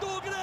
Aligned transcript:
do 0.00 0.20
Grêmio! 0.20 0.38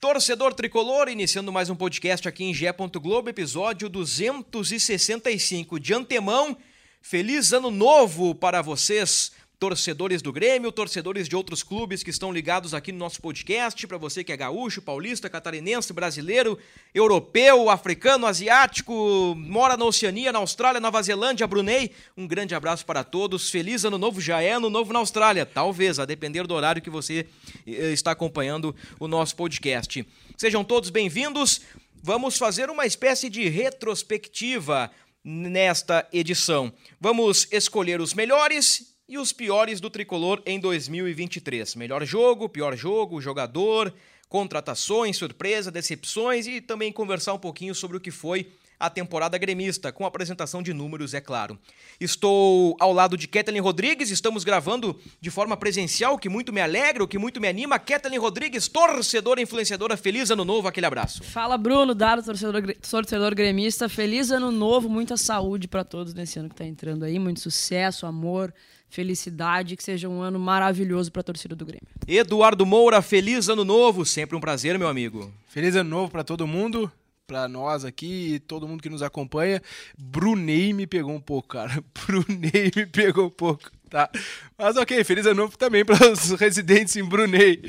Torcedor 0.00 0.54
Tricolor, 0.54 1.08
iniciando 1.08 1.52
mais 1.52 1.70
um 1.70 1.76
podcast 1.76 2.28
aqui 2.28 2.44
em 2.44 2.54
Gé. 2.54 2.72
Globo, 2.72 3.28
episódio 3.28 3.88
265. 3.88 5.78
De 5.78 5.94
antemão, 5.94 6.56
feliz 7.00 7.52
ano 7.52 7.70
novo 7.70 8.34
para 8.34 8.62
vocês, 8.62 9.32
torcedores 9.60 10.22
do 10.22 10.32
Grêmio, 10.32 10.72
torcedores 10.72 11.28
de 11.28 11.36
outros 11.36 11.62
clubes 11.62 12.02
que 12.02 12.08
estão 12.08 12.32
ligados 12.32 12.72
aqui 12.72 12.90
no 12.90 12.98
nosso 12.98 13.20
podcast, 13.20 13.86
para 13.86 13.98
você 13.98 14.24
que 14.24 14.32
é 14.32 14.36
gaúcho, 14.36 14.80
paulista, 14.80 15.28
catarinense, 15.28 15.92
brasileiro, 15.92 16.58
europeu, 16.94 17.68
africano, 17.68 18.26
asiático, 18.26 19.34
mora 19.36 19.76
na 19.76 19.84
Oceania, 19.84 20.32
na 20.32 20.38
Austrália, 20.38 20.80
Nova 20.80 21.02
Zelândia, 21.02 21.46
Brunei, 21.46 21.90
um 22.16 22.26
grande 22.26 22.54
abraço 22.54 22.86
para 22.86 23.04
todos, 23.04 23.50
feliz 23.50 23.84
ano 23.84 23.98
novo, 23.98 24.18
já 24.18 24.40
é 24.40 24.52
ano 24.52 24.70
novo 24.70 24.94
na 24.94 24.98
Austrália, 24.98 25.44
talvez, 25.44 25.98
a 25.98 26.06
depender 26.06 26.46
do 26.46 26.54
horário 26.54 26.80
que 26.80 26.88
você 26.88 27.26
eh, 27.66 27.92
está 27.92 28.12
acompanhando 28.12 28.74
o 28.98 29.06
nosso 29.06 29.36
podcast. 29.36 30.06
Sejam 30.38 30.64
todos 30.64 30.88
bem-vindos, 30.88 31.60
vamos 32.02 32.38
fazer 32.38 32.70
uma 32.70 32.86
espécie 32.86 33.28
de 33.28 33.46
retrospectiva 33.50 34.90
nesta 35.22 36.08
edição. 36.10 36.72
Vamos 36.98 37.46
escolher 37.52 38.00
os 38.00 38.14
melhores 38.14 38.98
e 39.10 39.18
os 39.18 39.32
piores 39.32 39.80
do 39.80 39.90
tricolor 39.90 40.40
em 40.46 40.60
2023. 40.60 41.74
Melhor 41.74 42.04
jogo, 42.06 42.48
pior 42.48 42.76
jogo, 42.76 43.20
jogador, 43.20 43.92
contratações, 44.28 45.16
surpresa, 45.16 45.68
decepções 45.68 46.46
e 46.46 46.60
também 46.60 46.92
conversar 46.92 47.34
um 47.34 47.38
pouquinho 47.38 47.74
sobre 47.74 47.96
o 47.96 48.00
que 48.00 48.12
foi 48.12 48.46
a 48.80 48.88
temporada 48.88 49.36
gremista, 49.36 49.92
com 49.92 50.06
apresentação 50.06 50.62
de 50.62 50.72
números, 50.72 51.12
é 51.12 51.20
claro. 51.20 51.58
Estou 52.00 52.74
ao 52.80 52.94
lado 52.94 53.14
de 53.14 53.28
Kathleen 53.28 53.60
Rodrigues, 53.60 54.10
estamos 54.10 54.42
gravando 54.42 54.98
de 55.20 55.28
forma 55.30 55.54
presencial, 55.54 56.16
que 56.16 56.30
muito 56.30 56.50
me 56.50 56.62
alegra, 56.62 57.04
o 57.04 57.08
que 57.08 57.18
muito 57.18 57.40
me 57.42 57.46
anima. 57.46 57.78
Kathleen 57.78 58.18
Rodrigues, 58.18 58.68
torcedora 58.68 59.42
influenciadora, 59.42 59.98
feliz 59.98 60.30
ano 60.30 60.46
novo, 60.46 60.66
aquele 60.66 60.86
abraço. 60.86 61.22
Fala, 61.22 61.58
Bruno, 61.58 61.94
dado 61.94 62.22
torcedor, 62.22 62.74
torcedor 62.90 63.34
gremista, 63.34 63.86
feliz 63.86 64.30
ano 64.30 64.50
novo, 64.50 64.88
muita 64.88 65.16
saúde 65.18 65.68
para 65.68 65.84
todos 65.84 66.14
nesse 66.14 66.38
ano 66.38 66.48
que 66.48 66.54
está 66.54 66.64
entrando 66.64 67.04
aí, 67.04 67.18
muito 67.18 67.40
sucesso, 67.40 68.06
amor, 68.06 68.54
felicidade, 68.90 69.76
que 69.76 69.82
seja 69.82 70.08
um 70.08 70.20
ano 70.20 70.38
maravilhoso 70.38 71.10
para 71.10 71.20
a 71.20 71.24
torcida 71.24 71.54
do 71.54 71.64
Grêmio. 71.64 71.86
Eduardo 72.06 72.66
Moura, 72.66 73.00
feliz 73.00 73.48
ano 73.48 73.64
novo, 73.64 74.04
sempre 74.04 74.36
um 74.36 74.40
prazer, 74.40 74.78
meu 74.78 74.88
amigo. 74.88 75.32
Feliz 75.46 75.76
ano 75.76 75.88
novo 75.88 76.10
para 76.10 76.24
todo 76.24 76.46
mundo, 76.46 76.90
para 77.26 77.46
nós 77.46 77.84
aqui 77.84 78.34
e 78.34 78.40
todo 78.40 78.66
mundo 78.66 78.82
que 78.82 78.90
nos 78.90 79.02
acompanha. 79.02 79.62
Brunei 79.96 80.72
me 80.72 80.88
pegou 80.88 81.14
um 81.14 81.20
pouco, 81.20 81.48
cara. 81.48 81.82
Brunei 82.04 82.72
me 82.74 82.84
pegou 82.84 83.26
um 83.26 83.30
pouco, 83.30 83.70
tá? 83.88 84.10
Mas 84.58 84.76
ok, 84.76 85.04
feliz 85.04 85.24
ano 85.24 85.42
novo 85.42 85.56
também 85.56 85.84
para 85.84 86.10
os 86.10 86.32
residentes 86.40 86.96
em 86.96 87.04
Brunei. 87.04 87.62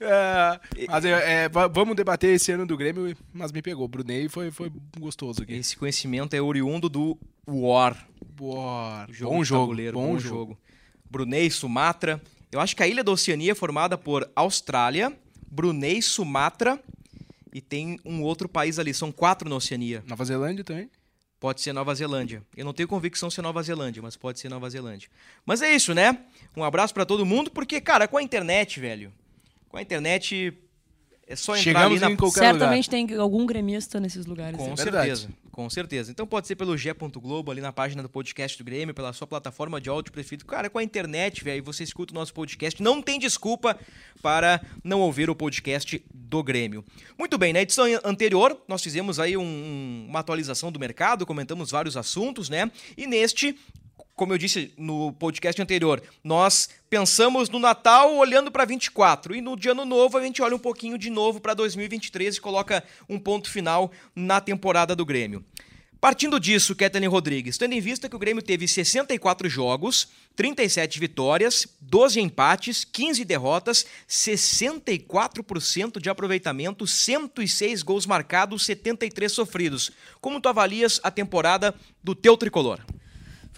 É, 0.00 0.60
mas 0.86 1.04
é, 1.04 1.44
é, 1.44 1.48
vamos 1.48 1.96
debater 1.96 2.36
esse 2.36 2.52
ano 2.52 2.64
do 2.64 2.76
Grêmio, 2.76 3.16
mas 3.32 3.50
me 3.50 3.60
pegou. 3.60 3.88
Brunei 3.88 4.28
foi, 4.28 4.52
foi 4.52 4.70
gostoso 4.96 5.42
aqui. 5.42 5.54
Esse 5.54 5.76
conhecimento 5.76 6.34
é 6.34 6.40
oriundo 6.40 6.88
do 6.88 7.18
War. 7.48 7.96
War. 8.40 9.08
Jogo 9.10 9.34
bom 9.34 9.44
jogo, 9.44 9.74
bom, 9.74 9.92
bom 9.92 10.18
jogo. 10.18 10.20
jogo. 10.20 10.67
Brunei, 11.10 11.50
Sumatra. 11.50 12.22
Eu 12.50 12.60
acho 12.60 12.74
que 12.74 12.82
a 12.82 12.88
ilha 12.88 13.04
da 13.04 13.12
Oceania 13.12 13.52
é 13.52 13.54
formada 13.54 13.96
por 13.96 14.30
Austrália, 14.34 15.16
Brunei, 15.50 16.00
Sumatra 16.02 16.80
e 17.52 17.60
tem 17.60 17.98
um 18.04 18.22
outro 18.22 18.48
país 18.48 18.78
ali. 18.78 18.92
São 18.92 19.10
quatro 19.10 19.48
na 19.48 19.56
Oceania. 19.56 20.02
Nova 20.06 20.24
Zelândia 20.24 20.64
também? 20.64 20.90
Pode 21.40 21.60
ser 21.60 21.72
Nova 21.72 21.94
Zelândia. 21.94 22.42
Eu 22.56 22.64
não 22.64 22.72
tenho 22.72 22.88
convicção 22.88 23.30
se 23.30 23.38
é 23.38 23.42
Nova 23.42 23.62
Zelândia, 23.62 24.02
mas 24.02 24.16
pode 24.16 24.40
ser 24.40 24.48
Nova 24.48 24.68
Zelândia. 24.68 25.08
Mas 25.46 25.62
é 25.62 25.72
isso, 25.72 25.94
né? 25.94 26.18
Um 26.56 26.64
abraço 26.64 26.92
para 26.92 27.06
todo 27.06 27.24
mundo, 27.24 27.50
porque, 27.50 27.80
cara, 27.80 28.08
com 28.08 28.16
a 28.16 28.22
internet, 28.22 28.80
velho, 28.80 29.12
com 29.68 29.76
a 29.76 29.82
internet 29.82 30.52
é 31.28 31.36
só 31.36 31.52
entrar 31.54 31.62
Chegamos 31.62 32.02
ali 32.02 32.16
na... 32.16 32.26
em 32.26 32.30
Certamente 32.30 32.86
lugar. 32.86 33.06
tem 33.08 33.18
algum 33.18 33.44
gremista 33.44 34.00
nesses 34.00 34.24
lugares. 34.24 34.56
Com 34.56 34.72
é 34.72 34.76
certeza, 34.76 35.28
com 35.52 35.68
certeza. 35.68 36.10
Então 36.10 36.26
pode 36.26 36.46
ser 36.46 36.56
pelo 36.56 36.74
G.globo, 36.74 37.50
ali 37.50 37.60
na 37.60 37.70
página 37.70 38.02
do 38.02 38.08
podcast 38.08 38.56
do 38.56 38.64
Grêmio, 38.64 38.94
pela 38.94 39.12
sua 39.12 39.26
plataforma 39.26 39.78
de 39.78 39.90
áudio 39.90 40.10
preferido. 40.10 40.46
Cara, 40.46 40.70
com 40.70 40.78
a 40.78 40.82
internet, 40.82 41.44
velho, 41.44 41.62
você 41.62 41.84
escuta 41.84 42.12
o 42.12 42.14
nosso 42.14 42.32
podcast. 42.32 42.82
Não 42.82 43.02
tem 43.02 43.18
desculpa 43.18 43.78
para 44.22 44.58
não 44.82 45.00
ouvir 45.00 45.28
o 45.28 45.34
podcast 45.34 46.02
do 46.14 46.42
Grêmio. 46.42 46.82
Muito 47.18 47.36
bem, 47.36 47.52
na 47.52 47.60
edição 47.60 47.84
anterior, 48.02 48.58
nós 48.66 48.82
fizemos 48.82 49.20
aí 49.20 49.36
um, 49.36 50.06
uma 50.08 50.20
atualização 50.20 50.72
do 50.72 50.80
mercado, 50.80 51.26
comentamos 51.26 51.70
vários 51.70 51.94
assuntos, 51.94 52.48
né? 52.48 52.70
E 52.96 53.06
neste 53.06 53.54
como 54.18 54.34
eu 54.34 54.38
disse 54.38 54.72
no 54.76 55.12
podcast 55.12 55.62
anterior, 55.62 56.02
nós 56.24 56.68
pensamos 56.90 57.48
no 57.48 57.60
Natal 57.60 58.16
olhando 58.16 58.50
para 58.50 58.64
24 58.64 59.36
e 59.36 59.40
no 59.40 59.56
dia 59.56 59.70
ano 59.70 59.84
novo 59.84 60.18
a 60.18 60.22
gente 60.22 60.42
olha 60.42 60.56
um 60.56 60.58
pouquinho 60.58 60.98
de 60.98 61.08
novo 61.08 61.40
para 61.40 61.54
2023 61.54 62.34
e 62.36 62.40
coloca 62.40 62.82
um 63.08 63.16
ponto 63.16 63.48
final 63.48 63.92
na 64.16 64.40
temporada 64.40 64.96
do 64.96 65.06
Grêmio. 65.06 65.44
Partindo 66.00 66.40
disso, 66.40 66.74
Kathleen 66.74 67.08
Rodrigues, 67.08 67.56
tendo 67.56 67.74
em 67.74 67.80
vista 67.80 68.08
que 68.08 68.16
o 68.16 68.18
Grêmio 68.18 68.42
teve 68.42 68.66
64 68.66 69.48
jogos, 69.48 70.08
37 70.34 70.98
vitórias, 70.98 71.66
12 71.80 72.20
empates, 72.20 72.84
15 72.84 73.24
derrotas, 73.24 73.86
64% 74.08 76.00
de 76.00 76.10
aproveitamento, 76.10 76.88
106 76.88 77.82
gols 77.82 78.04
marcados, 78.04 78.64
73 78.64 79.30
sofridos. 79.30 79.92
Como 80.20 80.40
tu 80.40 80.48
avalias 80.48 81.00
a 81.04 81.10
temporada 81.10 81.72
do 82.02 82.16
teu 82.16 82.36
tricolor? 82.36 82.80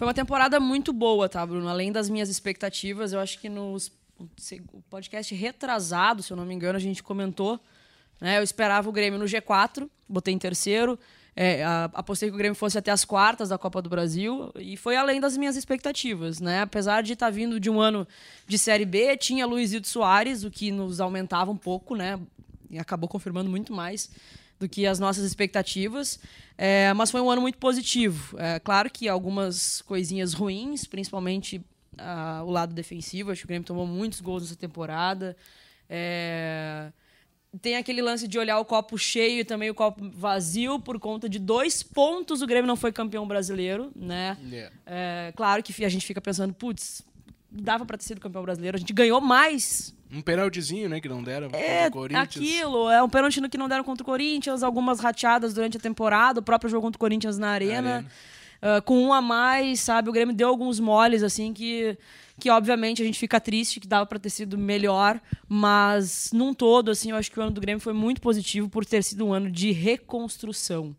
Foi 0.01 0.07
uma 0.07 0.15
temporada 0.15 0.59
muito 0.59 0.91
boa, 0.91 1.29
tá, 1.29 1.45
Bruno? 1.45 1.69
Além 1.69 1.91
das 1.91 2.09
minhas 2.09 2.27
expectativas, 2.27 3.13
eu 3.13 3.19
acho 3.19 3.37
que 3.37 3.47
nos 3.47 3.91
o 4.73 4.81
podcast 4.89 5.35
retrasado, 5.35 6.23
se 6.23 6.33
eu 6.33 6.35
não 6.35 6.43
me 6.43 6.55
engano, 6.55 6.75
a 6.75 6.81
gente 6.81 7.03
comentou. 7.03 7.59
Né? 8.19 8.39
Eu 8.39 8.41
esperava 8.41 8.89
o 8.89 8.91
Grêmio 8.91 9.19
no 9.19 9.25
G4, 9.25 9.87
botei 10.09 10.33
em 10.33 10.39
terceiro. 10.39 10.97
É, 11.35 11.63
apostei 11.93 12.29
que 12.29 12.33
o 12.33 12.37
Grêmio 12.39 12.55
fosse 12.55 12.79
até 12.79 12.89
as 12.89 13.05
quartas 13.05 13.49
da 13.49 13.59
Copa 13.59 13.79
do 13.79 13.91
Brasil 13.91 14.51
e 14.55 14.75
foi 14.75 14.95
além 14.95 15.21
das 15.21 15.37
minhas 15.37 15.55
expectativas, 15.55 16.39
né? 16.39 16.61
Apesar 16.61 17.03
de 17.03 17.13
estar 17.13 17.27
tá 17.27 17.31
vindo 17.31 17.59
de 17.59 17.69
um 17.69 17.79
ano 17.79 18.07
de 18.47 18.57
Série 18.57 18.85
B, 18.85 19.15
tinha 19.17 19.45
Luizito 19.45 19.87
Soares, 19.87 20.43
o 20.43 20.49
que 20.49 20.71
nos 20.71 20.99
aumentava 20.99 21.51
um 21.51 21.57
pouco, 21.57 21.95
né? 21.95 22.19
E 22.71 22.79
acabou 22.79 23.07
confirmando 23.07 23.51
muito 23.51 23.71
mais 23.71 24.09
do 24.61 24.69
que 24.69 24.85
as 24.85 24.99
nossas 24.99 25.25
expectativas. 25.25 26.19
É, 26.55 26.93
mas 26.93 27.09
foi 27.09 27.19
um 27.19 27.29
ano 27.29 27.41
muito 27.41 27.57
positivo. 27.57 28.37
É, 28.37 28.59
claro 28.59 28.89
que 28.89 29.09
algumas 29.09 29.81
coisinhas 29.81 30.33
ruins, 30.33 30.85
principalmente 30.85 31.59
o 32.45 32.51
lado 32.51 32.73
defensivo. 32.73 33.31
Acho 33.31 33.41
que 33.41 33.45
o 33.45 33.47
Grêmio 33.47 33.65
tomou 33.65 33.85
muitos 33.85 34.21
gols 34.21 34.43
nessa 34.43 34.55
temporada. 34.55 35.35
É, 35.89 36.91
tem 37.61 37.75
aquele 37.75 38.01
lance 38.01 38.27
de 38.27 38.39
olhar 38.39 38.59
o 38.59 38.65
copo 38.65 38.97
cheio 38.97 39.39
e 39.39 39.43
também 39.43 39.69
o 39.69 39.75
copo 39.75 40.09
vazio 40.11 40.79
por 40.79 40.99
conta 40.99 41.27
de 41.27 41.37
dois 41.37 41.83
pontos 41.83 42.41
o 42.41 42.47
Grêmio 42.47 42.67
não 42.67 42.77
foi 42.77 42.93
campeão 42.93 43.27
brasileiro, 43.27 43.91
né? 43.95 44.37
Yeah. 44.43 44.75
É, 44.85 45.33
claro 45.35 45.61
que 45.61 45.83
a 45.83 45.89
gente 45.89 46.05
fica 46.05 46.21
pensando, 46.21 46.53
putz, 46.53 47.03
dava 47.51 47.85
para 47.85 47.97
ter 47.97 48.05
sido 48.05 48.21
campeão 48.21 48.41
brasileiro. 48.43 48.77
A 48.77 48.79
gente 48.79 48.93
ganhou 48.93 49.19
mais 49.19 49.93
um 50.11 50.21
penaltizinho, 50.21 50.89
né, 50.89 50.99
que 50.99 51.07
não 51.07 51.23
deram 51.23 51.47
é, 51.47 51.49
contra 51.49 51.87
o 51.87 51.91
Corinthians. 51.91 52.25
aquilo. 52.25 52.89
É 52.89 53.01
um 53.01 53.09
pênalti 53.09 53.41
que 53.49 53.57
não 53.57 53.69
deram 53.69 53.83
contra 53.83 54.03
o 54.03 54.05
Corinthians, 54.05 54.61
algumas 54.61 54.99
rateadas 54.99 55.53
durante 55.53 55.77
a 55.77 55.79
temporada, 55.79 56.39
o 56.39 56.43
próprio 56.43 56.69
jogo 56.69 56.83
contra 56.83 56.97
o 56.97 56.99
Corinthians 56.99 57.37
na 57.37 57.49
Arena. 57.49 57.95
arena. 57.95 58.07
Uh, 58.61 58.81
com 58.83 59.01
um 59.01 59.11
a 59.11 59.21
mais, 59.21 59.79
sabe? 59.79 60.09
O 60.09 60.13
Grêmio 60.13 60.35
deu 60.35 60.47
alguns 60.47 60.79
moles, 60.79 61.23
assim, 61.23 61.51
que, 61.51 61.97
que 62.39 62.47
obviamente 62.47 63.01
a 63.01 63.05
gente 63.05 63.17
fica 63.17 63.39
triste, 63.39 63.79
que 63.79 63.87
dava 63.87 64.05
para 64.05 64.19
ter 64.19 64.29
sido 64.29 64.55
melhor, 64.55 65.19
mas 65.49 66.29
num 66.31 66.53
todo, 66.53 66.91
assim, 66.91 67.09
eu 67.09 67.15
acho 67.15 67.31
que 67.31 67.39
o 67.39 67.41
ano 67.41 67.51
do 67.51 67.61
Grêmio 67.61 67.79
foi 67.79 67.93
muito 67.93 68.21
positivo 68.21 68.69
por 68.69 68.85
ter 68.85 69.03
sido 69.03 69.25
um 69.25 69.33
ano 69.33 69.49
de 69.49 69.71
reconstrução. 69.71 70.95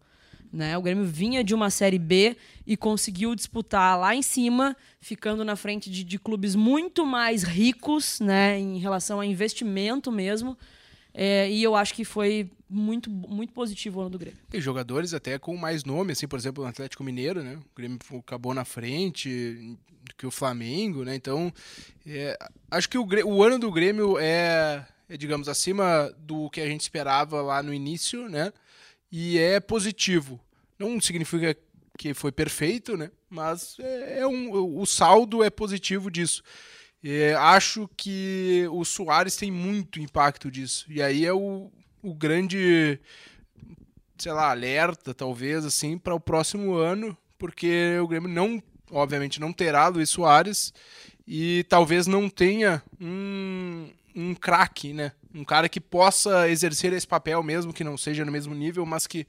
Né? 0.53 0.77
O 0.77 0.83
Grêmio 0.83 1.05
vinha 1.05 1.43
de 1.43 1.55
uma 1.55 1.71
Série 1.71 1.99
B 1.99 2.37
e 2.67 2.77
conseguiu 2.77 3.35
disputar 3.35 3.99
lá 3.99 4.15
em 4.15 4.21
cima, 4.21 4.77
ficando 5.01 5.45
na 5.45 5.57
frente 5.57 5.91
de, 5.91 6.05
de 6.05 6.19
clubes 6.19 6.55
muito 6.55 7.07
mais 7.07 7.43
ricos 7.43 8.21
né? 8.21 8.59
em 8.59 8.79
relação 8.79 9.19
a 9.19 9.27
investimento 9.27 10.13
mesmo. 10.13 10.57
É, 11.15 11.51
e 11.51 11.63
eu 11.63 11.75
acho 11.75 11.95
que 11.95 12.05
foi 12.05 12.51
muito, 12.69 13.11
muito 13.11 13.53
positivo 13.53 13.99
o 13.99 14.03
ano 14.03 14.11
do 14.11 14.19
Grêmio. 14.19 14.39
Tem 14.49 14.61
jogadores 14.61 15.13
até 15.13 15.39
com 15.39 15.57
mais 15.57 15.85
nome, 15.85 16.13
assim, 16.13 16.27
por 16.27 16.39
exemplo, 16.39 16.65
o 16.65 16.67
Atlético 16.67 17.05
Mineiro, 17.05 17.43
né? 17.43 17.57
O 17.57 17.77
Grêmio 17.77 17.99
acabou 18.19 18.55
na 18.55 18.65
frente 18.65 19.77
que 20.17 20.27
o 20.27 20.31
Flamengo, 20.31 21.05
né? 21.05 21.15
Então, 21.15 21.53
é, 22.07 22.37
acho 22.71 22.89
que 22.89 22.99
o, 22.99 23.07
o, 23.27 23.43
ano 23.43 23.59
do 23.59 23.71
Grêmio 23.71 24.19
é, 24.19 24.87
é, 25.09 25.17
digamos, 25.17 25.49
acima 25.49 26.13
do 26.19 26.49
que 26.51 26.61
a 26.61 26.67
gente 26.67 26.81
esperava 26.81 27.43
lá 27.43 27.63
no 27.63 27.75
início, 27.75 28.29
né? 28.29 28.53
E 29.13 29.39
é 29.39 29.61
positivo. 29.61 30.41
Não 30.79 30.99
significa 30.99 31.55
que 31.99 32.15
foi 32.15 32.33
perfeito, 32.33 32.97
né? 32.97 33.11
Mas 33.29 33.77
é, 33.79 34.21
é 34.21 34.27
um, 34.27 34.81
o 34.81 34.87
saldo 34.87 35.45
é 35.45 35.51
positivo 35.51 36.11
disso. 36.11 36.43
É, 37.05 37.35
acho 37.35 37.89
que 37.97 38.67
o 38.71 38.85
Soares 38.85 39.37
tem 39.37 39.51
muito 39.51 40.01
impacto 40.01 40.51
disso. 40.51 40.87
E 40.89 41.03
aí 41.03 41.27
é 41.27 41.33
o, 41.33 41.71
o 42.03 42.15
grande, 42.15 42.99
sei 44.17 44.33
lá, 44.33 44.51
alerta, 44.51 45.13
talvez, 45.13 45.65
assim, 45.65 45.99
para 45.99 46.15
o 46.15 46.21
próximo 46.21 46.75
ano, 46.75 47.17
porque 47.37 47.99
o 48.03 48.09
Grêmio 48.09 48.29
não, 48.29 48.63
obviamente, 48.91 49.41
não 49.41 49.53
terá 49.53 49.89
Luiz 49.89 50.09
Soares 50.11 50.73
e 51.27 51.65
talvez 51.69 52.07
não 52.07 52.29
tenha 52.31 52.83
um, 53.01 53.91
um 54.15 54.35
craque, 54.35 54.93
né? 54.93 55.13
Um 55.35 55.45
cara 55.45 55.69
que 55.69 55.81
possa 55.81 56.49
exercer 56.49 56.93
esse 56.93 57.07
papel 57.07 57.43
mesmo, 57.43 57.73
que 57.73 57.85
não 57.85 57.97
seja 57.97 58.25
no 58.25 58.33
mesmo 58.33 58.55
nível, 58.55 58.85
mas 58.85 59.07
que 59.07 59.27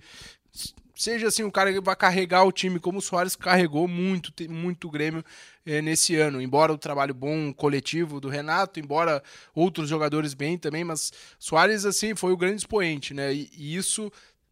seja 0.96 1.28
assim 1.28 1.44
um 1.44 1.52
cara 1.52 1.74
que 1.74 1.82
vai 1.82 1.96
carregar 1.96 2.44
o 2.44 2.52
time 2.52 2.80
como 2.80 3.00
o 3.00 3.02
Soares 3.02 3.36
carregou 3.36 3.88
muito, 3.88 4.32
muito 4.50 4.88
o 4.88 4.92
Grêmio 4.92 5.24
é, 5.66 5.82
nesse 5.82 6.16
ano. 6.16 6.42
Embora 6.42 6.72
o 6.74 6.78
trabalho 6.78 7.14
bom 7.14 7.54
coletivo 7.54 8.20
do 8.20 8.30
Renato, 8.30 8.80
embora 8.80 9.24
outros 9.56 9.90
jogadores 9.90 10.34
bem 10.34 10.58
também, 10.58 10.84
mas 10.84 11.12
Soares 11.40 11.86
assim 11.86 12.16
foi 12.16 12.32
o 12.32 12.38
grande 12.38 12.58
expoente, 12.58 13.14
né? 13.14 13.34
E, 13.34 13.50
e 13.58 13.76
isso 13.76 14.12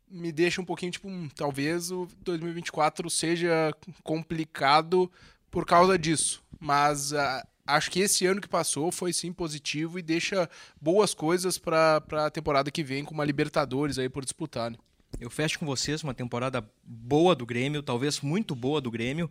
me 0.09 0.31
deixa 0.31 0.61
um 0.61 0.65
pouquinho 0.65 0.91
tipo, 0.91 1.07
hum, 1.07 1.29
talvez 1.35 1.91
o 1.91 2.07
2024 2.21 3.09
seja 3.09 3.73
complicado 4.03 5.09
por 5.49 5.65
causa 5.65 5.97
disso. 5.97 6.43
Mas 6.59 7.11
uh, 7.11 7.17
acho 7.65 7.91
que 7.91 7.99
esse 7.99 8.25
ano 8.25 8.41
que 8.41 8.47
passou 8.47 8.91
foi 8.91 9.13
sim 9.13 9.31
positivo 9.31 9.99
e 9.99 10.01
deixa 10.01 10.49
boas 10.79 11.13
coisas 11.13 11.57
para 11.57 12.03
a 12.11 12.29
temporada 12.29 12.71
que 12.71 12.83
vem 12.83 13.03
com 13.03 13.13
uma 13.13 13.25
Libertadores 13.25 13.97
aí 13.97 14.09
por 14.09 14.23
disputar. 14.23 14.71
Né? 14.71 14.77
Eu 15.19 15.29
fecho 15.29 15.59
com 15.59 15.65
vocês 15.65 16.03
uma 16.03 16.13
temporada 16.13 16.67
boa 16.83 17.35
do 17.35 17.45
Grêmio, 17.45 17.83
talvez 17.83 18.21
muito 18.21 18.55
boa 18.55 18.79
do 18.79 18.89
Grêmio. 18.89 19.29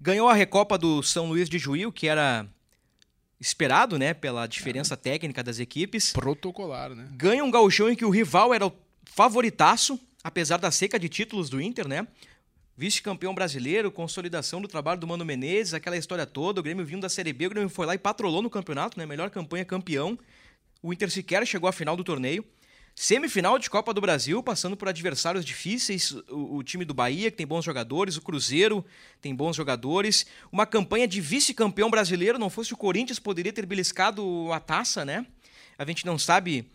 Ganhou 0.00 0.28
a 0.28 0.34
Recopa 0.34 0.76
do 0.76 1.02
São 1.02 1.28
Luís 1.28 1.48
de 1.48 1.58
Juí, 1.58 1.90
que 1.90 2.06
era 2.06 2.46
esperado, 3.40 3.98
né, 3.98 4.14
pela 4.14 4.46
diferença 4.46 4.94
é. 4.94 4.96
técnica 4.96 5.42
das 5.42 5.58
equipes. 5.58 6.12
Protocolar, 6.12 6.94
né? 6.94 7.08
Ganha 7.12 7.44
um 7.44 7.50
gauchão 7.50 7.90
em 7.90 7.96
que 7.96 8.04
o 8.04 8.10
rival 8.10 8.52
era 8.52 8.66
o 8.66 8.72
favoritaço, 9.04 9.98
apesar 10.22 10.58
da 10.58 10.70
seca 10.70 10.98
de 10.98 11.08
títulos 11.08 11.48
do 11.48 11.60
Inter, 11.60 11.86
né? 11.86 12.06
Vice-campeão 12.78 13.34
brasileiro, 13.34 13.90
consolidação 13.90 14.60
do 14.60 14.68
trabalho 14.68 15.00
do 15.00 15.06
Mano 15.06 15.24
Menezes, 15.24 15.72
aquela 15.72 15.96
história 15.96 16.26
toda, 16.26 16.60
o 16.60 16.62
Grêmio 16.62 16.84
vindo 16.84 17.00
da 17.00 17.08
Série 17.08 17.32
B, 17.32 17.46
o 17.46 17.50
Grêmio 17.50 17.70
foi 17.70 17.86
lá 17.86 17.94
e 17.94 17.98
patrolou 17.98 18.42
no 18.42 18.50
campeonato, 18.50 18.98
né? 18.98 19.06
Melhor 19.06 19.30
campanha 19.30 19.64
campeão. 19.64 20.18
O 20.82 20.92
Inter 20.92 21.10
sequer 21.10 21.46
chegou 21.46 21.70
à 21.70 21.72
final 21.72 21.96
do 21.96 22.04
torneio. 22.04 22.44
Semifinal 22.94 23.58
de 23.58 23.70
Copa 23.70 23.94
do 23.94 24.00
Brasil, 24.00 24.42
passando 24.42 24.76
por 24.76 24.88
adversários 24.88 25.42
difíceis, 25.42 26.12
o, 26.28 26.56
o, 26.56 26.62
time 26.62 26.84
do 26.84 26.92
Bahia, 26.92 27.30
que 27.30 27.36
tem 27.38 27.46
bons 27.46 27.64
jogadores, 27.64 28.16
o 28.16 28.22
Cruzeiro 28.22 28.84
tem 29.22 29.34
bons 29.34 29.56
jogadores. 29.56 30.26
Uma 30.52 30.66
campanha 30.66 31.08
de 31.08 31.18
vice-campeão 31.18 31.90
brasileiro, 31.90 32.38
não 32.38 32.50
fosse 32.50 32.74
o 32.74 32.76
Corinthians, 32.76 33.18
poderia 33.18 33.52
ter 33.54 33.64
beliscado 33.64 34.52
a 34.52 34.60
taça, 34.60 35.02
né? 35.02 35.26
A 35.78 35.84
gente 35.86 36.04
não 36.04 36.18
sabe 36.18 36.70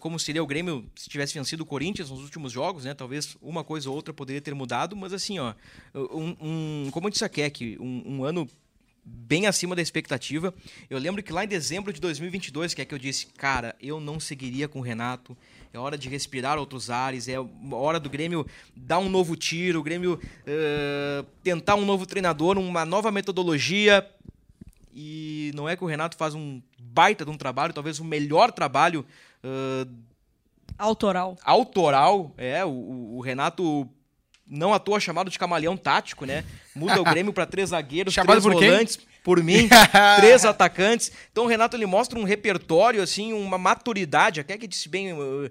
como 0.00 0.18
seria 0.18 0.42
o 0.42 0.46
Grêmio 0.46 0.84
se 0.94 1.08
tivesse 1.08 1.34
vencido 1.34 1.62
o 1.62 1.66
Corinthians 1.66 2.10
nos 2.10 2.20
últimos 2.20 2.52
jogos, 2.52 2.84
né? 2.84 2.94
Talvez 2.94 3.36
uma 3.40 3.62
coisa 3.62 3.88
ou 3.88 3.96
outra 3.96 4.12
poderia 4.12 4.40
ter 4.40 4.54
mudado, 4.54 4.96
mas 4.96 5.12
assim, 5.12 5.38
ó, 5.38 5.54
um, 5.94 6.36
um 6.40 6.90
como 6.90 7.06
eu 7.06 7.10
disse 7.10 7.24
aqui, 7.24 7.48
que 7.50 7.78
um, 7.80 8.18
um 8.18 8.24
ano 8.24 8.48
bem 9.04 9.46
acima 9.46 9.74
da 9.74 9.82
expectativa. 9.82 10.54
Eu 10.88 10.98
lembro 10.98 11.22
que 11.22 11.32
lá 11.32 11.44
em 11.44 11.48
dezembro 11.48 11.92
de 11.92 12.00
2022, 12.00 12.74
que 12.74 12.82
é 12.82 12.84
que 12.84 12.94
eu 12.94 12.98
disse, 12.98 13.26
cara, 13.26 13.74
eu 13.80 14.00
não 14.00 14.20
seguiria 14.20 14.68
com 14.68 14.78
o 14.78 14.82
Renato. 14.82 15.36
É 15.72 15.78
hora 15.78 15.96
de 15.96 16.08
respirar 16.08 16.58
outros 16.58 16.90
ares, 16.90 17.28
é 17.28 17.36
hora 17.72 17.98
do 17.98 18.10
Grêmio 18.10 18.46
dar 18.76 18.98
um 18.98 19.08
novo 19.08 19.34
tiro, 19.34 19.80
o 19.80 19.82
Grêmio 19.82 20.20
uh, 20.20 21.26
tentar 21.42 21.76
um 21.76 21.84
novo 21.84 22.06
treinador, 22.06 22.58
uma 22.58 22.84
nova 22.84 23.10
metodologia. 23.10 24.08
E 24.94 25.50
não 25.54 25.66
é 25.66 25.74
que 25.74 25.82
o 25.82 25.86
Renato 25.86 26.16
faz 26.16 26.34
um 26.34 26.60
baita 26.78 27.24
de 27.24 27.30
um 27.30 27.38
trabalho, 27.38 27.72
talvez 27.72 27.98
o 27.98 28.04
melhor 28.04 28.52
trabalho. 28.52 29.04
Uh, 29.44 29.90
autoral. 30.78 31.36
Autoral, 31.44 32.32
é. 32.36 32.64
O, 32.64 33.16
o 33.16 33.20
Renato 33.20 33.88
não 34.46 34.74
à 34.74 34.78
toa 34.78 35.00
chamado 35.00 35.30
de 35.30 35.38
camaleão 35.38 35.76
tático, 35.76 36.24
né? 36.24 36.44
Muda 36.74 37.00
o 37.00 37.04
Grêmio 37.10 37.32
para 37.32 37.46
três 37.46 37.70
zagueiros, 37.70 38.12
chamado 38.12 38.40
três 38.40 38.44
por 38.44 38.52
volantes, 38.52 38.96
quem? 38.96 39.06
por 39.24 39.42
mim, 39.42 39.68
três 40.16 40.44
atacantes. 40.44 41.10
Então 41.30 41.44
o 41.44 41.46
Renato 41.46 41.76
ele 41.76 41.86
mostra 41.86 42.18
um 42.18 42.24
repertório, 42.24 43.02
assim, 43.02 43.32
uma 43.32 43.56
maturidade, 43.56 44.40
até 44.40 44.58
que 44.58 44.66
disse 44.66 44.88
bem, 44.88 45.12
uh, 45.12 45.46
uh, 45.46 45.50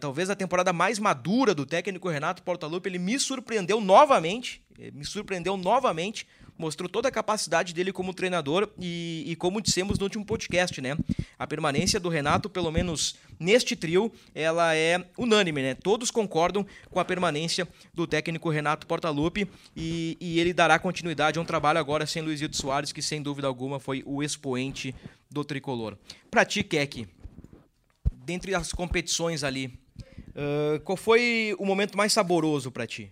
talvez 0.00 0.30
a 0.30 0.36
temporada 0.36 0.72
mais 0.72 0.98
madura 0.98 1.54
do 1.54 1.66
técnico 1.66 2.08
Renato 2.08 2.42
Portaluppi, 2.42 2.88
ele 2.88 2.98
me 2.98 3.18
surpreendeu 3.18 3.80
novamente, 3.80 4.62
me 4.92 5.04
surpreendeu 5.04 5.56
novamente 5.56 6.26
mostrou 6.58 6.88
toda 6.88 7.08
a 7.08 7.10
capacidade 7.10 7.74
dele 7.74 7.92
como 7.92 8.14
treinador 8.14 8.68
e, 8.78 9.24
e, 9.26 9.36
como 9.36 9.60
dissemos 9.60 9.98
no 9.98 10.04
último 10.04 10.24
podcast, 10.24 10.80
né? 10.80 10.96
A 11.38 11.46
permanência 11.46 12.00
do 12.00 12.08
Renato, 12.08 12.48
pelo 12.48 12.70
menos 12.70 13.16
neste 13.38 13.76
trio, 13.76 14.10
ela 14.34 14.74
é 14.74 15.04
unânime, 15.18 15.62
né? 15.62 15.74
Todos 15.74 16.10
concordam 16.10 16.66
com 16.90 17.00
a 17.00 17.04
permanência 17.04 17.68
do 17.92 18.06
técnico 18.06 18.50
Renato 18.50 18.86
Portaluppi 18.86 19.48
e, 19.76 20.16
e 20.20 20.40
ele 20.40 20.52
dará 20.52 20.78
continuidade 20.78 21.38
a 21.38 21.42
um 21.42 21.44
trabalho 21.44 21.78
agora 21.78 22.06
sem 22.06 22.22
Luizito 22.22 22.56
Soares, 22.56 22.92
que 22.92 23.02
sem 23.02 23.22
dúvida 23.22 23.46
alguma 23.46 23.78
foi 23.78 24.02
o 24.06 24.22
expoente 24.22 24.94
do 25.30 25.44
tricolor. 25.44 25.96
Pra 26.30 26.44
ti, 26.44 26.62
Keck, 26.62 27.06
dentre 28.12 28.54
as 28.54 28.72
competições 28.72 29.44
ali, 29.44 29.78
uh, 30.30 30.80
qual 30.80 30.96
foi 30.96 31.54
o 31.58 31.64
momento 31.64 31.96
mais 31.96 32.12
saboroso 32.12 32.70
para 32.70 32.86
ti? 32.86 33.10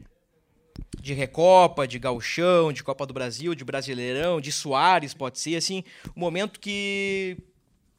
De 1.01 1.13
Recopa, 1.13 1.87
de 1.87 1.99
Gauchão, 1.99 2.73
de 2.73 2.83
Copa 2.83 3.07
do 3.07 3.13
Brasil, 3.15 3.55
de 3.55 3.65
Brasileirão, 3.65 4.41
de 4.41 4.51
Soares, 4.51 5.13
pode 5.15 5.39
ser, 5.39 5.57
assim, 5.57 5.85
um 6.17 6.21
momento 6.21 6.59
que, 6.59 7.37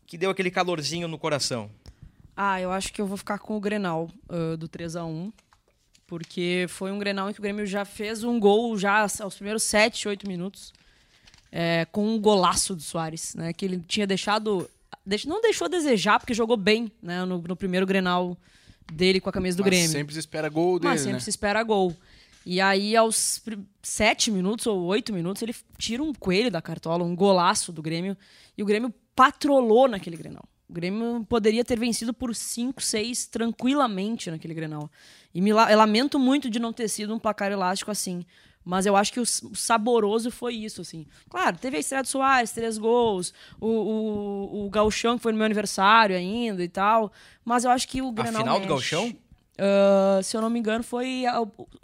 que 0.08 0.18
deu 0.18 0.30
aquele 0.30 0.50
calorzinho 0.50 1.08
no 1.08 1.18
coração? 1.18 1.70
Ah, 2.36 2.60
eu 2.60 2.72
acho 2.72 2.92
que 2.92 3.02
eu 3.02 3.08
vou 3.08 3.16
ficar 3.16 3.40
com 3.40 3.56
o 3.56 3.60
Grenal 3.60 4.10
uh, 4.30 4.58
do 4.58 4.68
3 4.68 4.96
a 4.96 5.06
1 5.06 5.32
porque 6.08 6.66
foi 6.70 6.92
um 6.92 7.00
Grenal 7.00 7.30
em 7.30 7.34
que 7.34 7.40
o 7.40 7.42
Grêmio 7.42 7.66
já 7.66 7.84
fez 7.84 8.24
um 8.24 8.40
gol 8.40 8.78
já 8.78 9.08
aos 9.20 9.36
primeiros 9.36 9.64
7, 9.64 10.08
8 10.08 10.28
minutos, 10.28 10.74
é, 11.52 11.86
com 11.92 12.08
um 12.08 12.20
golaço 12.20 12.76
do 12.76 12.82
Soares, 12.82 13.34
né, 13.36 13.54
que 13.54 13.66
ele 13.66 13.84
tinha 13.88 14.06
deixado, 14.06 14.70
não 15.26 15.42
deixou 15.42 15.66
a 15.66 15.70
desejar, 15.70 16.20
porque 16.20 16.34
jogou 16.34 16.58
bem 16.58 16.92
né, 17.02 17.26
no, 17.26 17.40
no 17.40 17.56
primeiro 17.56 17.86
Grenal 17.86 18.38
dele 18.92 19.20
com 19.20 19.30
a 19.30 19.34
camisa 19.34 19.58
do 19.58 19.64
Mas 19.64 19.70
Grêmio. 19.72 19.90
sempre 19.90 20.14
se 20.14 20.20
espera 20.20 20.48
gol 20.48 20.80
dele, 20.80 20.92
Mas 20.92 21.02
sempre 21.02 21.14
né? 21.14 21.20
se 21.22 21.30
espera 21.30 21.64
gol. 21.64 21.96
E 22.46 22.62
aí, 22.62 22.96
aos 22.96 23.42
sete 23.82 24.30
minutos 24.30 24.68
ou 24.68 24.84
oito 24.84 25.12
minutos, 25.12 25.42
ele 25.42 25.56
tira 25.78 26.04
um 26.04 26.14
coelho 26.14 26.52
da 26.52 26.62
cartola, 26.62 27.04
um 27.04 27.16
golaço 27.16 27.72
do 27.72 27.82
Grêmio. 27.82 28.16
E 28.56 28.62
o 28.62 28.66
Grêmio 28.66 28.94
patrolou 29.16 29.88
naquele 29.88 30.16
Grenal. 30.16 30.48
O 30.70 30.74
Grêmio 30.74 31.26
poderia 31.28 31.64
ter 31.64 31.80
vencido 31.80 32.14
por 32.14 32.36
5, 32.36 32.82
6 32.82 33.28
tranquilamente 33.28 34.30
naquele 34.30 34.54
Grenal. 34.54 34.92
E 35.34 35.42
me 35.42 35.54
la 35.54 35.74
lamento 35.76 36.20
muito 36.20 36.50
de 36.50 36.60
não 36.60 36.72
ter 36.72 36.88
sido 36.88 37.14
um 37.14 37.20
placar 37.20 37.52
elástico 37.52 37.90
assim. 37.92 38.24
Mas 38.64 38.88
eu 38.88 38.96
acho 38.96 39.14
que 39.14 39.20
o, 39.20 39.24
o 39.24 39.56
saboroso 39.56 40.32
foi 40.32 40.56
isso, 40.56 40.82
assim. 40.82 41.06
Claro, 41.30 41.56
teve 41.58 41.78
a 41.78 41.80
estreia 41.80 42.02
do 42.02 42.08
Soares, 42.08 42.52
três 42.52 42.80
gols, 42.80 43.32
o, 43.62 43.68
o, 43.68 44.66
o 44.66 44.70
Galchão, 44.72 45.18
que 45.18 45.24
foi 45.24 45.32
no 45.32 45.38
meu 45.38 45.46
aniversário 45.46 46.16
ainda 46.16 46.64
e 46.64 46.68
tal. 46.68 47.12
Mas 47.44 47.64
eu 47.64 47.70
acho 47.70 47.88
que 47.88 48.02
o 48.02 48.12
Grenal 48.12 48.42
A 48.42 48.44
final 48.44 48.56
mexe. 48.56 48.68
do 48.68 48.70
Galchão? 48.74 49.16
Uh, 49.58 50.22
se 50.22 50.36
eu 50.36 50.42
não 50.42 50.50
me 50.50 50.60
engano, 50.60 50.84
foi. 50.84 51.24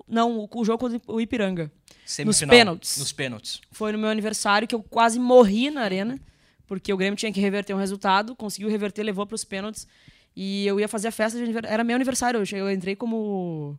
Não, 0.07 0.47
o 0.51 0.65
jogo 0.65 0.77
contra 0.77 1.01
o 1.07 1.21
Ipiranga. 1.21 1.71
Semifinal, 2.05 2.47
nos 2.47 2.57
pênaltis. 2.57 2.97
Nos 2.97 3.11
pênaltis. 3.11 3.61
Foi 3.71 3.91
no 3.91 3.97
meu 3.97 4.09
aniversário 4.09 4.67
que 4.67 4.75
eu 4.75 4.83
quase 4.83 5.17
morri 5.17 5.69
na 5.69 5.81
arena, 5.81 6.19
porque 6.67 6.91
o 6.91 6.97
Grêmio 6.97 7.15
tinha 7.15 7.31
que 7.31 7.39
reverter 7.39 7.73
um 7.73 7.77
resultado, 7.77 8.35
conseguiu 8.35 8.69
reverter, 8.69 9.03
levou 9.03 9.25
para 9.25 9.35
os 9.35 9.45
pênaltis. 9.45 9.87
E 10.35 10.65
eu 10.67 10.79
ia 10.79 10.87
fazer 10.87 11.07
a 11.07 11.11
festa 11.11 11.37
de 11.37 11.43
aniversário. 11.43 11.73
Era 11.73 11.83
meu 11.83 11.95
aniversário, 11.95 12.43
eu 12.53 12.71
entrei 12.71 12.95
como 12.95 13.77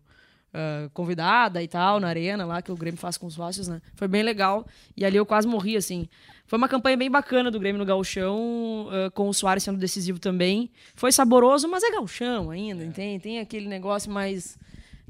uh, 0.53 0.89
convidada 0.95 1.63
e 1.63 1.69
tal, 1.69 2.01
na 2.01 2.09
arena 2.09 2.45
lá, 2.45 2.63
que 2.63 2.73
o 2.73 2.77
Grêmio 2.77 2.99
faz 2.99 3.19
com 3.19 3.27
os 3.27 3.35
sócios, 3.35 3.69
né? 3.69 3.81
Foi 3.95 4.09
bem 4.09 4.23
legal. 4.23 4.67
E 4.97 5.05
ali 5.05 5.17
eu 5.17 5.27
quase 5.27 5.47
morri, 5.47 5.77
assim. 5.77 6.09
Foi 6.47 6.59
uma 6.59 6.69
campanha 6.69 6.97
bem 6.97 7.11
bacana 7.11 7.51
do 7.51 7.59
Grêmio 7.59 7.79
no 7.79 7.85
Gauchão, 7.85 8.87
uh, 8.89 9.11
com 9.13 9.29
o 9.29 9.35
Soares 9.35 9.63
sendo 9.63 9.79
decisivo 9.79 10.19
também. 10.19 10.71
Foi 10.95 11.11
saboroso, 11.11 11.69
mas 11.69 11.83
é 11.83 11.91
Gauchão 11.91 12.51
ainda, 12.51 12.85
é. 12.85 12.91
tem, 12.91 13.19
tem 13.19 13.39
aquele 13.39 13.67
negócio 13.69 14.11
mais 14.11 14.59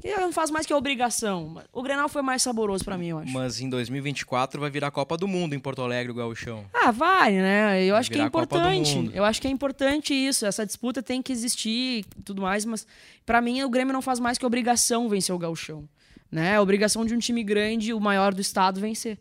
Que 0.01 0.15
não 0.17 0.33
faz 0.33 0.51
mais 0.51 0.65
que 0.65 0.73
obrigação. 0.73 1.61
O 1.71 1.81
Grenal 1.81 2.09
foi 2.09 2.21
mais 2.21 2.41
saboroso 2.41 2.83
pra 2.83 2.97
mim, 2.97 3.07
eu 3.07 3.19
acho. 3.19 3.31
Mas 3.31 3.61
em 3.61 3.69
2024 3.69 4.59
vai 4.59 4.69
virar 4.69 4.91
Copa 4.91 5.15
do 5.15 5.27
Mundo 5.27 5.53
em 5.53 5.59
Porto 5.59 5.81
Alegre, 5.81 6.11
o 6.11 6.15
Gauchão. 6.15 6.65
Ah, 6.73 6.91
vai, 6.91 7.31
né? 7.31 7.83
Eu 7.85 7.95
acho 7.95 8.11
que 8.11 8.19
é 8.19 8.23
importante. 8.23 9.11
Eu 9.13 9.23
acho 9.23 9.41
que 9.41 9.47
é 9.47 9.51
importante 9.51 10.13
isso. 10.13 10.45
Essa 10.45 10.65
disputa 10.65 11.01
tem 11.01 11.21
que 11.21 11.31
existir 11.31 11.99
e 11.99 12.21
tudo 12.23 12.41
mais, 12.41 12.65
mas 12.65 12.85
pra 13.25 13.39
mim 13.39 13.63
o 13.63 13.69
Grêmio 13.69 13.93
não 13.93 14.01
faz 14.01 14.19
mais 14.19 14.37
que 14.37 14.45
obrigação 14.45 15.07
vencer 15.07 15.33
o 15.33 15.37
Gauchão. 15.37 15.87
Né? 16.29 16.55
É 16.55 16.59
obrigação 16.59 17.05
de 17.05 17.13
um 17.13 17.19
time 17.19 17.43
grande, 17.43 17.93
o 17.93 17.99
maior 17.99 18.33
do 18.33 18.41
estado, 18.41 18.81
vencer. 18.81 19.17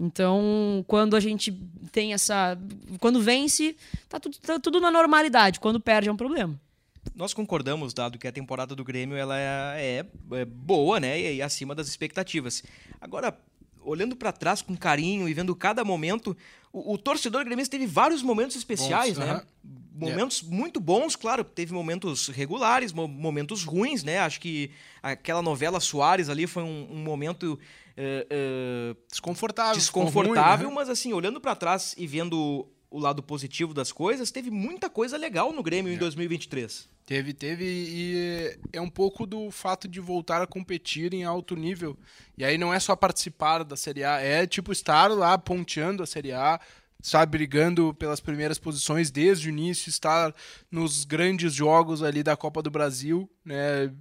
Então, 0.00 0.82
quando 0.88 1.14
a 1.14 1.20
gente 1.20 1.52
tem 1.92 2.14
essa. 2.14 2.58
Quando 2.98 3.20
vence, 3.20 3.76
tá 4.08 4.18
tudo, 4.18 4.38
tá 4.38 4.58
tudo 4.58 4.80
na 4.80 4.90
normalidade. 4.90 5.60
Quando 5.60 5.78
perde 5.78 6.08
é 6.08 6.12
um 6.12 6.16
problema. 6.16 6.58
Nós 7.14 7.34
concordamos, 7.34 7.92
dado 7.92 8.18
que 8.18 8.26
a 8.26 8.32
temporada 8.32 8.74
do 8.74 8.82
Grêmio 8.82 9.16
ela 9.16 9.38
é, 9.38 10.00
é- 10.00 10.06
é 10.38 10.44
boa, 10.46 10.98
né? 10.98 11.20
E, 11.20 11.36
e 11.36 11.42
acima 11.42 11.74
das 11.74 11.86
expectativas. 11.86 12.62
Agora, 12.98 13.38
olhando 13.82 14.16
pra 14.16 14.32
trás 14.32 14.62
com 14.62 14.74
carinho 14.74 15.28
e 15.28 15.34
vendo 15.34 15.54
cada 15.54 15.84
momento, 15.84 16.34
o, 16.72 16.94
o 16.94 16.98
torcedor 16.98 17.44
gremista 17.44 17.72
teve 17.76 17.86
vários 17.86 18.22
momentos 18.22 18.56
especiais, 18.56 19.18
Bons, 19.18 19.24
né? 19.26 19.30
aham. 19.32 19.44
Momentos 19.92 20.40
muito 20.42 20.80
bons, 20.80 21.14
claro. 21.14 21.44
Teve 21.44 21.74
momentos 21.74 22.28
regulares, 22.28 22.90
mo- 22.90 23.06
momentos 23.06 23.64
ruins, 23.64 24.02
né? 24.02 24.18
Acho 24.20 24.40
que 24.40 24.70
aquela 25.02 25.42
novela 25.42 25.78
Soares 25.78 26.30
ali 26.30 26.46
foi 26.46 26.62
um, 26.62 26.88
um 26.90 26.96
momento 27.02 27.58
eh, 28.30 28.96
Desconfortável. 29.10 29.74
desconfortável, 29.74 30.66
ruim, 30.68 30.74
né? 30.74 30.80
mas 30.80 30.88
assim, 30.88 31.12
olhando 31.12 31.40
pra 31.40 31.54
trás 31.54 31.94
e 31.98 32.06
vendo 32.06 32.66
o 32.90 32.98
lado 32.98 33.22
positivo 33.22 33.72
das 33.72 33.92
coisas, 33.92 34.30
teve 34.30 34.50
muita 34.50 34.90
coisa 34.90 35.16
legal 35.16 35.52
no 35.52 35.62
Grêmio 35.62 35.92
em 35.92 35.96
2023. 35.96 36.88
Teve, 37.06 37.32
teve, 37.32 37.64
e 37.64 38.58
é 38.72 38.80
um 38.80 38.88
pouco 38.88 39.26
do 39.26 39.50
fato 39.50 39.88
de 39.88 40.00
voltar 40.00 40.42
a 40.42 40.46
competir 40.46 41.12
em 41.12 41.24
alto 41.24 41.56
nível. 41.56 41.96
E 42.36 42.44
aí 42.44 42.56
não 42.56 42.72
é 42.72 42.78
só 42.78 42.94
participar 42.94 43.64
da 43.64 43.76
Série 43.76 44.04
A, 44.04 44.20
é 44.20 44.46
tipo 44.46 44.72
estar 44.72 45.10
lá 45.10 45.36
ponteando 45.36 46.02
a 46.02 46.06
Série 46.06 46.32
A, 46.32 46.60
estar 47.02 47.26
brigando 47.26 47.94
pelas 47.94 48.20
primeiras 48.20 48.58
posições 48.58 49.10
desde 49.10 49.48
o 49.48 49.50
início, 49.50 49.88
estar 49.88 50.34
nos 50.70 51.04
grandes 51.04 51.52
jogos 51.54 52.02
ali 52.02 52.22
da 52.22 52.36
Copa 52.36 52.62
do 52.62 52.70
Brasil, 52.70 53.28
né? 53.44 53.92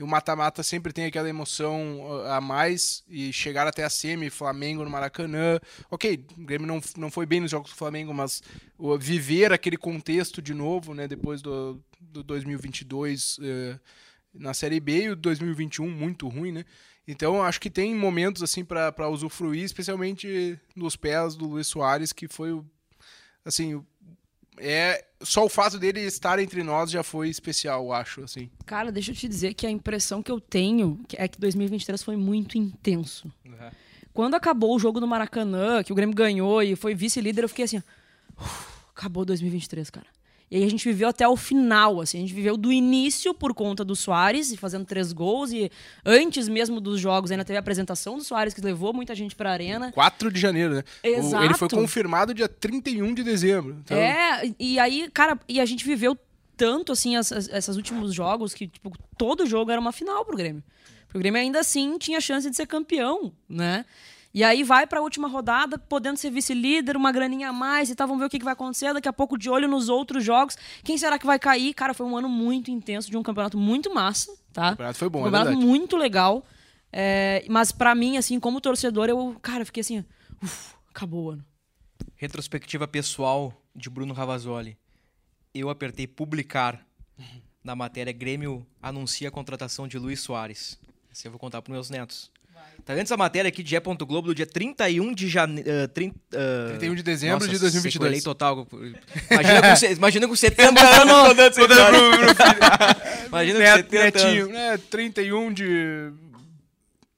O 0.00 0.06
mata-mata 0.08 0.62
sempre 0.62 0.92
tem 0.92 1.04
aquela 1.04 1.28
emoção 1.28 2.00
uh, 2.00 2.26
a 2.26 2.40
mais 2.40 3.04
e 3.08 3.32
chegar 3.32 3.66
até 3.66 3.84
a 3.84 3.90
semi, 3.90 4.28
Flamengo 4.28 4.82
no 4.82 4.90
Maracanã. 4.90 5.60
Ok, 5.88 6.24
o 6.36 6.44
Grêmio 6.44 6.66
não, 6.66 6.80
não 6.96 7.10
foi 7.12 7.26
bem 7.26 7.40
nos 7.40 7.50
jogos 7.50 7.70
do 7.70 7.76
Flamengo, 7.76 8.12
mas 8.12 8.42
uh, 8.76 8.98
viver 8.98 9.52
aquele 9.52 9.76
contexto 9.76 10.42
de 10.42 10.52
novo, 10.52 10.94
né, 10.94 11.06
depois 11.06 11.40
do, 11.40 11.80
do 12.00 12.24
2022 12.24 13.38
eh, 13.40 13.78
na 14.34 14.52
Série 14.52 14.80
B 14.80 15.04
e 15.04 15.10
o 15.10 15.16
2021 15.16 15.88
muito 15.88 16.26
ruim, 16.26 16.50
né? 16.50 16.64
Então 17.06 17.42
acho 17.42 17.60
que 17.60 17.70
tem 17.70 17.94
momentos 17.94 18.42
assim 18.42 18.64
para 18.64 19.08
usufruir, 19.08 19.62
especialmente 19.62 20.58
nos 20.74 20.96
pés 20.96 21.36
do 21.36 21.46
Luiz 21.46 21.68
Soares, 21.68 22.12
que 22.12 22.26
foi 22.26 22.52
o- 22.52 22.64
assim, 23.44 23.84
é 24.58 25.04
só 25.22 25.44
o 25.44 25.48
fato 25.48 25.78
dele 25.78 26.00
estar 26.00 26.38
entre 26.38 26.62
nós 26.62 26.90
já 26.90 27.02
foi 27.02 27.28
especial, 27.28 27.84
eu 27.84 27.92
acho, 27.92 28.22
assim. 28.22 28.50
Cara, 28.66 28.92
deixa 28.92 29.10
eu 29.10 29.14
te 29.14 29.26
dizer 29.28 29.54
que 29.54 29.66
a 29.66 29.70
impressão 29.70 30.22
que 30.22 30.30
eu 30.30 30.40
tenho 30.40 31.00
é 31.14 31.26
que 31.26 31.38
2023 31.40 32.02
foi 32.02 32.16
muito 32.16 32.56
intenso. 32.58 33.32
Quando 34.12 34.34
acabou 34.34 34.76
o 34.76 34.78
jogo 34.78 35.00
do 35.00 35.06
Maracanã, 35.08 35.82
que 35.82 35.92
o 35.92 35.94
Grêmio 35.96 36.14
ganhou 36.14 36.62
e 36.62 36.76
foi 36.76 36.94
vice-líder, 36.94 37.42
eu 37.44 37.48
fiquei 37.48 37.64
assim, 37.64 37.82
"Uf, 38.38 38.66
acabou 38.94 39.24
2023, 39.24 39.90
cara. 39.90 40.06
E 40.50 40.56
aí 40.58 40.64
a 40.64 40.70
gente 40.70 40.84
viveu 40.84 41.08
até 41.08 41.26
o 41.26 41.36
final, 41.36 42.00
assim, 42.00 42.18
a 42.18 42.20
gente 42.20 42.34
viveu 42.34 42.56
do 42.56 42.70
início 42.72 43.32
por 43.34 43.52
conta 43.54 43.84
do 43.84 43.96
Soares, 43.96 44.52
e 44.52 44.56
fazendo 44.56 44.84
três 44.84 45.12
gols, 45.12 45.50
e 45.52 45.70
antes 46.04 46.48
mesmo 46.48 46.80
dos 46.80 47.00
jogos 47.00 47.30
ainda 47.30 47.44
teve 47.44 47.56
a 47.56 47.60
apresentação 47.60 48.16
do 48.18 48.22
Soares, 48.22 48.54
que 48.54 48.60
levou 48.60 48.92
muita 48.92 49.14
gente 49.14 49.34
pra 49.34 49.50
arena. 49.50 49.90
4 49.92 50.30
de 50.30 50.38
janeiro, 50.38 50.74
né? 50.74 50.84
O- 51.02 51.06
Exato. 51.08 51.44
ele 51.44 51.54
foi 51.54 51.68
confirmado 51.68 52.32
dia 52.34 52.48
31 52.48 53.14
de 53.14 53.24
dezembro. 53.24 53.76
Então, 53.84 53.96
É, 53.96 54.42
e 54.60 54.78
aí, 54.78 55.10
cara, 55.12 55.38
e 55.48 55.60
a 55.60 55.64
gente 55.66 55.84
viveu 55.84 56.16
tanto, 56.56 56.92
assim, 56.92 57.16
esses 57.16 57.76
últimos 57.76 58.14
jogos, 58.14 58.54
que, 58.54 58.68
tipo, 58.68 58.92
todo 59.18 59.44
jogo 59.46 59.70
era 59.72 59.80
uma 59.80 59.90
final 59.92 60.24
pro 60.24 60.36
Grêmio. 60.36 60.62
Porque 61.06 61.18
o 61.18 61.20
Grêmio 61.20 61.40
ainda 61.40 61.58
assim 61.60 61.96
tinha 61.98 62.20
chance 62.20 62.48
de 62.48 62.54
ser 62.54 62.66
campeão, 62.66 63.32
né? 63.48 63.84
E 64.34 64.42
aí 64.42 64.64
vai 64.64 64.84
pra 64.84 65.00
última 65.00 65.28
rodada, 65.28 65.78
podendo 65.78 66.16
ser 66.16 66.28
vice-líder, 66.28 66.96
uma 66.96 67.12
graninha 67.12 67.50
a 67.50 67.52
mais 67.52 67.88
e 67.88 67.94
tal, 67.94 68.08
vamos 68.08 68.20
ver 68.20 68.26
o 68.26 68.28
que, 68.28 68.40
que 68.40 68.44
vai 68.44 68.54
acontecer. 68.54 68.92
Daqui 68.92 69.08
a 69.08 69.12
pouco, 69.12 69.38
de 69.38 69.48
olho 69.48 69.68
nos 69.68 69.88
outros 69.88 70.24
jogos. 70.24 70.56
Quem 70.82 70.98
será 70.98 71.20
que 71.20 71.24
vai 71.24 71.38
cair? 71.38 71.72
Cara, 71.72 71.94
foi 71.94 72.04
um 72.04 72.16
ano 72.16 72.28
muito 72.28 72.68
intenso, 72.68 73.08
de 73.08 73.16
um 73.16 73.22
campeonato 73.22 73.56
muito 73.56 73.94
massa, 73.94 74.36
tá? 74.52 74.66
O 74.66 74.70
campeonato 74.70 74.98
foi 74.98 75.08
bom, 75.08 75.20
um 75.20 75.22
é 75.22 75.24
campeonato 75.26 75.50
verdade. 75.50 75.66
muito 75.66 75.96
legal. 75.96 76.44
É, 76.92 77.44
mas 77.48 77.70
pra 77.70 77.94
mim, 77.94 78.16
assim, 78.16 78.40
como 78.40 78.60
torcedor, 78.60 79.08
eu, 79.08 79.36
cara, 79.40 79.62
eu 79.62 79.66
fiquei 79.66 79.82
assim, 79.82 80.04
uf, 80.42 80.74
acabou 80.90 81.26
o 81.26 81.30
ano. 81.30 81.44
Retrospectiva 82.16 82.88
pessoal 82.88 83.52
de 83.74 83.88
Bruno 83.88 84.12
Ravazoli. 84.12 84.76
Eu 85.54 85.70
apertei 85.70 86.08
publicar 86.08 86.84
na 87.62 87.76
matéria 87.76 88.12
Grêmio 88.12 88.66
anuncia 88.82 89.28
a 89.28 89.30
contratação 89.30 89.86
de 89.86 89.96
Luiz 89.96 90.20
Soares. 90.20 90.78
Esse 91.12 91.28
eu 91.28 91.30
vou 91.30 91.38
contar 91.38 91.62
para 91.62 91.72
meus 91.72 91.88
netos. 91.88 92.30
Tá 92.84 92.92
antes 92.94 93.10
a 93.12 93.16
matéria 93.16 93.48
aqui 93.48 93.62
de 93.62 93.70
Gé. 93.70 93.80
Globo 93.80 94.22
do 94.28 94.34
dia 94.34 94.46
31 94.46 95.12
de 95.14 95.28
janeiro. 95.28 95.68
31 95.94 96.94
de 96.94 97.02
dezembro 97.02 97.46
de 97.48 97.58
2022. 97.58 97.92
sequelei 97.92 98.20
total. 98.20 98.66
Imagina 99.30 99.62
com, 99.62 99.76
se- 99.76 99.92
imagina 99.92 100.28
com 100.28 100.36
70 100.36 100.80
anos 101.02 101.38
essa 101.38 101.60
história. 101.60 101.98
Imagina 103.28 103.58
com 103.58 103.64
Net, 103.64 103.76
70 103.90 104.04
netinho, 104.04 104.42
anos. 104.44 104.54
né? 104.54 104.78
31 104.90 105.52
de 105.52 106.12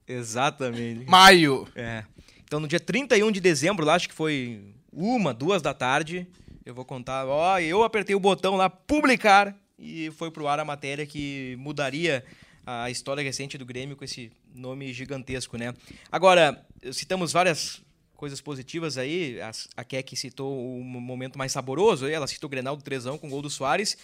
Exatamente. 0.07 1.05
maio. 1.09 1.67
É. 1.75 2.05
Então, 2.45 2.61
no 2.61 2.69
dia 2.69 2.79
31 2.81 3.31
de 3.33 3.41
dezembro, 3.41 3.85
lá, 3.85 3.95
acho 3.95 4.09
que 4.09 4.15
foi 4.15 4.61
uma, 4.93 5.35
duas 5.35 5.61
da 5.61 5.75
tarde, 5.75 6.27
eu 6.65 6.75
vou 6.75 6.85
contar. 6.85 7.27
Ó, 7.27 7.59
eu 7.59 7.83
apertei 7.83 8.15
o 8.15 8.21
botão 8.21 8.55
lá, 8.55 8.71
publicar, 8.71 9.55
e 9.79 10.11
foi 10.17 10.31
pro 10.31 10.47
ar 10.47 10.61
a 10.61 10.65
matéria 10.65 11.05
que 11.05 11.57
mudaria 11.59 12.25
a 12.67 12.91
história 12.91 13.23
recente 13.23 13.57
do 13.57 13.65
Grêmio 13.65 13.97
com 13.97 14.05
esse 14.05 14.31
nome 14.55 14.93
gigantesco, 14.93 15.57
né? 15.57 15.73
Agora, 16.11 16.67
citamos 16.93 17.33
várias 17.33 17.81
coisas 18.17 18.41
positivas 18.41 18.99
aí. 18.99 19.41
As- 19.41 19.69
A 19.77 19.85
Keck 19.85 20.17
citou 20.17 20.79
o 20.79 20.83
mo- 20.83 21.01
momento 21.01 21.39
mais 21.39 21.53
saboroso, 21.53 22.07
ela 22.09 22.27
citou 22.27 22.49
o 22.49 22.51
Grenal 22.51 22.77
do 22.77 22.83
Trezão 22.83 23.17
com 23.17 23.29
o 23.29 23.31
gol 23.31 23.41
do 23.43 23.49
Soares. 23.51 23.97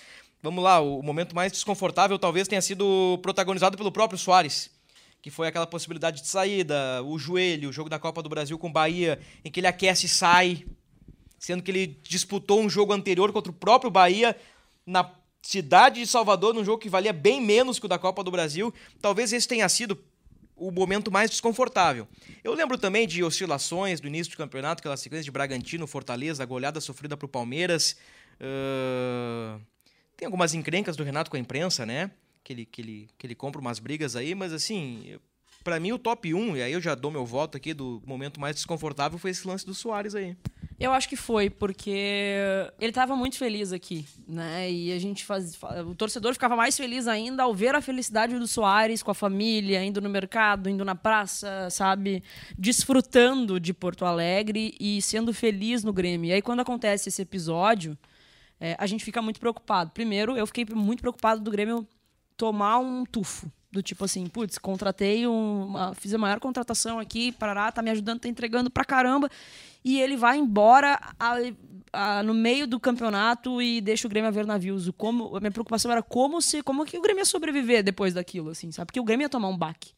Vamos 0.42 0.62
lá, 0.62 0.80
o 0.80 1.02
momento 1.02 1.34
mais 1.34 1.50
desconfortável 1.52 2.18
talvez 2.18 2.46
tenha 2.48 2.62
sido 2.62 3.18
protagonizado 3.22 3.76
pelo 3.76 3.90
próprio 3.92 4.18
Soares 4.18 4.70
que 5.20 5.30
foi 5.30 5.46
aquela 5.46 5.68
possibilidade 5.68 6.20
de 6.20 6.26
saída, 6.26 7.00
o 7.04 7.16
joelho, 7.16 7.68
o 7.68 7.72
jogo 7.72 7.88
da 7.88 7.96
Copa 7.96 8.20
do 8.24 8.28
Brasil 8.28 8.58
com 8.58 8.66
o 8.66 8.72
Bahia, 8.72 9.20
em 9.44 9.52
que 9.52 9.60
ele 9.60 9.68
aquece 9.68 10.06
e 10.06 10.08
sai, 10.08 10.66
sendo 11.38 11.62
que 11.62 11.70
ele 11.70 11.96
disputou 12.02 12.60
um 12.60 12.68
jogo 12.68 12.92
anterior 12.92 13.32
contra 13.32 13.52
o 13.52 13.54
próprio 13.54 13.88
Bahia 13.88 14.36
na 14.84 15.08
cidade 15.42 16.00
de 16.00 16.06
Salvador, 16.06 16.54
num 16.54 16.64
jogo 16.64 16.78
que 16.78 16.88
valia 16.88 17.12
bem 17.12 17.40
menos 17.40 17.78
que 17.78 17.86
o 17.86 17.88
da 17.88 17.98
Copa 17.98 18.22
do 18.22 18.30
Brasil. 18.30 18.72
Talvez 19.00 19.32
esse 19.32 19.46
tenha 19.46 19.68
sido 19.68 19.98
o 20.56 20.70
momento 20.70 21.10
mais 21.10 21.28
desconfortável. 21.28 22.06
Eu 22.44 22.54
lembro 22.54 22.78
também 22.78 23.06
de 23.06 23.24
oscilações 23.24 24.00
do 24.00 24.06
início 24.06 24.32
do 24.32 24.36
campeonato, 24.36 24.80
aquela 24.80 24.96
sequência 24.96 25.24
de 25.24 25.30
Bragantino, 25.30 25.86
Fortaleza, 25.86 26.42
a 26.42 26.46
goleada 26.46 26.80
sofrida 26.80 27.16
para 27.16 27.26
o 27.26 27.28
Palmeiras. 27.28 27.96
Ahn, 28.40 29.60
Tem 30.16 30.26
algumas 30.26 30.54
encrencas 30.54 30.96
do 30.96 31.02
Renato 31.02 31.30
com 31.30 31.36
a 31.36 31.40
imprensa, 31.40 31.84
né? 31.84 32.10
Que 32.44 32.52
ele, 32.52 32.64
que 32.64 32.80
ele, 32.80 33.08
que 33.18 33.26
ele 33.26 33.34
compra 33.34 33.60
umas 33.60 33.78
brigas 33.78 34.14
aí, 34.14 34.34
mas 34.34 34.52
assim, 34.52 35.18
Pra 35.62 35.78
mim 35.78 35.92
o 35.92 35.98
top 35.98 36.34
1, 36.34 36.56
e 36.56 36.62
aí 36.62 36.72
eu 36.72 36.80
já 36.80 36.94
dou 36.94 37.10
meu 37.10 37.24
voto 37.24 37.56
aqui 37.56 37.72
do 37.72 38.02
momento 38.04 38.40
mais 38.40 38.56
desconfortável, 38.56 39.18
foi 39.18 39.30
esse 39.30 39.46
lance 39.46 39.64
do 39.64 39.72
Soares 39.72 40.14
aí. 40.14 40.36
Eu 40.84 40.92
acho 40.92 41.08
que 41.08 41.14
foi, 41.16 41.48
porque 41.48 41.90
ele 42.80 42.90
estava 42.90 43.14
muito 43.14 43.36
feliz 43.38 43.72
aqui, 43.72 44.04
né? 44.26 44.70
E 44.70 44.92
a 44.92 44.98
gente 44.98 45.24
faz. 45.24 45.54
fa- 45.54 45.82
O 45.82 45.94
torcedor 45.94 46.32
ficava 46.32 46.56
mais 46.56 46.76
feliz 46.76 47.06
ainda 47.06 47.44
ao 47.44 47.54
ver 47.54 47.74
a 47.74 47.80
felicidade 47.80 48.36
do 48.38 48.46
Soares 48.48 49.02
com 49.02 49.10
a 49.10 49.14
família, 49.14 49.84
indo 49.84 50.00
no 50.00 50.10
mercado, 50.10 50.68
indo 50.68 50.84
na 50.84 50.94
praça, 50.96 51.68
sabe? 51.70 52.22
Desfrutando 52.58 53.60
de 53.60 53.72
Porto 53.72 54.04
Alegre 54.04 54.74
e 54.80 55.00
sendo 55.00 55.32
feliz 55.32 55.84
no 55.84 55.92
Grêmio. 55.92 56.28
E 56.30 56.32
aí, 56.32 56.42
quando 56.42 56.60
acontece 56.60 57.08
esse 57.08 57.22
episódio, 57.22 57.96
é, 58.58 58.74
a 58.78 58.86
gente 58.86 59.04
fica 59.04 59.22
muito 59.22 59.38
preocupado. 59.38 59.90
Primeiro, 59.92 60.36
eu 60.36 60.46
fiquei 60.46 60.64
muito 60.74 61.00
preocupado 61.00 61.40
do 61.40 61.50
Grêmio 61.50 61.86
tomar 62.36 62.78
um 62.78 63.04
tufo. 63.04 63.50
Do 63.72 63.82
tipo 63.82 64.04
assim, 64.04 64.26
putz, 64.26 64.58
contratei 64.58 65.26
um, 65.26 65.64
uma, 65.68 65.94
fiz 65.94 66.12
a 66.12 66.18
maior 66.18 66.38
contratação 66.38 66.98
aqui, 66.98 67.32
parará, 67.32 67.72
tá 67.72 67.80
me 67.80 67.88
ajudando, 67.90 68.20
tá 68.20 68.28
entregando 68.28 68.68
pra 68.70 68.84
caramba. 68.84 69.30
E 69.82 69.98
ele 69.98 70.14
vai 70.14 70.36
embora 70.38 71.00
a- 71.18 71.36
a- 71.90 72.22
no 72.22 72.34
meio 72.34 72.66
do 72.66 72.78
campeonato 72.78 73.62
e 73.62 73.80
deixa 73.80 74.06
o 74.06 74.10
Grêmio 74.10 74.28
a 74.28 74.30
ver 74.30 74.44
navios. 74.46 74.90
Como, 74.98 75.34
a 75.34 75.40
minha 75.40 75.50
preocupação 75.50 75.90
era 75.90 76.02
como 76.02 76.42
se, 76.42 76.62
como 76.62 76.84
que 76.84 76.98
o 76.98 77.00
Grêmio 77.00 77.22
ia 77.22 77.24
sobreviver 77.24 77.82
depois 77.82 78.12
daquilo, 78.12 78.50
assim, 78.50 78.70
sabe? 78.70 78.86
Porque 78.88 79.00
o 79.00 79.04
Grêmio 79.04 79.24
ia 79.24 79.28
tomar 79.30 79.48
um 79.48 79.56
baque. 79.56 79.92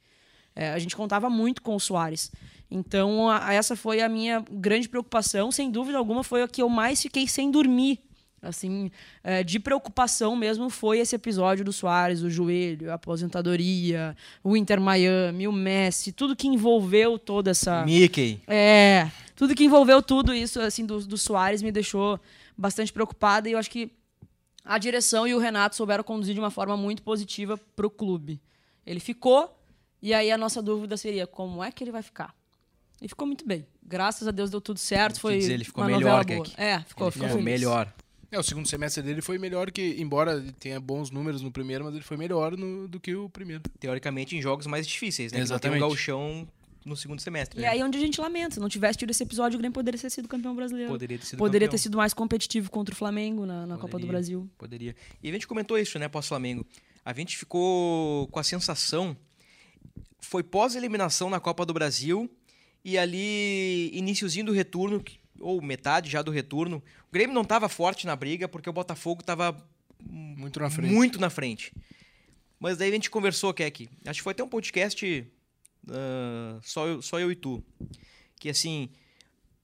É, 0.54 0.70
a 0.72 0.78
gente 0.78 0.94
contava 0.94 1.28
muito 1.28 1.60
com 1.60 1.74
o 1.74 1.80
Soares. 1.80 2.30
Então, 2.70 3.28
a- 3.28 3.52
essa 3.52 3.74
foi 3.74 4.00
a 4.00 4.08
minha 4.08 4.42
grande 4.52 4.88
preocupação. 4.88 5.50
Sem 5.50 5.68
dúvida 5.68 5.98
alguma, 5.98 6.22
foi 6.22 6.42
a 6.44 6.48
que 6.48 6.62
eu 6.62 6.68
mais 6.68 7.02
fiquei 7.02 7.26
sem 7.26 7.50
dormir 7.50 7.98
Assim, 8.44 8.90
é, 9.22 9.42
de 9.42 9.58
preocupação 9.58 10.36
mesmo 10.36 10.68
foi 10.68 10.98
esse 10.98 11.16
episódio 11.16 11.64
do 11.64 11.72
Soares, 11.72 12.22
o 12.22 12.28
joelho, 12.28 12.90
a 12.90 12.94
aposentadoria, 12.94 14.16
o 14.42 14.56
Inter 14.56 14.80
Miami, 14.80 15.48
o 15.48 15.52
Messi, 15.52 16.12
tudo 16.12 16.36
que 16.36 16.46
envolveu 16.46 17.18
toda 17.18 17.50
essa. 17.50 17.84
Mickey. 17.84 18.40
É, 18.46 19.10
tudo 19.34 19.54
que 19.54 19.64
envolveu 19.64 20.02
tudo 20.02 20.34
isso 20.34 20.60
assim 20.60 20.84
do, 20.84 21.00
do 21.00 21.16
Soares 21.16 21.62
me 21.62 21.72
deixou 21.72 22.20
bastante 22.56 22.92
preocupada 22.92 23.48
e 23.48 23.52
eu 23.52 23.58
acho 23.58 23.70
que 23.70 23.90
a 24.64 24.78
direção 24.78 25.26
e 25.26 25.34
o 25.34 25.38
Renato 25.38 25.76
souberam 25.76 26.04
conduzir 26.04 26.34
de 26.34 26.40
uma 26.40 26.50
forma 26.50 26.76
muito 26.76 27.02
positiva 27.02 27.58
para 27.76 27.86
o 27.86 27.90
clube. 27.90 28.40
Ele 28.86 29.00
ficou 29.00 29.58
e 30.00 30.12
aí 30.12 30.30
a 30.30 30.38
nossa 30.38 30.62
dúvida 30.62 30.96
seria 30.96 31.26
como 31.26 31.64
é 31.64 31.72
que 31.72 31.82
ele 31.82 31.90
vai 31.90 32.02
ficar. 32.02 32.34
E 33.00 33.08
ficou 33.08 33.26
muito 33.26 33.46
bem. 33.46 33.66
Graças 33.82 34.26
a 34.26 34.30
Deus 34.30 34.50
deu 34.50 34.60
tudo 34.60 34.78
certo. 34.78 35.20
Foi 35.20 35.38
dizer, 35.38 35.54
ele 35.54 35.64
ficou 35.64 35.84
uma 35.84 35.90
melhor, 35.90 36.24
boa. 36.24 36.44
Keck. 36.44 36.54
É, 36.56 36.80
ficou, 36.80 37.06
Ele 37.08 37.12
ficou 37.12 37.28
ficou 37.28 37.42
melhor. 37.42 37.92
É, 38.34 38.38
o 38.38 38.42
segundo 38.42 38.66
semestre 38.68 39.02
dele 39.02 39.22
foi 39.22 39.38
melhor 39.38 39.70
que, 39.70 39.94
embora 39.98 40.32
ele 40.34 40.50
tenha 40.52 40.80
bons 40.80 41.10
números 41.10 41.40
no 41.40 41.52
primeiro, 41.52 41.84
mas 41.84 41.94
ele 41.94 42.02
foi 42.02 42.16
melhor 42.16 42.56
no- 42.56 42.88
do 42.88 42.98
que 42.98 43.14
o 43.14 43.28
primeiro. 43.28 43.62
Teoricamente, 43.78 44.36
em 44.36 44.42
jogos 44.42 44.66
mais 44.66 44.86
difíceis, 44.86 45.30
né? 45.32 45.38
Não 45.38 45.44
Tem 45.46 45.52
um 45.52 45.54
Exatamente. 45.54 45.80
gauchão 45.80 46.48
no 46.84 46.96
segundo 46.96 47.20
semestre. 47.20 47.58
E 47.60 47.62
né? 47.62 47.68
aí 47.68 47.80
é 47.80 47.84
onde 47.84 47.96
a 47.96 48.00
gente 48.00 48.20
lamenta. 48.20 48.54
Se 48.54 48.60
não 48.60 48.68
tivesse 48.68 48.98
tido 48.98 49.10
esse 49.10 49.22
episódio, 49.22 49.56
o 49.56 49.58
Grêmio 49.58 49.72
poderia 49.72 49.98
ter 50.00 50.10
sido 50.10 50.26
campeão 50.28 50.54
brasileiro. 50.54 50.90
Poderia 50.90 51.18
ter 51.18 51.24
sido 51.26 51.38
Poderia 51.38 51.68
campeão. 51.68 51.78
ter 51.78 51.82
sido 51.82 51.96
mais 51.96 52.12
competitivo 52.12 52.70
contra 52.70 52.92
o 52.92 52.96
Flamengo 52.98 53.46
na, 53.46 53.66
na 53.66 53.78
Copa 53.78 53.98
do 53.98 54.06
Brasil. 54.06 54.50
Poderia. 54.58 54.94
E 55.22 55.28
a 55.28 55.32
gente 55.32 55.46
comentou 55.46 55.78
isso, 55.78 55.98
né, 55.98 56.08
pós-Flamengo. 56.08 56.66
A 57.04 57.12
gente 57.14 57.36
ficou 57.38 58.26
com 58.28 58.38
a 58.40 58.42
sensação. 58.42 59.16
Foi 60.20 60.42
pós-eliminação 60.42 61.30
na 61.30 61.38
Copa 61.38 61.64
do 61.64 61.72
Brasil 61.72 62.28
e 62.84 62.98
ali, 62.98 63.90
iniciozinho 63.96 64.46
do 64.46 64.52
retorno, 64.52 65.00
que- 65.00 65.18
ou 65.40 65.60
metade 65.62 66.10
já 66.10 66.22
do 66.22 66.30
retorno. 66.30 66.82
O 67.08 67.12
Grêmio 67.12 67.34
não 67.34 67.42
estava 67.42 67.68
forte 67.68 68.06
na 68.06 68.14
briga 68.16 68.48
porque 68.48 68.68
o 68.68 68.72
Botafogo 68.72 69.20
estava 69.20 69.56
Muito 70.00 70.60
na 70.60 70.70
frente. 70.70 70.92
muito 70.92 71.20
na 71.20 71.30
frente. 71.30 71.72
Mas 72.58 72.76
daí 72.78 72.88
a 72.90 72.92
gente 72.92 73.10
conversou, 73.10 73.52
Keck. 73.52 73.88
Acho 74.06 74.20
que 74.20 74.24
foi 74.24 74.32
até 74.32 74.42
um 74.42 74.48
podcast 74.48 75.26
ah, 75.90 76.58
só, 76.62 76.86
eu, 76.86 77.02
só 77.02 77.18
eu 77.20 77.30
e 77.30 77.34
tu. 77.34 77.62
Que 78.38 78.48
assim, 78.48 78.88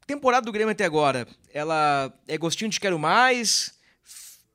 temporada 0.07 0.45
do 0.45 0.53
Grêmio 0.53 0.73
até 0.73 0.85
agora, 0.85 1.27
ela 1.53 2.13
é 2.27 2.37
gostinho 2.37 2.71
de 2.71 2.81
quero 2.81 2.99
mais, 2.99 3.75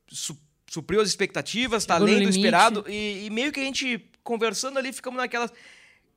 su- 0.08 0.38
supriu 0.70 1.02
as 1.02 1.08
expectativas, 1.08 1.86
tá 1.86 1.96
Chegou 1.96 2.08
no 2.10 2.14
além 2.16 2.28
do 2.28 2.30
esperado. 2.36 2.86
E, 2.88 3.26
e 3.26 3.30
meio 3.30 3.52
que 3.52 3.60
a 3.60 3.64
gente 3.64 4.10
conversando 4.24 4.78
ali, 4.78 4.92
ficamos 4.92 5.18
naquela. 5.18 5.50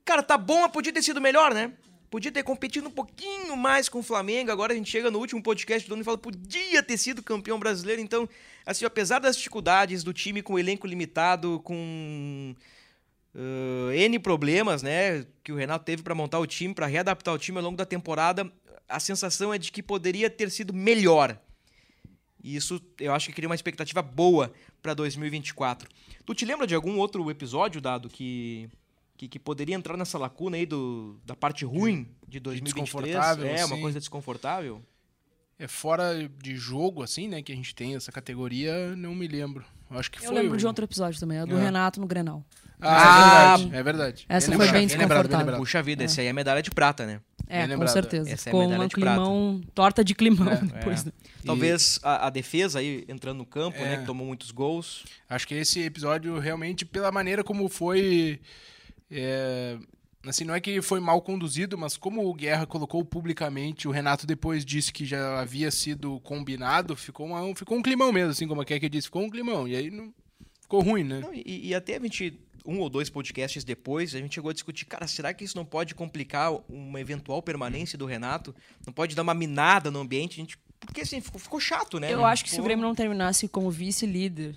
Cara, 0.05 0.23
tá 0.23 0.37
bom, 0.39 0.63
mas 0.63 0.73
podia 0.73 0.93
ter 0.93 1.03
sido 1.03 1.21
melhor, 1.21 1.53
né? 1.55 1.73
Podia 2.11 2.33
ter 2.33 2.43
competido 2.43 2.89
um 2.89 2.91
pouquinho 2.91 3.57
mais 3.57 3.89
com 3.89 3.99
o 3.99 4.03
Flamengo. 4.03 4.51
Agora 4.51 4.73
a 4.73 4.77
gente 4.77 4.91
chega 4.91 5.11
no 5.11 5.19
último 5.19 5.43
podcast 5.43 5.87
do 5.87 5.93
ano 5.93 6.03
e 6.03 6.05
fala, 6.05 6.17
podia 6.17 6.83
ter 6.83 6.97
sido 6.97 7.23
campeão 7.23 7.59
brasileiro. 7.59 8.01
Então, 8.01 8.29
assim, 8.65 8.85
apesar 8.85 9.19
das 9.19 9.37
dificuldades 9.37 10.03
do 10.03 10.13
time 10.13 10.41
com 10.43 10.59
elenco 10.59 10.87
limitado, 10.87 11.61
com 11.65 12.55
uh, 13.35 13.93
N 13.93 14.19
problemas, 14.19 14.83
né, 14.83 15.27
que 15.45 15.53
o 15.53 15.57
Renato 15.57 15.85
teve 15.85 16.03
para 16.03 16.15
montar 16.15 16.39
o 16.39 16.47
time, 16.47 16.75
para 16.75 16.87
readaptar 16.87 17.35
o 17.35 17.39
time 17.39 17.59
ao 17.59 17.65
longo 17.65 17.77
da 17.77 17.85
temporada, 17.85 18.51
a 18.89 18.99
sensação 18.99 19.53
é 19.53 19.59
de 19.59 19.71
que 19.71 19.83
poderia 19.83 20.31
ter 20.31 20.51
sido 20.51 20.73
melhor. 20.73 21.39
E 22.43 22.57
isso 22.57 22.81
eu 22.99 23.13
acho 23.13 23.27
que 23.27 23.35
cria 23.35 23.49
uma 23.49 23.55
expectativa 23.55 24.01
boa 24.01 24.53
para 24.81 24.95
2024. 24.95 25.89
Tu 26.25 26.35
te 26.35 26.45
lembra 26.45 26.67
de 26.67 26.75
algum 26.75 26.97
outro 26.99 27.31
episódio, 27.31 27.81
Dado, 27.81 28.09
que, 28.09 28.69
que, 29.19 29.29
que 29.29 29.39
poderia 29.39 29.75
entrar 29.75 29.97
nessa 29.97 30.17
lacuna 30.17 30.57
aí 30.57 30.65
do, 30.65 31.21
da 31.27 31.35
parte 31.37 31.65
ruim 31.65 32.09
de 32.27 32.39
2023? 32.41 32.85
desconfortável, 32.85 33.47
É, 33.47 33.65
uma 33.65 33.75
assim. 33.75 33.81
coisa 33.83 33.99
desconfortável? 33.99 34.83
É 35.59 35.67
fora 35.67 36.31
de 36.41 36.57
jogo, 36.57 37.03
assim, 37.03 37.27
né, 37.27 37.43
que 37.43 37.51
a 37.53 37.57
gente 37.57 37.75
tem 37.75 37.97
essa 37.97 38.13
categoria, 38.13 38.95
não 38.97 39.13
me 39.15 39.27
lembro. 39.27 39.65
Eu 39.91 39.99
acho 39.99 40.09
que 40.11 40.19
Eu 40.19 40.29
foi. 40.31 40.35
lembro 40.41 40.55
o- 40.55 40.57
de 40.57 40.65
outro 40.67 40.85
episódio 40.85 41.19
também, 41.19 41.39
a 41.39 41.45
do 41.45 41.59
É. 41.59 41.61
Renato 41.65 42.01
no 42.01 42.07
Grenal. 42.07 42.45
Ah, 42.81 43.57
é 43.57 43.59
verdade. 43.59 43.77
É 43.77 43.83
verdade. 43.83 44.27
Essa 44.29 44.49
Bem 44.51 44.57
foi 44.59 44.71
bem 44.71 44.87
desconfortável. 44.87 45.37
lembrado. 45.39 45.59
Puxa 45.59 45.83
vida, 45.83 46.05
esse 46.05 46.21
aí 46.21 46.29
é 46.29 46.33
medalha 46.33 46.63
de 46.63 46.71
prata, 46.71 47.05
né? 47.05 47.21
É, 47.49 47.63
com 47.63 47.71
lembrado. 47.71 47.93
certeza. 47.93 48.31
Essa 48.31 48.51
é 48.51 48.51
a 48.51 48.53
Ficou 48.53 48.61
medalha 48.61 48.83
uma 48.83 48.89
de 48.89 48.95
prata. 48.95 49.17
climão, 49.21 49.61
torta 49.75 50.05
de 50.05 50.15
climão 50.15 50.49
É, 50.53 50.57
depois. 50.63 51.05
né? 51.05 51.13
Talvez 51.45 51.99
a, 52.05 52.29
a 52.29 52.31
defesa 52.31 52.79
aí 52.79 53.05
entrando 53.09 53.39
no 53.39 53.47
campo, 53.47 53.79
É. 53.79 53.83
né? 53.85 53.97
Que 53.97 54.07
tomou 54.07 54.25
muitos 54.25 54.53
gols. 54.53 55.05
Acho 55.29 55.49
que 55.49 55.55
esse 55.55 55.81
episódio 55.83 56.39
realmente, 56.39 56.85
pela 56.85 57.11
maneira 57.11 57.43
como 57.43 57.69
foi. 57.69 58.41
É, 59.11 59.79
assim, 60.27 60.45
não 60.45 60.55
é 60.55 60.61
que 60.61 60.81
foi 60.83 61.01
mal 61.01 61.21
conduzido, 61.23 61.77
mas 61.79 61.97
como 61.97 62.27
o 62.29 62.35
Guerra 62.35 62.67
colocou 62.67 63.05
publicamente, 63.05 63.89
o 63.89 63.91
Renato 63.91 64.27
depois 64.27 64.65
disse 64.65 64.93
que 64.93 65.05
já 65.07 65.41
havia 65.41 65.71
sido 65.71 66.21
combinado, 66.21 66.95
ficou, 66.97 67.27
uma- 67.27 67.55
ficou 67.55 67.79
um 67.79 67.83
climão 67.83 68.13
mesmo, 68.13 68.31
assim 68.33 68.47
como 68.49 68.61
a 68.61 68.65
Keke 68.65 68.89
disse, 68.89 69.07
ficou 69.09 69.23
um 69.23 69.31
climão. 69.31 69.67
E 69.67 69.77
aí 69.77 69.91
não, 69.91 70.13
ficou 70.61 70.81
ruim, 70.83 71.05
né? 71.05 71.21
Não, 71.21 71.33
e, 71.35 71.69
e 71.69 71.75
até 71.75 71.97
a 71.97 72.01
gente, 72.01 72.39
um 72.67 72.81
ou 72.81 72.91
dois 72.91 73.09
podcasts 73.09 73.65
depois, 73.65 74.15
a 74.15 74.19
gente 74.19 74.35
chegou 74.35 74.51
a 74.51 74.55
discutir, 74.55 74.85
cara, 74.85 75.07
será 75.07 75.33
que 75.33 75.45
isso 75.45 75.57
não 75.57 75.65
pode 75.65 75.95
complicar 75.95 76.53
uma 76.69 77.01
eventual 77.01 77.41
permanência 77.43 77.97
do 77.97 78.05
Renato? 78.07 78.55
Não 78.87 78.93
pode 78.93 79.15
dar 79.15 79.23
uma 79.23 79.35
minada 79.35 79.91
no 79.91 80.01
ambiente? 80.01 80.35
A 80.35 80.43
gente, 80.45 80.59
porque 80.81 81.01
assim, 81.01 81.21
ficou, 81.21 81.41
ficou 81.41 81.61
chato, 81.61 81.99
né? 81.99 82.13
Eu 82.13 82.25
acho 82.25 82.45
que 82.45 82.51
se 82.51 82.57
o 82.57 82.59
Pô, 82.59 82.65
Grêmio 82.65 82.85
não 82.87 82.95
terminasse 82.95 83.49
como 83.49 83.71
vice-líder, 83.71 84.55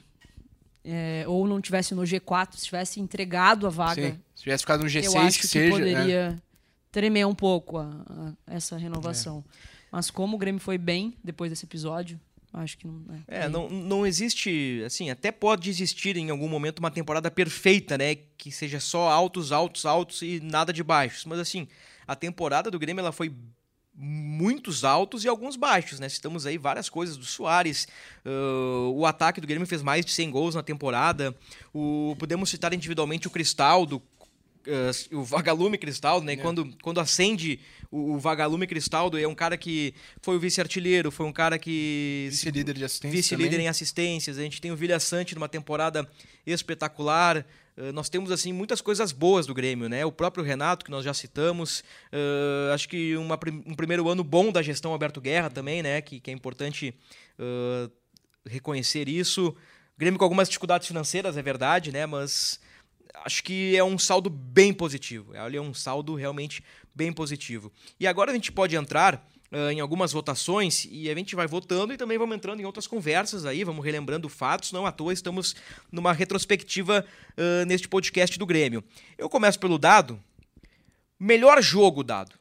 é, 0.83 1.23
ou 1.27 1.47
não 1.47 1.61
tivesse 1.61 1.93
no 1.93 2.01
G4, 2.01 2.55
se 2.55 2.65
tivesse 2.65 2.99
entregado 2.99 3.67
a 3.67 3.69
vaga, 3.69 4.11
Sim. 4.11 4.19
Se 4.41 4.45
tivesse 4.45 4.63
ficado 4.63 4.81
no 4.83 4.89
G6, 4.89 5.03
eu 5.03 5.19
acho 5.19 5.35
que, 5.37 5.41
que, 5.43 5.47
seja. 5.47 5.77
né? 5.77 5.91
poderia 5.93 6.43
tremer 6.91 7.27
um 7.27 7.35
pouco 7.35 7.77
a- 7.77 8.03
a- 8.09 8.33
essa 8.55 8.75
renovação. 8.75 9.45
Mas 9.91 10.09
como 10.09 10.35
o 10.35 10.39
Grêmio 10.39 10.59
foi 10.59 10.79
bem 10.79 11.13
depois 11.23 11.51
desse 11.51 11.63
episódio, 11.63 12.19
acho 12.51 12.75
que 12.75 12.87
não. 12.87 13.05
É, 13.27 13.47
não, 13.47 13.69
não 13.69 14.03
existe, 14.03 14.81
assim, 14.83 15.11
até 15.11 15.31
pode 15.31 15.69
existir 15.69 16.17
em 16.17 16.31
algum 16.31 16.47
momento 16.49 16.79
uma 16.79 16.89
temporada 16.89 17.29
perfeita, 17.29 17.99
né? 17.99 18.15
Que 18.35 18.51
seja 18.51 18.79
só 18.79 19.09
altos, 19.09 19.51
altos, 19.51 19.85
altos 19.85 20.23
e 20.23 20.39
nada 20.39 20.73
de 20.73 20.81
baixos. 20.83 21.23
Mas 21.25 21.37
assim, 21.37 21.67
a 22.07 22.15
temporada 22.15 22.71
do 22.71 22.79
Grêmio 22.79 23.01
ela 23.01 23.11
foi 23.11 23.31
muitos 23.93 24.83
altos 24.83 25.23
e 25.23 25.27
alguns 25.27 25.55
baixos, 25.55 25.99
né? 25.99 26.09
Citamos 26.09 26.47
aí 26.47 26.57
várias 26.57 26.89
coisas 26.89 27.15
do 27.15 27.25
Soares, 27.25 27.87
ah, 28.25 28.89
o 28.91 29.05
ataque 29.05 29.39
do 29.39 29.45
Grêmio 29.45 29.67
fez 29.67 29.83
mais 29.83 30.03
de 30.03 30.11
100 30.11 30.31
gols 30.31 30.55
na 30.55 30.63
temporada, 30.63 31.35
o, 31.73 32.15
podemos 32.17 32.49
citar 32.49 32.73
individualmente 32.73 33.27
o 33.27 33.29
Cristaldo, 33.29 34.01
ah, 34.67 35.15
o 35.15 35.23
Vagalume 35.23 35.77
Cristaldo, 35.77 36.25
né? 36.25 36.35
Quando, 36.35 36.69
quando 36.81 36.99
acende 36.99 37.59
o, 37.89 38.13
o 38.13 38.19
Vagalume 38.19 38.67
Cristaldo, 38.67 39.17
é 39.17 39.27
um 39.27 39.35
cara 39.35 39.57
que 39.57 39.93
foi 40.21 40.35
o 40.35 40.39
vice-artilheiro, 40.39 41.11
foi 41.11 41.25
um 41.25 41.33
cara 41.33 41.57
que 41.57 42.27
Vice-líder 42.29 42.75
de 42.75 42.85
assistência. 42.85 43.17
vice-líder 43.17 43.59
em 43.59 43.67
assistências. 43.67 44.37
A 44.37 44.41
gente 44.41 44.61
tem 44.61 44.71
o 44.71 44.75
Vilha 44.75 44.99
Sante 44.99 45.35
numa 45.35 45.49
temporada 45.49 46.07
espetacular. 46.45 47.45
Uh, 47.77 47.91
nós 47.93 48.09
temos 48.09 48.31
assim 48.31 48.51
muitas 48.51 48.81
coisas 48.81 49.11
boas 49.11 49.45
do 49.45 49.53
Grêmio, 49.53 49.87
né? 49.87 50.05
O 50.05 50.11
próprio 50.11 50.43
Renato 50.43 50.85
que 50.85 50.91
nós 50.91 51.03
já 51.03 51.13
citamos. 51.13 51.83
Uh, 52.11 52.73
acho 52.73 52.87
que 52.87 53.15
uma 53.15 53.39
um 53.65 53.75
primeiro 53.75 54.07
ano 54.09 54.23
bom 54.23 54.51
da 54.51 54.61
gestão 54.61 54.91
Alberto 54.91 55.21
Guerra 55.21 55.49
também, 55.49 55.81
né? 55.81 56.01
Que, 56.01 56.19
que 56.19 56.29
é 56.29 56.33
importante 56.33 56.93
uh, 57.39 57.91
reconhecer 58.45 59.07
isso. 59.07 59.55
Grêmio 59.97 60.17
com 60.17 60.25
algumas 60.25 60.47
dificuldades 60.47 60.87
financeiras, 60.87 61.37
é 61.37 61.41
verdade, 61.41 61.91
né? 61.91 62.05
Mas 62.05 62.59
acho 63.15 63.43
que 63.43 63.75
é 63.75 63.83
um 63.83 63.97
saldo 63.97 64.29
bem 64.29 64.73
positivo. 64.73 65.35
Ele 65.35 65.57
é 65.57 65.61
um 65.61 65.73
saldo 65.73 66.15
realmente 66.15 66.63
bem 66.93 67.11
positivo. 67.11 67.71
E 67.99 68.07
agora 68.07 68.31
a 68.31 68.33
gente 68.33 68.51
pode 68.51 68.75
entrar 68.75 69.25
ah, 69.51 69.73
em 69.73 69.79
algumas 69.79 70.11
votações 70.11 70.87
e 70.89 71.09
a 71.09 71.15
gente 71.15 71.35
vai 71.35 71.45
votando 71.47 71.93
e 71.93 71.97
também 71.97 72.17
vamos 72.17 72.35
entrando 72.35 72.61
em 72.61 72.65
outras 72.65 72.87
conversas 72.87 73.45
aí, 73.45 73.63
vamos 73.63 73.83
relembrando 73.83 74.29
fatos. 74.29 74.71
Não 74.71 74.85
à 74.85 74.91
toa 74.91 75.11
estamos 75.11 75.55
numa 75.91 76.13
retrospectiva 76.13 77.05
ah, 77.37 77.65
neste 77.65 77.87
podcast 77.87 78.39
do 78.39 78.45
Grêmio. 78.45 78.83
Eu 79.17 79.29
começo 79.29 79.59
pelo 79.59 79.77
dado. 79.77 80.21
Melhor 81.19 81.61
jogo 81.61 82.03
dado. 82.03 82.39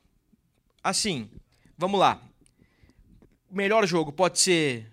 Assim, 0.83 1.29
vamos 1.77 2.01
lá. 2.01 2.23
Melhor 3.51 3.87
jogo 3.87 4.13
pode 4.13 4.39
ser 4.39 4.87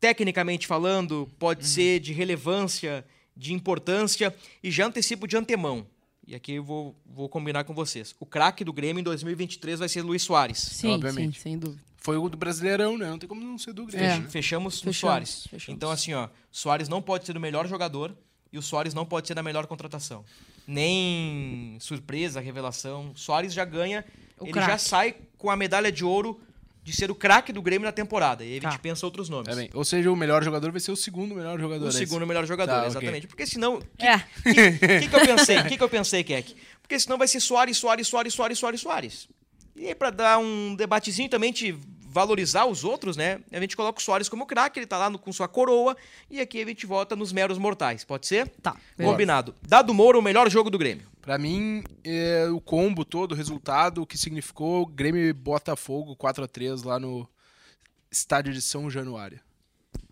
tecnicamente 0.00 0.66
falando, 0.66 1.28
pode 1.38 1.66
ser 1.66 1.98
de 1.98 2.12
relevância, 2.12 3.04
de 3.38 3.54
importância, 3.54 4.34
e 4.62 4.70
já 4.70 4.86
antecipo 4.86 5.26
de 5.28 5.36
antemão. 5.36 5.86
E 6.26 6.34
aqui 6.34 6.54
eu 6.54 6.64
vou, 6.64 6.94
vou 7.06 7.28
combinar 7.28 7.64
com 7.64 7.72
vocês. 7.72 8.14
O 8.20 8.26
craque 8.26 8.64
do 8.64 8.72
Grêmio 8.72 9.00
em 9.00 9.04
2023 9.04 9.78
vai 9.78 9.88
ser 9.88 10.02
Luiz 10.02 10.22
Soares. 10.22 10.58
Sim, 10.58 10.90
Obviamente. 10.90 11.36
sim, 11.36 11.42
sem 11.42 11.58
dúvida. 11.58 11.80
Foi 11.96 12.16
o 12.16 12.28
do 12.28 12.36
Brasileirão, 12.36 12.98
né? 12.98 13.08
Não 13.08 13.18
tem 13.18 13.28
como 13.28 13.40
não 13.40 13.56
ser 13.56 13.72
do 13.72 13.86
Grêmio. 13.86 14.06
É. 14.06 14.18
né? 14.18 14.26
Fechamos 14.28 14.82
no 14.82 14.92
Fechamos, 14.92 14.98
Soares. 14.98 15.46
fechamos. 15.48 15.76
Então, 15.76 15.90
assim, 15.90 16.12
ó, 16.14 16.28
Soares 16.50 16.88
não 16.88 17.00
pode 17.00 17.24
ser 17.24 17.36
o 17.36 17.40
melhor 17.40 17.66
jogador 17.66 18.14
e 18.52 18.58
o 18.58 18.62
Soares 18.62 18.92
não 18.92 19.06
pode 19.06 19.26
ser 19.28 19.38
a 19.38 19.42
melhor 19.42 19.66
contratação. 19.66 20.24
Nem 20.66 21.76
surpresa, 21.80 22.40
revelação. 22.40 23.12
Soares 23.14 23.52
já 23.54 23.64
ganha, 23.64 24.04
O 24.38 24.44
ele 24.44 24.52
craque. 24.52 24.70
já 24.72 24.78
sai 24.78 25.16
com 25.36 25.50
a 25.50 25.56
medalha 25.56 25.90
de 25.90 26.04
ouro 26.04 26.40
de 26.88 26.96
ser 26.96 27.10
o 27.10 27.14
craque 27.14 27.52
do 27.52 27.60
Grêmio 27.60 27.84
na 27.84 27.92
temporada. 27.92 28.42
E 28.42 28.46
aí 28.46 28.52
a 28.58 28.60
gente 28.60 28.72
Tá. 28.72 28.78
pensa 28.78 29.04
outros 29.04 29.28
nomes. 29.28 29.48
Tá 29.48 29.54
bem. 29.54 29.68
Ou 29.74 29.84
seja, 29.84 30.10
o 30.10 30.16
melhor 30.16 30.42
jogador 30.42 30.70
vai 30.70 30.80
ser 30.80 30.90
o 30.90 30.96
segundo 30.96 31.34
melhor 31.34 31.60
jogador. 31.60 31.84
O 31.84 31.88
é 31.88 31.92
segundo 31.92 32.26
melhor 32.26 32.46
jogador, 32.46 32.80
Tá, 32.80 32.86
exatamente. 32.86 33.26
Porque 33.26 33.46
senão. 33.46 33.74
O 33.76 33.82
É. 33.98 34.18
que, 34.42 35.00
que, 35.00 35.08
que 35.08 35.14
eu 35.16 35.20
pensei? 35.36 35.58
O 35.58 35.64
que, 35.68 35.76
que 35.76 35.84
eu 35.84 35.88
pensei, 35.88 36.24
Keck? 36.24 36.56
Porque 36.80 36.98
senão 36.98 37.18
vai 37.18 37.28
ser 37.28 37.40
Soares, 37.40 37.76
Soares, 37.76 38.08
Soares, 38.08 38.32
Soares, 38.34 38.58
Soares, 38.58 38.80
Soares. 38.80 39.28
E 39.76 39.86
aí, 39.88 39.94
pra 39.94 40.08
dar 40.10 40.38
um 40.38 40.74
debatezinho 40.74 41.28
também, 41.28 41.50
a 41.50 41.52
gente 41.52 41.78
valorizar 42.18 42.66
os 42.66 42.82
outros, 42.84 43.16
né? 43.16 43.40
A 43.52 43.60
gente 43.60 43.76
coloca 43.76 44.00
o 44.00 44.02
Soares 44.02 44.28
como 44.28 44.44
craque, 44.46 44.78
ele 44.80 44.86
tá 44.86 44.98
lá 44.98 45.08
no- 45.08 45.18
com 45.18 45.32
sua 45.32 45.46
coroa, 45.46 45.96
e 46.30 46.40
aqui 46.40 46.60
a 46.62 46.66
gente 46.66 46.84
volta 46.86 47.14
nos 47.14 47.32
meros 47.32 47.58
mortais, 47.58 48.04
pode 48.04 48.26
ser? 48.26 48.48
Tá. 48.60 48.76
Combinado. 49.00 49.54
Dado 49.62 49.94
Moura, 49.94 50.18
o 50.18 50.22
melhor 50.22 50.50
jogo 50.50 50.68
do 50.70 50.76
Grêmio. 50.78 51.06
Pra 51.22 51.38
mim, 51.38 51.84
é, 52.02 52.46
o 52.52 52.60
combo 52.60 53.04
todo, 53.04 53.32
o 53.32 53.34
resultado, 53.34 54.02
o 54.02 54.06
que 54.06 54.18
significou 54.18 54.84
Grêmio 54.86 55.22
e 55.28 55.32
Botafogo 55.32 56.16
4 56.16 56.42
a 56.42 56.48
3 56.48 56.82
lá 56.82 56.98
no 56.98 57.28
estádio 58.10 58.52
de 58.52 58.60
São 58.62 58.90
Januário. 58.90 59.38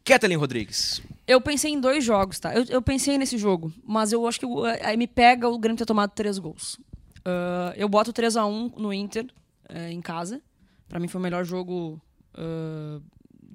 Kathleen 0.04 0.38
Rodrigues. 0.38 1.02
Eu 1.26 1.40
pensei 1.40 1.72
em 1.72 1.80
dois 1.80 2.04
jogos, 2.04 2.38
tá? 2.38 2.54
Eu, 2.54 2.64
eu 2.68 2.80
pensei 2.82 3.18
nesse 3.18 3.36
jogo, 3.36 3.72
mas 3.84 4.12
eu 4.12 4.24
acho 4.26 4.38
que 4.38 4.46
aí 4.82 4.96
me 4.96 5.06
pega 5.08 5.48
o 5.48 5.58
Grêmio 5.58 5.76
ter 5.78 5.84
tomado 5.86 6.10
três 6.12 6.38
gols. 6.38 6.78
Ah, 7.24 7.72
eu 7.76 7.88
boto 7.88 8.12
3 8.12 8.36
a 8.36 8.46
1 8.46 8.72
no 8.76 8.92
Inter, 8.92 9.26
eh, 9.68 9.90
em 9.90 10.00
casa. 10.00 10.40
Pra 10.88 11.00
mim 11.00 11.08
foi 11.08 11.18
o 11.20 11.22
melhor 11.22 11.44
jogo 11.44 12.00
ah, 12.36 13.00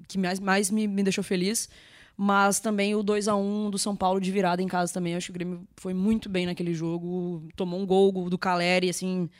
que 0.08 0.18
mais, 0.18 0.40
mais 0.40 0.70
me, 0.70 0.86
me 0.86 1.02
deixou 1.02 1.24
feliz. 1.24 1.68
Mas 2.16 2.60
também 2.60 2.94
o 2.94 3.02
2 3.02 3.26
a 3.26 3.34
1 3.34 3.70
do 3.70 3.78
São 3.78 3.96
Paulo 3.96 4.20
de 4.20 4.30
virada 4.30 4.62
em 4.62 4.68
casa 4.68 4.92
também. 4.92 5.14
Eu 5.14 5.16
acho 5.16 5.26
que 5.26 5.30
o 5.30 5.34
Grêmio 5.34 5.66
foi 5.76 5.94
muito 5.94 6.28
bem 6.28 6.44
naquele 6.44 6.74
jogo. 6.74 7.48
Tomou 7.56 7.80
um 7.80 7.86
gol 7.86 8.28
do 8.28 8.36
Caleri, 8.36 8.90
assim, 8.90 9.30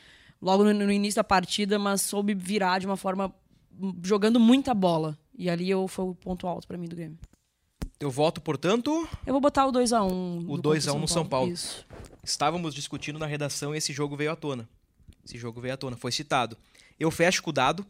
logo 0.41 0.63
no, 0.63 0.73
no 0.73 0.91
início 0.91 1.17
da 1.17 1.23
partida, 1.23 1.77
mas 1.77 2.01
soube 2.01 2.33
virar 2.33 2.79
de 2.79 2.87
uma 2.87 2.97
forma 2.97 3.33
hum, 3.79 3.93
jogando 4.03 4.39
muita 4.39 4.73
bola. 4.73 5.17
E 5.37 5.49
ali 5.49 5.69
eu, 5.69 5.87
foi 5.87 6.05
o 6.05 6.15
ponto 6.15 6.47
alto 6.47 6.67
pra 6.67 6.77
mim 6.77 6.87
do 6.87 6.95
Grêmio. 6.95 7.17
Eu 7.99 8.09
voto, 8.09 8.41
portanto, 8.41 9.07
Eu 9.25 9.33
vou 9.33 9.39
botar 9.39 9.65
o 9.65 9.71
2x1. 9.71 10.45
O 10.47 10.57
2 10.57 10.87
a 10.87 10.93
1 10.93 10.99
no 10.99 11.07
São 11.07 11.25
Paulo. 11.25 11.51
Isso. 11.51 11.85
estávamos 12.23 12.73
discutindo 12.73 13.19
na 13.19 13.25
redação 13.25 13.73
e 13.73 13.77
esse 13.77 13.93
jogo 13.93 14.17
veio 14.17 14.31
à 14.31 14.35
tona. 14.35 14.67
Esse 15.23 15.37
jogo 15.37 15.61
veio 15.61 15.75
à 15.75 15.77
tona, 15.77 15.95
foi 15.95 16.11
citado. 16.11 16.57
Eu 16.99 17.09
fecho 17.09 17.41
com 17.41 17.49
o 17.49 17.53
dado, 17.53 17.85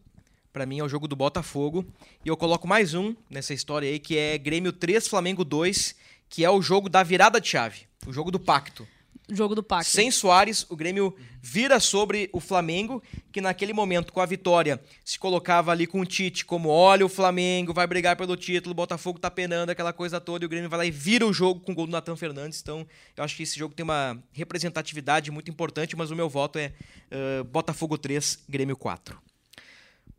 pra 0.52 0.66
mim 0.66 0.80
é 0.80 0.84
o 0.84 0.90
jogo 0.90 1.08
do 1.08 1.16
Botafogo, 1.16 1.86
e 2.24 2.30
eu 2.30 2.38
coloco 2.38 2.68
mais 2.68 2.94
um 2.94 3.16
nessa 3.30 3.54
história 3.54 3.90
aí, 3.90 4.00
que 4.00 4.18
é 4.18 4.38
Grêmio 4.38 4.72
3, 4.72 5.08
Flamengo 5.08 5.44
2, 5.44 5.96
que 6.30 6.44
é 6.46 6.50
o 6.50 6.62
jogo 6.62 6.90
da 6.90 7.04
virada 7.04 7.40
de 7.40 7.48
chave, 7.48 7.82
o 8.08 8.14
jogo 8.14 8.32
do 8.32 8.40
pacto. 8.40 8.88
Jogo 9.30 9.56
do 9.56 9.64
Pacto. 9.64 9.90
Sem 9.90 10.12
Soares, 10.12 10.66
o 10.70 10.76
Grêmio 10.76 11.16
vira 11.42 11.80
sobre 11.80 12.30
o 12.34 12.40
Flamengo, 12.40 13.02
que 13.32 13.40
naquele 13.40 13.72
momento, 13.72 14.12
com 14.12 14.20
a 14.20 14.26
vitória, 14.26 14.82
se 15.04 15.18
colocava 15.18 15.72
ali 15.72 15.88
com 15.88 16.02
o 16.02 16.06
Tite 16.06 16.46
como: 16.46 16.70
olha, 16.70 17.06
o 17.06 17.10
Flamengo 17.10 17.74
vai 17.74 17.88
brigar 17.88 18.16
pelo 18.18 18.36
título, 18.36 18.72
o 18.72 18.76
Botafogo 18.76 19.20
tá 19.20 19.32
penando, 19.32 19.70
aquela 19.70 19.94
coisa 19.94 20.20
toda, 20.20 20.44
e 20.44 20.48
o 20.48 20.50
Grêmio 20.50 20.70
vai 20.70 20.80
lá 20.80 20.86
e 20.86 20.92
vira 20.92 21.26
o 21.26 21.34
jogo 21.34 21.62
com 21.62 21.72
o 21.72 21.76
gol 21.76 21.86
do 21.86 21.92
Natan 21.92 22.16
Fernandes. 22.16 22.60
Então, 22.62 22.86
eu 23.16 23.24
acho 23.24 23.36
que 23.36 23.44
esse 23.44 23.58
jogo 23.58 23.74
tem 23.74 23.84
uma 23.84 24.22
representatividade 24.34 25.32
muito 25.32 25.50
importante, 25.50 25.96
mas 25.96 26.12
o 26.12 26.16
meu 26.16 26.28
voto 26.30 26.60
é 26.60 26.74
ah, 27.12 27.44
Botafogo 27.46 27.98
3, 27.98 28.40
Grêmio 28.50 28.76
4. 28.76 29.18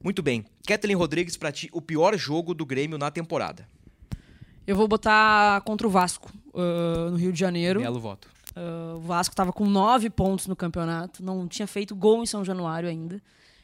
Muito 0.02 0.22
bem. 0.22 0.44
Kathleen 0.66 0.96
Rodrigues, 0.96 1.36
pra 1.36 1.52
ti, 1.52 1.68
o 1.72 1.80
pior 1.80 2.16
jogo 2.16 2.54
do 2.54 2.64
Grêmio 2.64 2.98
na 2.98 3.10
temporada. 3.10 3.68
Eu 4.66 4.76
vou 4.76 4.88
botar 4.88 5.60
contra 5.62 5.86
o 5.86 5.90
Vasco, 5.90 6.32
ah, 6.54 7.10
no 7.10 7.16
Rio 7.16 7.32
de 7.32 7.38
Janeiro. 7.38 7.80
Belo 7.80 8.00
voto. 8.00 8.33
Ah, 8.56 8.94
o 8.96 9.00
Vasco 9.00 9.32
estava 9.32 9.52
com 9.52 9.66
nove 9.66 10.08
pontos 10.10 10.46
no 10.46 10.54
campeonato, 10.56 11.22
não 11.24 11.46
tinha 11.48 11.66
feito 11.66 11.94
gol 11.94 12.22
em 12.22 12.26
São 12.26 12.44
Januário 12.44 12.88
ainda. 12.88 13.20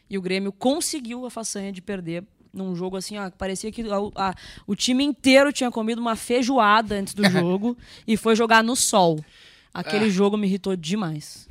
E 0.09 0.19
o 0.19 0.23
Grêmio 0.23 0.53
conseguiu 0.53 1.25
a 1.25 1.31
façanha 1.31 1.71
de 1.73 1.81
perder 1.81 2.25
num 2.53 2.75
jogo 2.75 2.97
assim, 2.97 3.17
ó, 3.17 3.31
que 3.31 3.37
parecia 3.37 3.71
que 3.71 3.83
a- 3.89 4.31
a- 4.31 4.35
o 4.67 4.75
time 4.75 5.05
inteiro 5.05 5.53
tinha 5.53 5.71
comido 5.71 6.01
uma 6.01 6.17
feijoada 6.17 6.97
antes 6.97 7.15
do 7.15 7.23
jogo 7.31 7.77
e 8.07 8.17
foi 8.17 8.35
jogar 8.35 8.65
no 8.65 8.75
sol. 8.75 9.25
Aquele 9.73 10.07
Ah. 10.07 10.11
jogo 10.11 10.37
me 10.37 10.49
irritou 10.49 10.75
demais. 10.75 11.49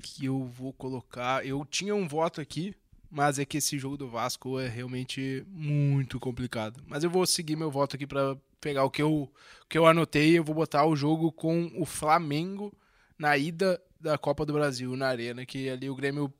Que 0.00 0.26
eu 0.26 0.44
vou 0.44 0.72
colocar. 0.72 1.44
Eu 1.44 1.64
tinha 1.68 1.92
um 1.92 2.06
voto 2.06 2.40
aqui, 2.40 2.72
mas 3.16 3.38
é 3.38 3.46
que 3.46 3.56
esse 3.56 3.78
jogo 3.78 3.96
do 3.96 4.10
Vasco 4.10 4.60
é 4.60 4.68
realmente 4.68 5.42
muito 5.48 6.20
complicado. 6.20 6.82
Mas 6.86 7.02
eu 7.02 7.08
vou 7.08 7.24
seguir 7.24 7.56
meu 7.56 7.70
voto 7.70 7.96
aqui 7.96 8.06
pra 8.06 8.36
pegar 8.60 8.84
o 8.84 8.90
que 8.90 9.00
eu, 9.00 9.22
o 9.22 9.66
que 9.70 9.78
eu 9.78 9.86
anotei. 9.86 10.36
Eu 10.36 10.44
vou 10.44 10.54
botar 10.54 10.84
o 10.84 10.94
jogo 10.94 11.32
com 11.32 11.72
o 11.78 11.86
Flamengo 11.86 12.70
na 13.18 13.34
ida 13.34 13.80
da 13.98 14.18
Copa 14.18 14.44
do 14.44 14.52
Brasil, 14.52 14.94
na 14.98 15.08
Arena, 15.08 15.46
que 15.46 15.66
ali 15.70 15.88
o 15.88 15.94
Grêmio 15.94 16.30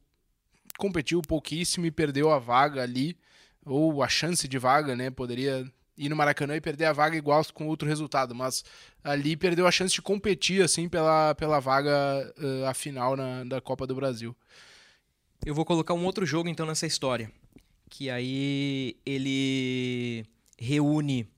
competiu 0.76 1.22
pouquíssimo 1.22 1.86
e 1.86 1.90
perdeu 1.90 2.30
a 2.30 2.38
vaga 2.38 2.82
ali, 2.82 3.16
ou 3.64 4.02
a 4.02 4.08
chance 4.08 4.46
de 4.46 4.58
vaga, 4.58 4.94
né? 4.94 5.08
Poderia 5.08 5.64
ir 5.96 6.10
no 6.10 6.16
Maracanã 6.16 6.56
e 6.56 6.60
perder 6.60 6.84
a 6.84 6.92
vaga 6.92 7.16
igual 7.16 7.42
com 7.54 7.68
outro 7.68 7.88
resultado, 7.88 8.34
mas 8.34 8.62
ali 9.02 9.34
perdeu 9.34 9.66
a 9.66 9.72
chance 9.72 9.94
de 9.94 10.02
competir 10.02 10.62
assim 10.62 10.90
pela, 10.90 11.34
pela 11.36 11.58
vaga 11.58 11.90
eh, 12.36 12.66
a 12.68 12.74
final 12.74 13.16
na, 13.16 13.44
da 13.44 13.62
Copa 13.62 13.86
do 13.86 13.94
Brasil. 13.94 14.36
Eu 15.44 15.54
vou 15.54 15.64
colocar 15.64 15.94
um 15.94 16.04
outro 16.04 16.26
jogo 16.26 16.48
então 16.48 16.66
nessa 16.66 16.86
história, 16.86 17.30
que 17.88 18.10
aí 18.10 18.96
ele 19.04 20.24
reúne 20.58 21.28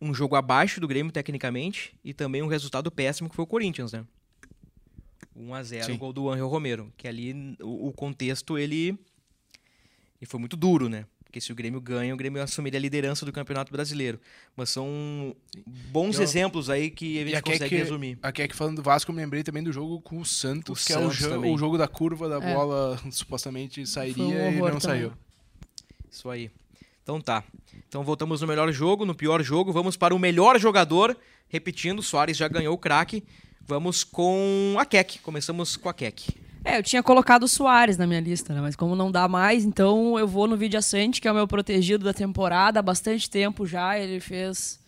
um 0.00 0.12
jogo 0.12 0.34
abaixo 0.34 0.80
do 0.80 0.88
Grêmio 0.88 1.12
tecnicamente 1.12 1.94
e 2.04 2.12
também 2.12 2.42
um 2.42 2.48
resultado 2.48 2.90
péssimo 2.90 3.28
que 3.28 3.36
foi 3.36 3.44
o 3.44 3.46
Corinthians, 3.46 3.92
né? 3.92 4.04
1 5.34 5.54
a 5.54 5.62
0 5.62 5.84
Sim. 5.84 5.96
gol 5.96 6.12
do 6.12 6.28
Angel 6.28 6.48
Romero, 6.48 6.92
que 6.96 7.06
ali 7.06 7.56
o, 7.60 7.88
o 7.88 7.92
contexto 7.92 8.58
ele, 8.58 8.88
ele 8.88 10.26
foi 10.26 10.40
muito 10.40 10.56
duro, 10.56 10.88
né? 10.88 11.06
Porque 11.32 11.40
se 11.40 11.50
o 11.50 11.54
Grêmio 11.54 11.80
ganha, 11.80 12.12
o 12.12 12.16
Grêmio 12.18 12.42
assumiria 12.42 12.78
a 12.78 12.80
liderança 12.82 13.24
do 13.24 13.32
Campeonato 13.32 13.72
Brasileiro. 13.72 14.20
Mas 14.54 14.68
são 14.68 15.34
bons 15.90 16.16
Eu- 16.18 16.22
exemplos 16.24 16.68
aí 16.68 16.90
que 16.90 17.18
a 17.18 17.22
E 17.22 17.24
gente 17.24 17.34
é 17.36 17.40
consegue 17.40 17.68
que, 17.70 17.74
resumir. 17.76 18.18
aqui 18.22 18.42
é 18.42 18.48
que 18.48 18.54
falando 18.54 18.76
do 18.76 18.82
Vasco, 18.82 19.10
eu 19.10 19.14
me 19.16 19.22
lembrei 19.22 19.42
também 19.42 19.62
do 19.62 19.72
jogo 19.72 19.98
com 20.02 20.18
o 20.18 20.26
Santos, 20.26 20.82
O 20.82 20.86
que 20.86 20.92
é 20.92 20.98
o, 20.98 21.04
Santos 21.04 21.16
jo- 21.16 21.28
também. 21.30 21.54
o 21.54 21.56
jogo 21.56 21.78
da 21.78 21.88
curva 21.88 22.28
da 22.28 22.36
É. 22.36 22.52
bola 22.54 23.00
supostamente 23.10 23.86
sairia 23.86 24.22
e 24.50 24.56
horror 24.58 24.72
não 24.74 24.78
também. 24.78 24.80
saiu. 25.00 25.12
Isso 26.10 26.28
aí. 26.28 26.50
Então 27.02 27.18
tá. 27.18 27.42
Então 27.88 28.04
voltamos 28.04 28.42
no 28.42 28.46
melhor 28.46 28.70
jogo, 28.70 29.06
no 29.06 29.14
pior 29.14 29.42
jogo. 29.42 29.72
Vamos 29.72 29.96
para 29.96 30.14
o 30.14 30.18
melhor 30.18 30.60
jogador. 30.60 31.16
Repetindo, 31.48 32.00
o 32.00 32.02
Soares 32.02 32.36
já 32.36 32.46
ganhou 32.46 32.74
o 32.74 32.78
craque. 32.78 33.24
Vamos 33.66 34.04
com 34.04 34.76
a 34.78 34.84
Keck. 34.84 35.18
Começamos 35.20 35.78
com 35.78 35.88
a 35.88 35.94
Keck. 35.94 36.28
É, 36.64 36.78
eu 36.78 36.82
tinha 36.82 37.02
colocado 37.02 37.42
o 37.42 37.48
Soares 37.48 37.96
na 37.96 38.06
minha 38.06 38.20
lista, 38.20 38.54
né? 38.54 38.60
Mas 38.60 38.76
como 38.76 38.94
não 38.94 39.10
dá 39.10 39.26
mais, 39.26 39.64
então 39.64 40.18
eu 40.18 40.28
vou 40.28 40.46
no 40.46 40.56
Vidia 40.56 40.80
Sante, 40.80 41.20
que 41.20 41.26
é 41.26 41.32
o 41.32 41.34
meu 41.34 41.48
protegido 41.48 42.04
da 42.04 42.14
temporada, 42.14 42.78
há 42.78 42.82
bastante 42.82 43.28
tempo 43.28 43.66
já. 43.66 43.98
Ele 43.98 44.20
fez 44.20 44.80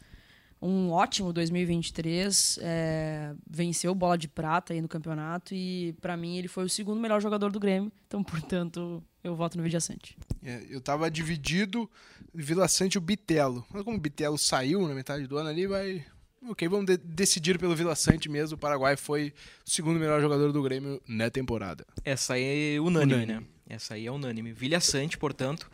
um 0.63 0.91
ótimo 0.91 1.33
2023, 1.33 2.59
é, 2.63 3.35
venceu 3.47 3.95
bola 3.95 4.17
de 4.17 4.29
prata 4.29 4.73
aí 4.73 4.81
no 4.81 4.89
campeonato 4.89 5.55
e 5.55 5.95
pra 6.01 6.17
mim 6.17 6.39
ele 6.39 6.49
foi 6.49 6.65
o 6.65 6.71
segundo 6.71 7.01
melhor 7.01 7.21
jogador 7.21 7.53
do 7.53 7.61
Grêmio. 7.61 7.93
Então, 8.07 8.23
portanto, 8.25 9.03
eu 9.23 9.35
voto 9.35 9.59
no 9.59 9.63
Vidia 9.63 9.81
Sante. 9.81 10.17
É, 10.43 10.65
eu 10.71 10.81
tava 10.81 11.11
dividido 11.11 11.91
Vila 12.33 12.67
Sante 12.69 12.95
e 12.95 12.99
o 12.99 13.01
Bitelo. 13.01 13.65
Mas 13.71 13.83
como 13.83 13.97
o 13.97 14.01
Bitelo 14.01 14.39
saiu 14.39 14.87
na 14.89 14.95
metade 14.95 15.27
do 15.27 15.37
ano 15.37 15.51
ali, 15.51 15.67
vai. 15.67 16.05
Ok, 16.49 16.69
vamos 16.69 16.87
de- 16.87 16.97
decidir 16.99 17.59
pelo 17.59 17.75
Vila 17.75 17.95
Sante 17.95 18.29
mesmo. 18.29 18.57
O 18.57 18.59
Paraguai 18.59 18.97
foi 18.97 19.33
o 19.67 19.71
segundo 19.71 19.99
melhor 19.99 20.21
jogador 20.21 20.53
do 20.53 20.63
Grêmio 20.63 21.01
na 21.09 21.31
temporada. 21.31 21.87
Essa 22.05 22.35
aí 22.35 22.75
é 22.77 22.81
unânime, 22.81 23.15
Unânime. 23.25 23.41
né? 23.41 23.47
Essa 23.69 23.95
aí 23.95 24.07
é 24.07 24.13
unânime. 24.13 24.53
Vilha 24.53 24.79
Sante, 24.79 25.17
portanto, 25.17 25.71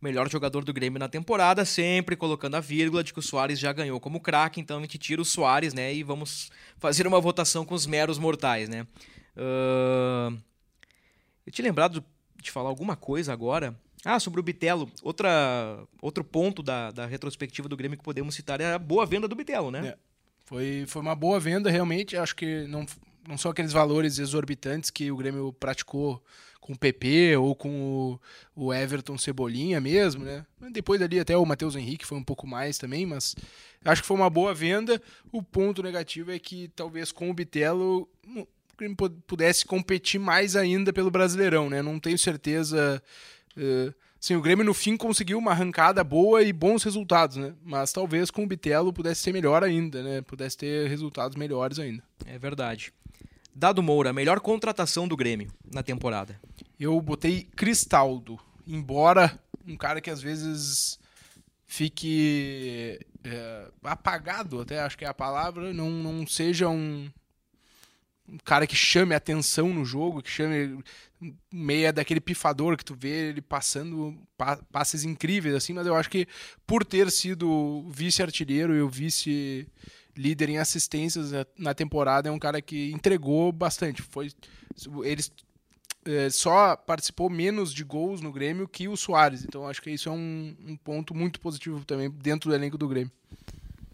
melhor 0.00 0.28
jogador 0.30 0.62
do 0.62 0.72
Grêmio 0.74 0.98
na 0.98 1.08
temporada, 1.08 1.64
sempre 1.64 2.16
colocando 2.16 2.56
a 2.56 2.60
vírgula 2.60 3.02
de 3.02 3.14
que 3.14 3.18
o 3.18 3.22
Soares 3.22 3.58
já 3.58 3.72
ganhou 3.72 3.98
como 3.98 4.20
craque, 4.20 4.60
então 4.60 4.76
a 4.78 4.80
gente 4.82 4.98
tira 4.98 5.22
o 5.22 5.24
Soares, 5.24 5.72
né? 5.72 5.94
E 5.94 6.02
vamos 6.02 6.50
fazer 6.78 7.06
uma 7.06 7.20
votação 7.20 7.64
com 7.64 7.74
os 7.74 7.86
meros 7.86 8.18
mortais, 8.18 8.68
né? 8.68 8.86
Ahn, 9.36 10.36
Eu 11.46 11.52
tinha 11.52 11.64
lembrado 11.66 12.04
de 12.42 12.50
falar 12.50 12.68
alguma 12.68 12.94
coisa 12.94 13.32
agora. 13.32 13.74
Ah, 14.04 14.20
sobre 14.20 14.38
o 14.40 14.42
Bitelo. 14.42 14.90
Outra, 15.02 15.82
outro 16.00 16.22
ponto 16.24 16.62
da, 16.62 16.90
da 16.90 17.06
retrospectiva 17.06 17.68
do 17.68 17.76
Grêmio 17.76 17.98
que 17.98 18.04
podemos 18.04 18.34
citar 18.34 18.60
é 18.60 18.74
a 18.74 18.78
boa 18.78 19.04
venda 19.06 19.26
do 19.26 19.34
Bitelo, 19.34 19.70
né? 19.70 19.88
É. 19.88 20.09
Foi, 20.50 20.84
foi 20.88 21.00
uma 21.00 21.14
boa 21.14 21.38
venda, 21.38 21.70
realmente. 21.70 22.16
Acho 22.16 22.34
que 22.34 22.66
não, 22.66 22.84
não 23.28 23.38
são 23.38 23.52
aqueles 23.52 23.72
valores 23.72 24.18
exorbitantes 24.18 24.90
que 24.90 25.10
o 25.10 25.16
Grêmio 25.16 25.52
praticou 25.52 26.20
com 26.60 26.72
o 26.72 26.78
PP 26.78 27.36
ou 27.36 27.54
com 27.54 28.18
o, 28.56 28.64
o 28.66 28.74
Everton 28.74 29.16
Cebolinha 29.16 29.80
mesmo, 29.80 30.24
né? 30.24 30.44
Depois 30.72 31.00
ali 31.00 31.18
até 31.20 31.36
o 31.36 31.46
Matheus 31.46 31.76
Henrique 31.76 32.04
foi 32.04 32.18
um 32.18 32.24
pouco 32.24 32.46
mais 32.48 32.76
também, 32.78 33.06
mas 33.06 33.34
acho 33.84 34.02
que 34.02 34.08
foi 34.08 34.16
uma 34.16 34.28
boa 34.28 34.52
venda. 34.52 35.00
O 35.32 35.40
ponto 35.42 35.82
negativo 35.84 36.32
é 36.32 36.38
que 36.38 36.68
talvez 36.76 37.12
com 37.12 37.30
o 37.30 37.34
Bitelo 37.34 38.08
o 38.36 38.46
Grêmio 38.76 38.96
pu- 38.96 39.08
pudesse 39.26 39.64
competir 39.64 40.18
mais 40.20 40.56
ainda 40.56 40.92
pelo 40.92 41.10
Brasileirão, 41.12 41.70
né? 41.70 41.80
Não 41.80 41.98
tenho 42.00 42.18
certeza. 42.18 43.00
eh, 43.56 43.92
Sim, 44.20 44.36
o 44.36 44.42
Grêmio 44.42 44.62
no 44.62 44.74
fim 44.74 44.98
conseguiu 44.98 45.38
uma 45.38 45.52
arrancada 45.52 46.04
boa 46.04 46.42
e 46.42 46.52
bons 46.52 46.84
resultados, 46.84 47.38
né? 47.38 47.54
Mas 47.64 47.90
talvez 47.90 48.30
com 48.30 48.44
o 48.44 48.46
Bitelo 48.46 48.92
pudesse 48.92 49.22
ser 49.22 49.32
melhor 49.32 49.64
ainda, 49.64 50.02
né? 50.02 50.20
Pudesse 50.20 50.58
ter 50.58 50.88
resultados 50.88 51.38
melhores 51.38 51.78
ainda. 51.78 52.04
É 52.26 52.38
verdade. 52.38 52.92
Dado 53.54 53.82
Moura, 53.82 54.12
melhor 54.12 54.38
contratação 54.40 55.08
do 55.08 55.16
Grêmio 55.16 55.50
na 55.72 55.82
temporada. 55.82 56.38
Eu 56.78 57.00
botei 57.00 57.48
Cristaldo, 57.56 58.38
embora 58.66 59.40
um 59.66 59.74
cara 59.74 60.02
que 60.02 60.10
às 60.10 60.20
vezes 60.20 60.98
fique 61.66 63.00
é, 63.24 63.68
apagado, 63.82 64.60
até 64.60 64.80
acho 64.80 64.98
que 64.98 65.04
é 65.04 65.08
a 65.08 65.14
palavra, 65.14 65.72
não, 65.72 65.88
não 65.88 66.26
seja 66.26 66.68
um, 66.68 67.10
um 68.28 68.38
cara 68.44 68.66
que 68.66 68.76
chame 68.76 69.14
atenção 69.14 69.68
no 69.68 69.84
jogo, 69.84 70.22
que 70.22 70.30
chame 70.30 70.82
meia 71.52 71.92
daquele 71.92 72.20
pifador 72.20 72.76
que 72.76 72.84
tu 72.84 72.94
vê 72.94 73.28
ele 73.28 73.42
passando 73.42 74.16
pa 74.36 74.56
passes 74.72 75.04
incríveis 75.04 75.54
assim, 75.54 75.72
mas 75.72 75.86
eu 75.86 75.94
acho 75.94 76.08
que 76.08 76.26
por 76.66 76.84
ter 76.84 77.10
sido 77.10 77.84
vice-artilheiro 77.90 78.74
e 78.74 78.80
o 78.80 78.88
vice 78.88 79.68
líder 80.16 80.50
em 80.50 80.58
assistências 80.58 81.30
na 81.56 81.74
temporada 81.74 82.28
é 82.28 82.32
um 82.32 82.38
cara 82.38 82.60
que 82.60 82.90
entregou 82.92 83.52
bastante. 83.52 84.02
Foi 84.02 84.30
eles 85.04 85.30
é, 86.04 86.30
só 86.30 86.76
participou 86.76 87.28
menos 87.28 87.74
de 87.74 87.84
gols 87.84 88.20
no 88.20 88.32
Grêmio 88.32 88.66
que 88.66 88.88
o 88.88 88.96
Soares, 88.96 89.44
então 89.44 89.68
acho 89.68 89.82
que 89.82 89.90
isso 89.90 90.08
é 90.08 90.12
um, 90.12 90.56
um 90.66 90.76
ponto 90.76 91.14
muito 91.14 91.40
positivo 91.40 91.84
também 91.84 92.10
dentro 92.10 92.48
do 92.48 92.56
elenco 92.56 92.78
do 92.78 92.88
Grêmio. 92.88 93.12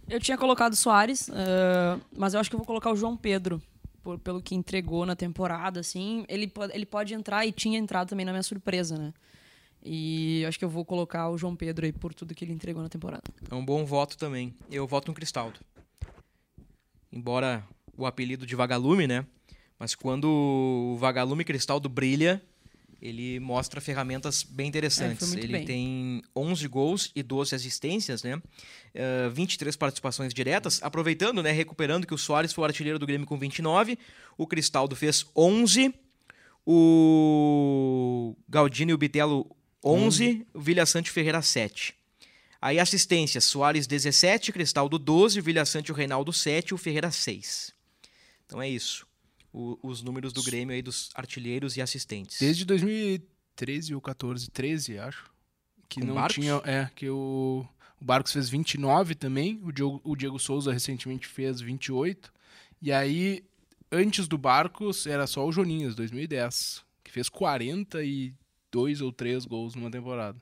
Eu 0.08 0.20
tinha 0.20 0.38
colocado 0.38 0.72
o 0.72 0.76
Soares, 0.76 1.28
uh, 1.28 2.00
mas 2.16 2.32
eu 2.32 2.38
acho 2.38 2.48
que 2.48 2.54
eu 2.54 2.58
vou 2.58 2.66
colocar 2.66 2.92
o 2.92 2.96
João 2.96 3.16
Pedro 3.16 3.60
por, 4.06 4.20
pelo 4.20 4.40
que 4.40 4.54
entregou 4.54 5.04
na 5.04 5.16
temporada, 5.16 5.80
assim, 5.80 6.24
ele, 6.28 6.52
ele 6.72 6.86
pode 6.86 7.12
entrar 7.12 7.44
e 7.44 7.50
tinha 7.50 7.76
entrado 7.76 8.08
também 8.08 8.24
na 8.24 8.30
minha 8.30 8.42
surpresa, 8.42 8.96
né? 8.96 9.12
E 9.84 10.44
acho 10.46 10.56
que 10.56 10.64
eu 10.64 10.68
vou 10.68 10.84
colocar 10.84 11.28
o 11.28 11.36
João 11.36 11.56
Pedro 11.56 11.84
aí 11.84 11.92
por 11.92 12.14
tudo 12.14 12.32
que 12.32 12.44
ele 12.44 12.52
entregou 12.52 12.80
na 12.80 12.88
temporada. 12.88 13.24
É 13.50 13.54
um 13.54 13.64
bom 13.64 13.84
voto 13.84 14.16
também. 14.16 14.54
Eu 14.70 14.86
voto 14.86 15.08
no 15.08 15.14
Cristaldo. 15.14 15.58
Embora 17.12 17.66
o 17.96 18.06
apelido 18.06 18.46
de 18.46 18.54
Vagalume, 18.54 19.08
né? 19.08 19.26
Mas 19.76 19.96
quando 19.96 20.28
o 20.28 20.96
Vagalume 20.98 21.44
Cristaldo 21.44 21.88
brilha, 21.88 22.40
ele 23.00 23.38
mostra 23.40 23.80
ferramentas 23.80 24.42
bem 24.42 24.68
interessantes. 24.68 25.34
É, 25.34 25.38
ele 25.38 25.52
bem. 25.52 25.64
tem 25.64 26.22
11 26.34 26.66
gols 26.68 27.12
e 27.14 27.22
12 27.22 27.54
assistências, 27.54 28.22
né? 28.22 28.36
Uh, 28.36 29.30
23 29.32 29.76
participações 29.76 30.32
diretas, 30.32 30.82
aproveitando, 30.82 31.42
né, 31.42 31.52
recuperando 31.52 32.06
que 32.06 32.14
o 32.14 32.18
Soares 32.18 32.52
foi 32.52 32.62
o 32.62 32.66
artilheiro 32.66 32.98
do 32.98 33.06
Grêmio 33.06 33.26
com 33.26 33.38
29, 33.38 33.98
o 34.38 34.46
Cristaldo 34.46 34.96
fez 34.96 35.26
11, 35.36 35.94
o 36.66 38.34
Galdino 38.48 38.90
e 38.92 38.94
o 38.94 38.98
Bitelo 38.98 39.54
11, 39.84 40.46
o 40.54 40.60
Vilha 40.60 40.86
Sante 40.86 41.10
Ferreira 41.10 41.42
7. 41.42 41.94
Aí 42.60 42.80
assistências, 42.80 43.44
Soares 43.44 43.86
17, 43.86 44.50
Cristaldo 44.50 44.98
12, 44.98 45.40
Vilha 45.42 45.66
Sante 45.66 45.88
e 45.88 45.92
o 45.92 45.94
Reinaldo 45.94 46.32
7, 46.32 46.72
o 46.72 46.78
Ferreira 46.78 47.10
6. 47.10 47.72
Então 48.46 48.62
é 48.62 48.68
isso 48.68 49.05
o, 49.56 49.78
os 49.82 50.02
números 50.02 50.34
do 50.34 50.42
Grêmio 50.42 50.74
aí 50.74 50.82
dos 50.82 51.08
artilheiros 51.14 51.78
e 51.78 51.82
assistentes. 51.82 52.38
Desde 52.38 52.66
2013 52.66 53.94
ou 53.94 54.00
14, 54.02 54.50
13, 54.50 54.98
acho. 54.98 55.30
Que 55.88 56.00
Com 56.00 56.06
não 56.08 56.14
Barcos? 56.14 56.34
tinha. 56.34 56.60
É, 56.64 56.90
que 56.94 57.08
o, 57.08 57.66
o 57.98 58.04
Barcos 58.04 58.32
fez 58.32 58.50
29 58.50 59.14
também. 59.14 59.58
O 59.62 59.72
Diego, 59.72 60.00
o 60.04 60.14
Diego 60.14 60.38
Souza 60.38 60.72
recentemente 60.72 61.26
fez 61.26 61.60
28. 61.62 62.30
E 62.82 62.92
aí, 62.92 63.42
antes 63.90 64.28
do 64.28 64.36
Barcos, 64.36 65.06
era 65.06 65.26
só 65.26 65.46
o 65.46 65.50
Joninhas, 65.50 65.94
2010. 65.94 66.84
Que 67.02 67.10
fez 67.10 67.30
42 67.30 69.00
ou 69.00 69.10
3 69.10 69.46
gols 69.46 69.74
numa 69.74 69.90
temporada. 69.90 70.38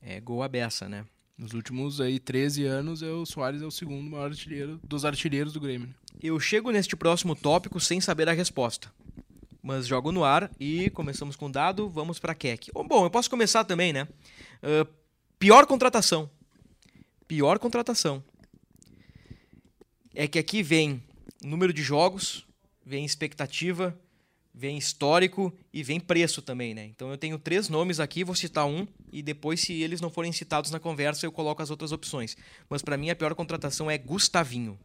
É 0.00 0.18
gol 0.20 0.42
a 0.42 0.48
beça, 0.48 0.88
né? 0.88 1.04
Nos 1.42 1.54
últimos 1.54 2.00
aí 2.00 2.20
13 2.20 2.66
anos, 2.66 3.02
é 3.02 3.08
o 3.08 3.26
Soares 3.26 3.62
é 3.62 3.66
o 3.66 3.70
segundo 3.70 4.08
maior 4.08 4.30
artilheiro 4.30 4.78
dos 4.84 5.04
artilheiros 5.04 5.52
do 5.52 5.58
Grêmio. 5.58 5.92
Eu 6.22 6.38
chego 6.38 6.70
neste 6.70 6.94
próximo 6.94 7.34
tópico 7.34 7.80
sem 7.80 8.00
saber 8.00 8.28
a 8.28 8.32
resposta. 8.32 8.92
Mas 9.60 9.88
jogo 9.88 10.12
no 10.12 10.22
ar 10.22 10.48
e 10.60 10.88
começamos 10.90 11.34
com 11.34 11.50
dado, 11.50 11.90
vamos 11.90 12.20
para 12.20 12.32
Keck. 12.32 12.70
Bom, 12.72 13.04
eu 13.04 13.10
posso 13.10 13.28
começar 13.28 13.64
também, 13.64 13.92
né? 13.92 14.06
Uh, 14.62 14.88
pior 15.36 15.66
contratação. 15.66 16.30
Pior 17.26 17.58
contratação. 17.58 18.22
É 20.14 20.28
que 20.28 20.38
aqui 20.38 20.62
vem 20.62 21.02
número 21.42 21.72
de 21.72 21.82
jogos, 21.82 22.46
vem 22.86 23.04
expectativa, 23.04 23.98
vem 24.54 24.76
histórico 24.76 25.52
e 25.72 25.82
vem 25.82 25.98
preço 25.98 26.42
também, 26.42 26.74
né? 26.74 26.84
Então 26.84 27.10
eu 27.10 27.16
tenho 27.16 27.38
três 27.38 27.68
nomes 27.68 27.98
aqui, 27.98 28.22
vou 28.22 28.34
citar 28.34 28.66
um 28.66 28.86
e 29.10 29.22
depois, 29.22 29.60
se 29.60 29.72
eles 29.72 30.00
não 30.00 30.10
forem 30.10 30.32
citados 30.32 30.70
na 30.70 30.78
conversa, 30.78 31.24
eu 31.24 31.32
coloco 31.32 31.62
as 31.62 31.70
outras 31.70 31.92
opções. 31.92 32.36
Mas 32.68 32.82
para 32.82 32.96
mim 32.96 33.10
a 33.10 33.16
pior 33.16 33.34
contratação 33.34 33.90
é 33.90 33.96
Gustavinho. 33.96 34.78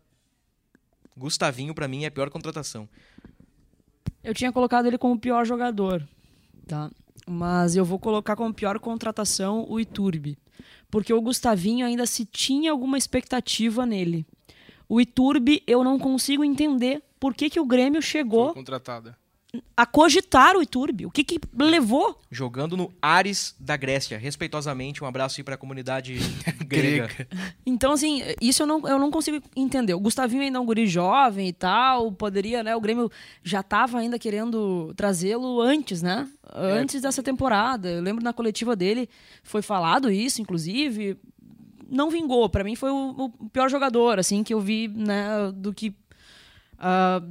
Gustavinho 1.18 1.74
para 1.74 1.88
mim 1.88 2.04
é 2.04 2.08
a 2.08 2.12
pior 2.12 2.30
contratação. 2.30 2.88
Eu 4.24 4.34
tinha 4.34 4.52
colocado 4.52 4.86
ele 4.86 4.98
como 4.98 5.20
pior 5.20 5.46
jogador, 5.46 6.08
tá? 6.66 6.90
Mas 7.28 7.76
eu 7.76 7.84
vou 7.84 8.00
colocar 8.00 8.36
como 8.36 8.54
pior 8.54 8.80
contratação 8.80 9.66
o 9.68 9.80
Iturbe. 9.80 10.38
Porque 10.90 11.12
o 11.12 11.22
Gustavinho 11.22 11.86
ainda 11.86 12.06
se 12.06 12.26
tinha 12.26 12.72
alguma 12.72 12.98
expectativa 12.98 13.86
nele. 13.86 14.26
O 14.88 15.02
Iturbe, 15.02 15.62
eu 15.68 15.84
não 15.84 16.00
consigo 16.00 16.44
entender 16.46 17.04
por 17.20 17.34
que, 17.34 17.50
que 17.50 17.60
o 17.60 17.66
Grêmio 17.66 18.02
chegou 18.02 18.46
Foi 18.46 18.56
contratada. 18.56 19.18
A 19.76 19.86
cogitar 19.86 20.56
o 20.56 20.62
Iturbe. 20.62 21.06
O 21.06 21.12
que, 21.12 21.24
que 21.24 21.40
levou? 21.58 22.20
Jogando 22.30 22.76
no 22.76 22.92
Ares 23.02 23.56
da 23.60 23.78
Grécia. 23.78 24.18
Respeitosamente, 24.18 25.04
um 25.04 25.08
abraço 25.08 25.40
aí 25.40 25.44
para 25.44 25.56
a 25.56 25.58
comunidade 25.58 26.18
grega. 26.66 27.10
Então, 27.66 27.94
assim, 27.94 28.22
isso 28.42 28.64
eu 28.64 28.68
não, 28.68 28.88
eu 28.88 29.00
não 29.00 29.10
consigo 29.10 29.42
entender. 29.56 29.94
O 29.94 30.00
Gustavinho 30.00 30.42
ainda 30.42 30.58
é 30.58 30.62
um 30.62 30.66
guri 30.66 30.86
jovem 30.86 31.48
e 31.48 31.54
tal, 31.54 32.12
poderia, 32.12 32.64
né? 32.64 32.76
O 32.76 32.82
Grêmio 32.82 33.10
já 33.44 33.62
estava 33.62 34.00
ainda 34.00 34.20
querendo 34.20 34.94
trazê-lo 34.96 35.62
antes, 35.62 36.02
né? 36.02 36.28
Antes 36.54 37.02
dessa 37.02 37.24
temporada. 37.24 37.90
Eu 37.90 38.02
lembro 38.02 38.24
na 38.24 38.34
coletiva 38.34 38.76
dele, 38.76 39.10
foi 39.44 39.62
falado 39.62 40.12
isso, 40.12 40.42
inclusive. 40.42 41.18
Não 41.90 42.10
vingou. 42.10 42.50
Para 42.50 42.66
mim 42.66 42.76
foi 42.76 42.92
o, 42.92 43.32
o 43.40 43.50
pior 43.50 43.70
jogador, 43.70 44.20
assim, 44.20 44.44
que 44.44 44.54
eu 44.54 44.60
vi, 44.60 44.90
né, 44.90 45.52
do 45.54 45.74
que 45.74 45.96
ah, 46.80 47.22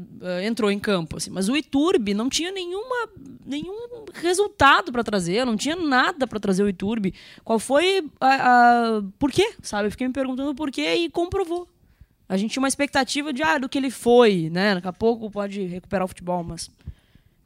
entrou 0.44 0.70
em 0.70 0.78
campo. 0.78 1.16
Assim. 1.16 1.30
Mas 1.30 1.48
o 1.48 1.56
Iturbe 1.56 2.14
não 2.14 2.28
tinha 2.28 2.50
nenhuma, 2.50 3.08
nenhum 3.44 4.04
resultado 4.14 4.90
para 4.92 5.04
trazer, 5.04 5.44
não 5.46 5.56
tinha 5.56 5.76
nada 5.76 6.26
para 6.26 6.40
trazer 6.40 6.62
o 6.62 6.68
Iturbe. 6.68 7.14
Qual 7.44 7.58
foi 7.58 8.04
a, 8.20 8.96
a- 8.98 9.02
por 9.18 9.30
quê? 9.30 9.54
Sabe? 9.62 9.86
Eu 9.88 9.90
fiquei 9.90 10.06
me 10.06 10.12
perguntando 10.12 10.54
por 10.54 10.70
quê 10.70 10.94
e 10.94 11.10
comprovou. 11.10 11.68
A 12.28 12.36
gente 12.36 12.52
tinha 12.52 12.60
uma 12.62 12.68
expectativa 12.68 13.32
de 13.32 13.42
ah, 13.42 13.56
do 13.58 13.68
que 13.68 13.78
ele 13.78 13.90
foi, 13.90 14.50
né? 14.50 14.74
Daqui 14.74 14.88
a 14.88 14.92
pouco 14.92 15.30
pode 15.30 15.64
recuperar 15.66 16.04
o 16.04 16.08
futebol, 16.08 16.42
mas 16.42 16.68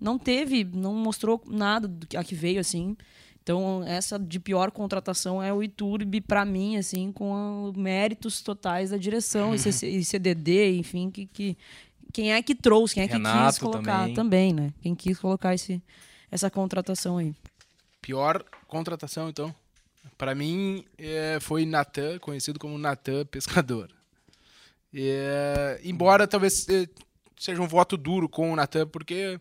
não 0.00 0.18
teve, 0.18 0.64
não 0.64 0.94
mostrou 0.94 1.42
nada 1.46 1.86
do 1.86 2.06
que 2.06 2.16
a 2.16 2.24
que 2.24 2.34
veio 2.34 2.60
assim. 2.60 2.96
Então, 3.42 3.82
essa 3.86 4.18
de 4.18 4.38
pior 4.38 4.70
contratação 4.70 5.42
é 5.42 5.52
o 5.52 5.62
Iturbe, 5.62 6.20
para 6.20 6.44
mim, 6.44 6.76
assim, 6.76 7.10
com 7.10 7.72
méritos 7.76 8.40
totais 8.42 8.90
da 8.90 8.96
direção 8.96 9.54
e 9.54 10.04
CDD, 10.04 10.76
enfim, 10.78 11.10
que, 11.10 11.26
que 11.26 11.56
quem 12.12 12.32
é 12.32 12.42
que 12.42 12.54
trouxe, 12.54 12.94
quem 12.94 13.04
é 13.04 13.06
que 13.08 13.12
quis 13.14 13.22
Renato 13.22 13.60
colocar 13.60 14.08
também. 14.14 14.52
né? 14.52 14.72
Quem 14.82 14.94
quis 14.94 15.18
colocar 15.18 15.54
esse, 15.54 15.82
essa 16.30 16.50
contratação 16.50 17.18
aí. 17.18 17.34
Pior 18.00 18.44
contratação, 18.66 19.28
então. 19.28 19.54
Pra 20.16 20.34
mim, 20.34 20.84
é, 20.98 21.38
foi 21.40 21.64
Natan, 21.66 22.18
conhecido 22.18 22.58
como 22.58 22.78
Natan 22.78 23.24
Pescador. 23.26 23.90
É, 24.92 25.80
embora 25.84 26.26
talvez 26.26 26.68
é, 26.68 26.86
seja 27.38 27.62
um 27.62 27.68
voto 27.68 27.96
duro 27.96 28.28
com 28.28 28.52
o 28.52 28.56
Natan, 28.56 28.86
porque 28.86 29.38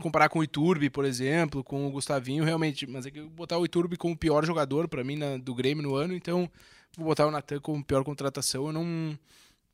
comparar 0.00 0.28
com 0.28 0.38
o 0.38 0.44
Iturbe, 0.44 0.90
por 0.90 1.04
exemplo, 1.04 1.62
com 1.64 1.86
o 1.86 1.90
Gustavinho, 1.90 2.44
realmente, 2.44 2.86
mas 2.86 3.04
é 3.06 3.10
que 3.10 3.18
eu 3.18 3.24
vou 3.24 3.32
botar 3.32 3.58
o 3.58 3.64
Iturbe 3.64 3.96
como 3.96 4.14
o 4.14 4.18
pior 4.18 4.44
jogador 4.44 4.88
pra 4.88 5.02
mim 5.04 5.16
na- 5.16 5.36
do 5.36 5.54
Grêmio 5.54 5.82
no 5.82 5.94
ano, 5.94 6.14
então 6.14 6.48
vou 6.96 7.06
botar 7.06 7.26
o 7.26 7.30
Natan 7.30 7.60
como 7.60 7.84
pior 7.84 8.04
contratação. 8.04 8.66
Eu 8.66 8.72
não, 8.72 9.18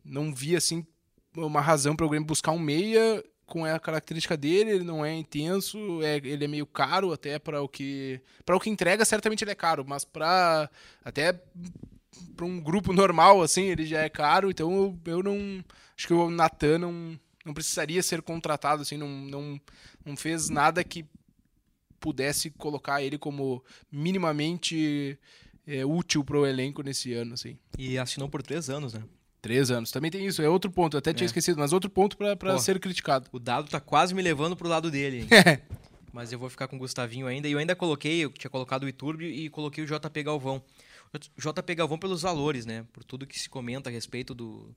não 0.05 0.35
vi 0.35 0.57
assim 0.57 0.85
uma 1.37 1.61
razão 1.61 1.97
para 1.97 2.07
o 2.07 2.09
Grêmio 2.09 2.27
buscar 2.27 2.53
um 2.53 2.59
meia 2.59 3.23
com 3.47 3.65
a 3.65 3.79
característica 3.79 4.37
dele, 4.37 4.71
ele 4.71 4.85
não 4.85 5.05
é 5.05 5.13
intenso, 5.15 6.03
é, 6.03 6.17
ele 6.17 6.45
é 6.45 6.49
meio 6.49 6.67
caro 6.67 7.13
até 7.13 7.39
para 7.39 7.61
o 7.63 7.69
que 7.69 8.21
para 8.45 8.57
o 8.57 8.61
que 8.61 8.71
entrega, 8.71 9.05
certamente 9.05 9.45
ele 9.45 9.51
é 9.51 9.55
caro, 9.55 9.85
mas 9.87 10.05
para 10.05 10.71
até 11.05 11.33
para 12.35 12.47
um 12.47 12.61
grupo 12.61 12.93
normal 12.93 13.43
assim, 13.43 13.65
ele 13.65 13.85
já 13.85 14.01
é 14.01 14.09
caro, 14.09 14.51
então 14.51 14.73
eu, 14.73 14.99
eu 15.07 15.23
não 15.23 15.65
acho 15.97 16.07
que 16.07 16.15
o 16.15 16.31
Natan 16.31 16.79
não, 16.79 17.21
não 17.45 17.55
precisaria 17.55 18.03
ser 18.03 18.23
contratado 18.23 18.83
assim, 18.83 18.97
não, 18.97 19.09
não 19.09 19.61
não 20.05 20.17
fez 20.17 20.49
nada 20.49 20.83
que 20.83 21.05
pudesse 22.01 22.51
colocar 22.51 23.03
ele 23.03 23.19
como 23.19 23.65
minimamente 23.91 25.19
é, 25.67 25.85
útil 25.85 26.23
para 26.25 26.39
o 26.39 26.47
elenco 26.47 26.83
nesse 26.83 27.15
ano 27.15 27.35
assim. 27.35 27.59
E 27.79 27.99
assinou 27.99 28.29
por 28.29 28.43
três 28.43 28.69
anos, 28.69 28.93
né? 28.93 29.03
Três 29.45 29.71
anos. 29.71 29.91
Também 29.91 30.11
tem 30.11 30.25
isso. 30.27 30.41
É 30.41 30.49
outro 30.49 30.71
ponto. 30.71 30.97
Eu 30.97 31.01
até 31.01 31.13
tinha 31.13 31.27
É. 31.27 31.29
esquecido, 31.29 31.59
mas 31.61 31.71
outro 31.75 31.91
ponto 31.91 32.17
Pô. 32.55 32.59
ser 32.59 32.81
criticado. 32.81 33.29
O 33.31 33.39
dado 33.39 33.69
tá 33.69 33.79
quase 33.79 34.15
me 34.15 34.23
levando 34.23 34.57
pro 34.57 34.67
lado 34.67 34.91
dele. 34.91 35.19
hein? 35.21 35.29
Mas 36.15 36.33
eu 36.33 36.39
vou 36.39 36.49
ficar 36.49 36.67
com 36.69 36.77
o 36.77 36.79
Gustavinho 36.79 37.27
ainda. 37.27 37.47
E 37.47 37.53
eu 37.53 37.59
ainda 37.59 37.77
coloquei, 37.77 38.21
eu 38.25 38.31
tinha 38.31 38.49
colocado 38.49 38.85
o 38.85 38.89
Iturbe 38.89 39.27
e 39.27 39.51
coloquei 39.51 39.85
o 39.85 39.87
JP 39.87 40.23
Galvão. 40.23 40.63
JP 41.37 41.75
Galvão 41.75 41.99
pelos 41.99 42.23
valores, 42.23 42.65
né? 42.65 42.87
Por 42.93 43.05
tudo 43.05 43.27
que 43.27 43.39
se 43.39 43.49
comenta 43.51 43.91
a 43.91 43.93
respeito 43.93 44.33
do, 44.35 44.75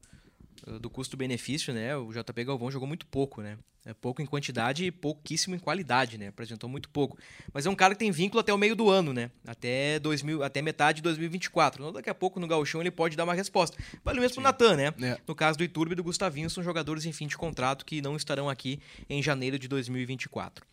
do 0.80 0.90
custo-benefício, 0.90 1.74
né? 1.74 1.96
O 1.96 2.12
JP 2.12 2.44
Galvão 2.44 2.72
jogou 2.72 2.88
muito 2.88 3.06
pouco, 3.06 3.42
né? 3.42 3.58
É 3.86 3.94
pouco 3.94 4.22
em 4.22 4.26
quantidade 4.26 4.84
e 4.84 4.92
pouquíssimo 4.92 5.56
em 5.56 5.60
qualidade, 5.60 6.18
né? 6.18 6.28
Apresentou 6.28 6.70
muito 6.70 6.90
pouco. 6.90 7.18
Mas 7.54 7.66
é 7.66 7.70
um 7.70 7.76
cara 7.76 7.94
que 7.96 8.00
tem 8.00 8.12
vínculo 8.12 8.42
até 8.42 8.54
o 8.54 8.58
meio 8.58 8.76
do 8.76 8.90
ano, 8.90 9.14
né? 9.14 9.32
Até, 9.46 9.98
2000, 10.00 10.44
até 10.44 10.62
metade 10.62 10.98
de 10.98 11.04
2024. 11.04 11.82
Então, 11.82 11.94
daqui 11.94 12.10
a 12.10 12.14
pouco 12.14 12.38
no 12.38 12.48
Gauchão 12.48 12.82
ele 12.82 12.92
pode 12.92 13.16
dar 13.16 13.24
uma 13.24 13.34
resposta. 13.34 13.78
Vale 14.04 14.20
mesmo 14.20 14.36
pro 14.36 14.44
Natan, 14.44 14.76
né? 14.76 14.94
É. 15.02 15.18
No 15.26 15.34
caso 15.34 15.58
do 15.58 15.64
Iturbe 15.64 15.94
e 15.94 15.96
do 15.96 16.04
Gustavinho, 16.04 16.50
são 16.50 16.62
jogadores 16.62 17.06
em 17.06 17.14
fim 17.14 17.28
de 17.28 17.38
contrato 17.38 17.86
que 17.86 18.02
não 18.02 18.18
estarão 18.18 18.50
aqui 18.50 18.82
em 19.10 19.24
janeiro 19.24 19.58
de 19.58 19.70
2024. 19.70 20.66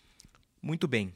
Muito 0.61 0.89
bem. 0.89 1.15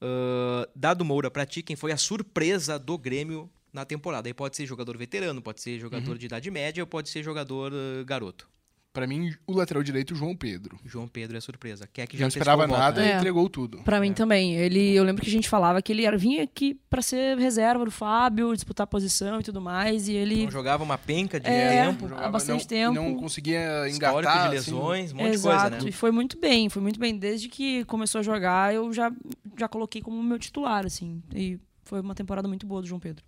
Uh, 0.00 0.68
Dado 0.76 1.04
Moura, 1.04 1.28
pra 1.28 1.44
ti, 1.44 1.60
quem 1.60 1.74
foi 1.74 1.90
a 1.90 1.96
surpresa 1.96 2.78
do 2.78 2.96
Grêmio 2.96 3.50
na 3.72 3.84
temporada? 3.84 4.28
Aí 4.28 4.34
pode 4.34 4.56
ser 4.56 4.66
jogador 4.66 4.96
veterano, 4.96 5.40
pode 5.42 5.60
ser 5.60 5.78
jogador 5.78 6.12
Uhum. 6.12 6.18
de 6.18 6.26
idade 6.26 6.50
média 6.50 6.82
ou 6.82 6.86
pode 6.86 7.08
ser 7.08 7.22
jogador 7.22 7.72
uh, 7.72 8.04
garoto. 8.04 8.48
Pra 8.92 9.06
mim, 9.06 9.30
o 9.46 9.52
lateral 9.52 9.82
direito, 9.82 10.12
o 10.14 10.16
João 10.16 10.34
Pedro. 10.34 10.78
João 10.82 11.06
Pedro 11.06 11.36
é 11.36 11.40
surpresa. 11.42 11.86
Quer 11.92 12.06
que 12.06 12.16
já 12.16 12.22
não 12.24 12.28
esperava 12.28 12.64
o 12.64 12.66
voto, 12.66 12.78
nada 12.80 13.02
né? 13.02 13.08
e 13.08 13.10
É. 13.12 13.16
entregou 13.18 13.46
tudo. 13.50 13.82
Pra 13.82 14.00
mim 14.00 14.14
também. 14.14 14.56
Ele, 14.56 14.94
eu 14.94 15.04
lembro 15.04 15.22
que 15.22 15.28
a 15.28 15.32
gente 15.32 15.50
falava 15.50 15.82
que 15.82 15.92
ele 15.92 16.06
era, 16.06 16.16
vinha 16.16 16.42
aqui 16.42 16.80
pra 16.88 17.02
ser 17.02 17.36
reserva 17.36 17.84
do 17.84 17.90
Fábio, 17.90 18.54
disputar 18.54 18.84
a 18.84 18.86
posição 18.86 19.38
e 19.38 19.42
tudo 19.42 19.60
mais. 19.60 20.08
E 20.08 20.14
ele. 20.14 20.44
Não 20.44 20.50
jogava 20.50 20.82
uma 20.82 20.96
penca 20.96 21.38
de 21.38 21.46
É, 21.46 21.84
tempo, 21.84 22.06
há 22.14 22.26
bastante 22.30 22.62
não, 22.62 22.66
tempo. 22.66 22.94
Não 22.94 23.16
conseguia 23.16 23.86
histórico 23.86 24.20
engatar. 24.32 24.50
de 24.50 24.56
assim, 24.56 24.70
lesões, 24.70 25.12
um 25.12 25.16
monte 25.16 25.28
Exato. 25.34 25.58
de 25.64 25.70
coisa, 25.70 25.84
né? 25.84 25.90
E 25.90 25.92
foi 25.92 26.10
muito 26.10 26.40
bem, 26.40 26.70
foi 26.70 26.80
muito 26.80 26.98
bem. 26.98 27.18
Desde 27.18 27.50
que 27.50 27.84
começou 27.84 28.20
a 28.20 28.22
jogar, 28.22 28.74
eu 28.74 28.90
já, 28.94 29.12
já 29.58 29.68
coloquei 29.68 30.00
como 30.00 30.22
meu 30.22 30.38
titular, 30.38 30.86
assim. 30.86 31.22
E 31.34 31.58
foi 31.84 32.00
uma 32.00 32.14
temporada 32.14 32.48
muito 32.48 32.66
boa 32.66 32.80
do 32.80 32.86
João 32.88 32.98
Pedro. 32.98 33.22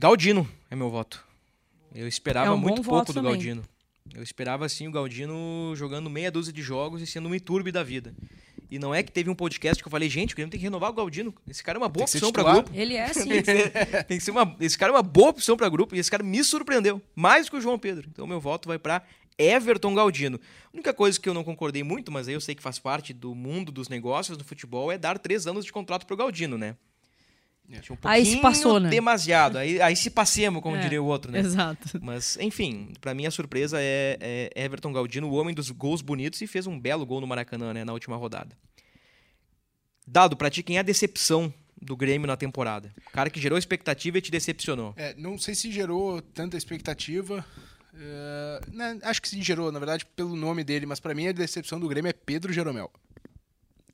Galdino 0.00 0.48
é 0.70 0.74
meu 0.74 0.88
voto. 0.88 1.22
Eu 1.94 2.08
esperava 2.08 2.46
É 2.46 2.50
um 2.50 2.56
muito 2.56 2.82
pouco 2.82 3.04
do 3.12 3.12
também. 3.12 3.32
Galdino. 3.32 3.62
Eu 4.14 4.22
esperava, 4.22 4.64
assim, 4.64 4.88
o 4.88 4.90
Galdino 4.90 5.74
jogando 5.76 6.08
meia 6.08 6.30
dúzia 6.30 6.50
de 6.54 6.62
jogos 6.62 7.02
e 7.02 7.06
sendo 7.06 7.28
um 7.28 7.34
Iturbe 7.34 7.70
da 7.70 7.82
vida. 7.82 8.14
E 8.70 8.78
não 8.78 8.94
é 8.94 9.02
que 9.02 9.12
teve 9.12 9.28
um 9.28 9.34
podcast 9.34 9.82
que 9.82 9.86
eu 9.86 9.90
falei, 9.90 10.08
gente, 10.08 10.32
o 10.32 10.36
Grêmio 10.36 10.50
tem 10.50 10.58
que 10.58 10.64
renovar 10.64 10.88
o 10.88 10.94
Galdino. 10.94 11.34
Esse 11.46 11.62
cara 11.62 11.76
é 11.76 11.80
uma 11.82 11.88
boa 11.90 12.04
opção 12.04 12.30
titular. 12.32 12.54
grupo. 12.54 12.70
Ele 12.72 12.94
é, 12.96 13.08
sim. 13.12 13.28
Tem 13.28 14.16
que 14.16 14.20
ser- 14.24 14.30
uma, 14.30 14.56
esse 14.58 14.78
cara 14.78 14.90
é 14.90 14.96
uma 14.96 15.02
boa 15.02 15.28
opção 15.28 15.54
pra 15.54 15.68
grupo 15.68 15.94
e 15.94 15.98
esse 15.98 16.10
cara 16.10 16.22
me 16.22 16.42
surpreendeu. 16.42 17.02
Mais 17.14 17.50
que 17.50 17.56
o 17.56 17.60
João 17.60 17.78
Pedro. 17.78 18.08
Então 18.10 18.26
meu 18.26 18.40
voto 18.40 18.68
vai 18.68 18.78
pra 18.78 19.02
Everton 19.36 19.94
Galdino. 19.94 20.40
A 20.72 20.76
única 20.76 20.94
coisa 20.94 21.20
que 21.20 21.28
eu 21.28 21.34
não 21.34 21.44
concordei 21.44 21.82
muito, 21.82 22.10
mas 22.10 22.26
aí 22.26 22.32
eu 22.32 22.40
sei 22.40 22.54
que 22.54 22.62
faz 22.62 22.78
parte 22.78 23.12
do 23.12 23.34
mundo 23.34 23.70
dos 23.70 23.90
negócios 23.90 24.38
do 24.38 24.44
futebol, 24.44 24.90
é 24.90 24.96
dar 24.96 25.18
três 25.18 25.46
anos 25.46 25.64
de 25.64 25.72
contrato 25.72 26.06
pro 26.06 26.16
Galdino, 26.16 26.56
né? 26.56 26.74
Achei 27.78 27.94
um 27.94 27.98
Aí 28.02 28.26
se 28.26 28.36
passou, 28.38 28.80
né? 28.80 28.88
Demasiado. 28.88 29.58
Aí, 29.58 29.80
aí 29.80 29.94
se 29.94 30.10
passemos, 30.10 30.62
como 30.62 30.76
É, 30.80 30.80
diria 30.80 31.02
o 31.02 31.06
outro, 31.06 31.30
né? 31.30 31.38
Exato. 31.38 32.00
Mas, 32.02 32.36
enfim, 32.40 32.92
pra 33.00 33.14
mim 33.14 33.26
a 33.26 33.30
surpresa 33.30 33.78
é, 33.80 34.50
é 34.54 34.64
Everton 34.64 34.92
Galdino, 34.92 35.28
o 35.28 35.34
homem 35.34 35.54
dos 35.54 35.70
gols 35.70 36.02
bonitos, 36.02 36.40
e 36.40 36.46
fez 36.46 36.66
um 36.66 36.78
belo 36.78 37.06
gol 37.06 37.20
no 37.20 37.26
Maracanã, 37.26 37.72
né, 37.72 37.84
na 37.84 37.92
última 37.92 38.16
rodada. 38.16 38.56
Dado, 40.06 40.36
pra 40.36 40.50
ti, 40.50 40.62
quem 40.62 40.76
é 40.76 40.80
a 40.80 40.82
decepção 40.82 41.52
do 41.80 41.96
Grêmio 41.96 42.26
na 42.26 42.36
temporada? 42.36 42.92
O 43.06 43.10
cara 43.10 43.30
que 43.30 43.40
gerou 43.40 43.58
expectativa 43.58 44.18
e 44.18 44.20
te 44.20 44.30
decepcionou. 44.30 44.92
É, 44.96 45.14
não 45.16 45.38
sei 45.38 45.54
se 45.54 45.70
gerou 45.70 46.20
tanta 46.20 46.56
expectativa. 46.56 47.44
é, 47.94 48.60
né, 48.72 48.98
acho 49.02 49.22
que 49.22 49.28
se 49.28 49.40
gerou, 49.42 49.70
na 49.70 49.78
verdade, 49.78 50.04
pelo 50.04 50.34
nome 50.34 50.64
dele, 50.64 50.86
mas 50.86 50.98
pra 50.98 51.14
mim 51.14 51.28
a 51.28 51.32
decepção 51.32 51.78
do 51.78 51.88
Grêmio 51.88 52.10
é 52.10 52.12
Pedro 52.12 52.52
Jeromel. 52.52 52.90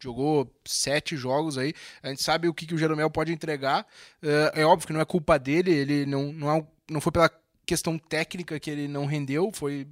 Jogou 0.04 0.50
sete 0.64 1.16
jogos 1.16 1.58
aí. 1.58 1.72
A 2.02 2.08
gente 2.08 2.22
sabe 2.22 2.48
o 2.48 2.54
que, 2.54 2.66
que 2.66 2.74
o 2.74 2.78
Jeromel 2.78 3.10
pode 3.10 3.32
entregar. 3.32 3.86
É, 4.22 4.62
é 4.62 4.64
óbvio 4.64 4.86
que 4.86 4.92
não 4.92 5.00
é 5.00 5.04
culpa 5.04 5.38
dele, 5.38 5.70
ele 5.70 6.06
não, 6.06 6.32
não, 6.32 6.56
é 6.56 6.66
não 6.90 7.00
foi 7.00 7.12
pela 7.12 7.30
questão 7.64 7.98
técnica 7.98 8.60
que 8.60 8.70
ele 8.70 8.86
não 8.86 9.06
rendeu, 9.06 9.50
foi 9.52 9.86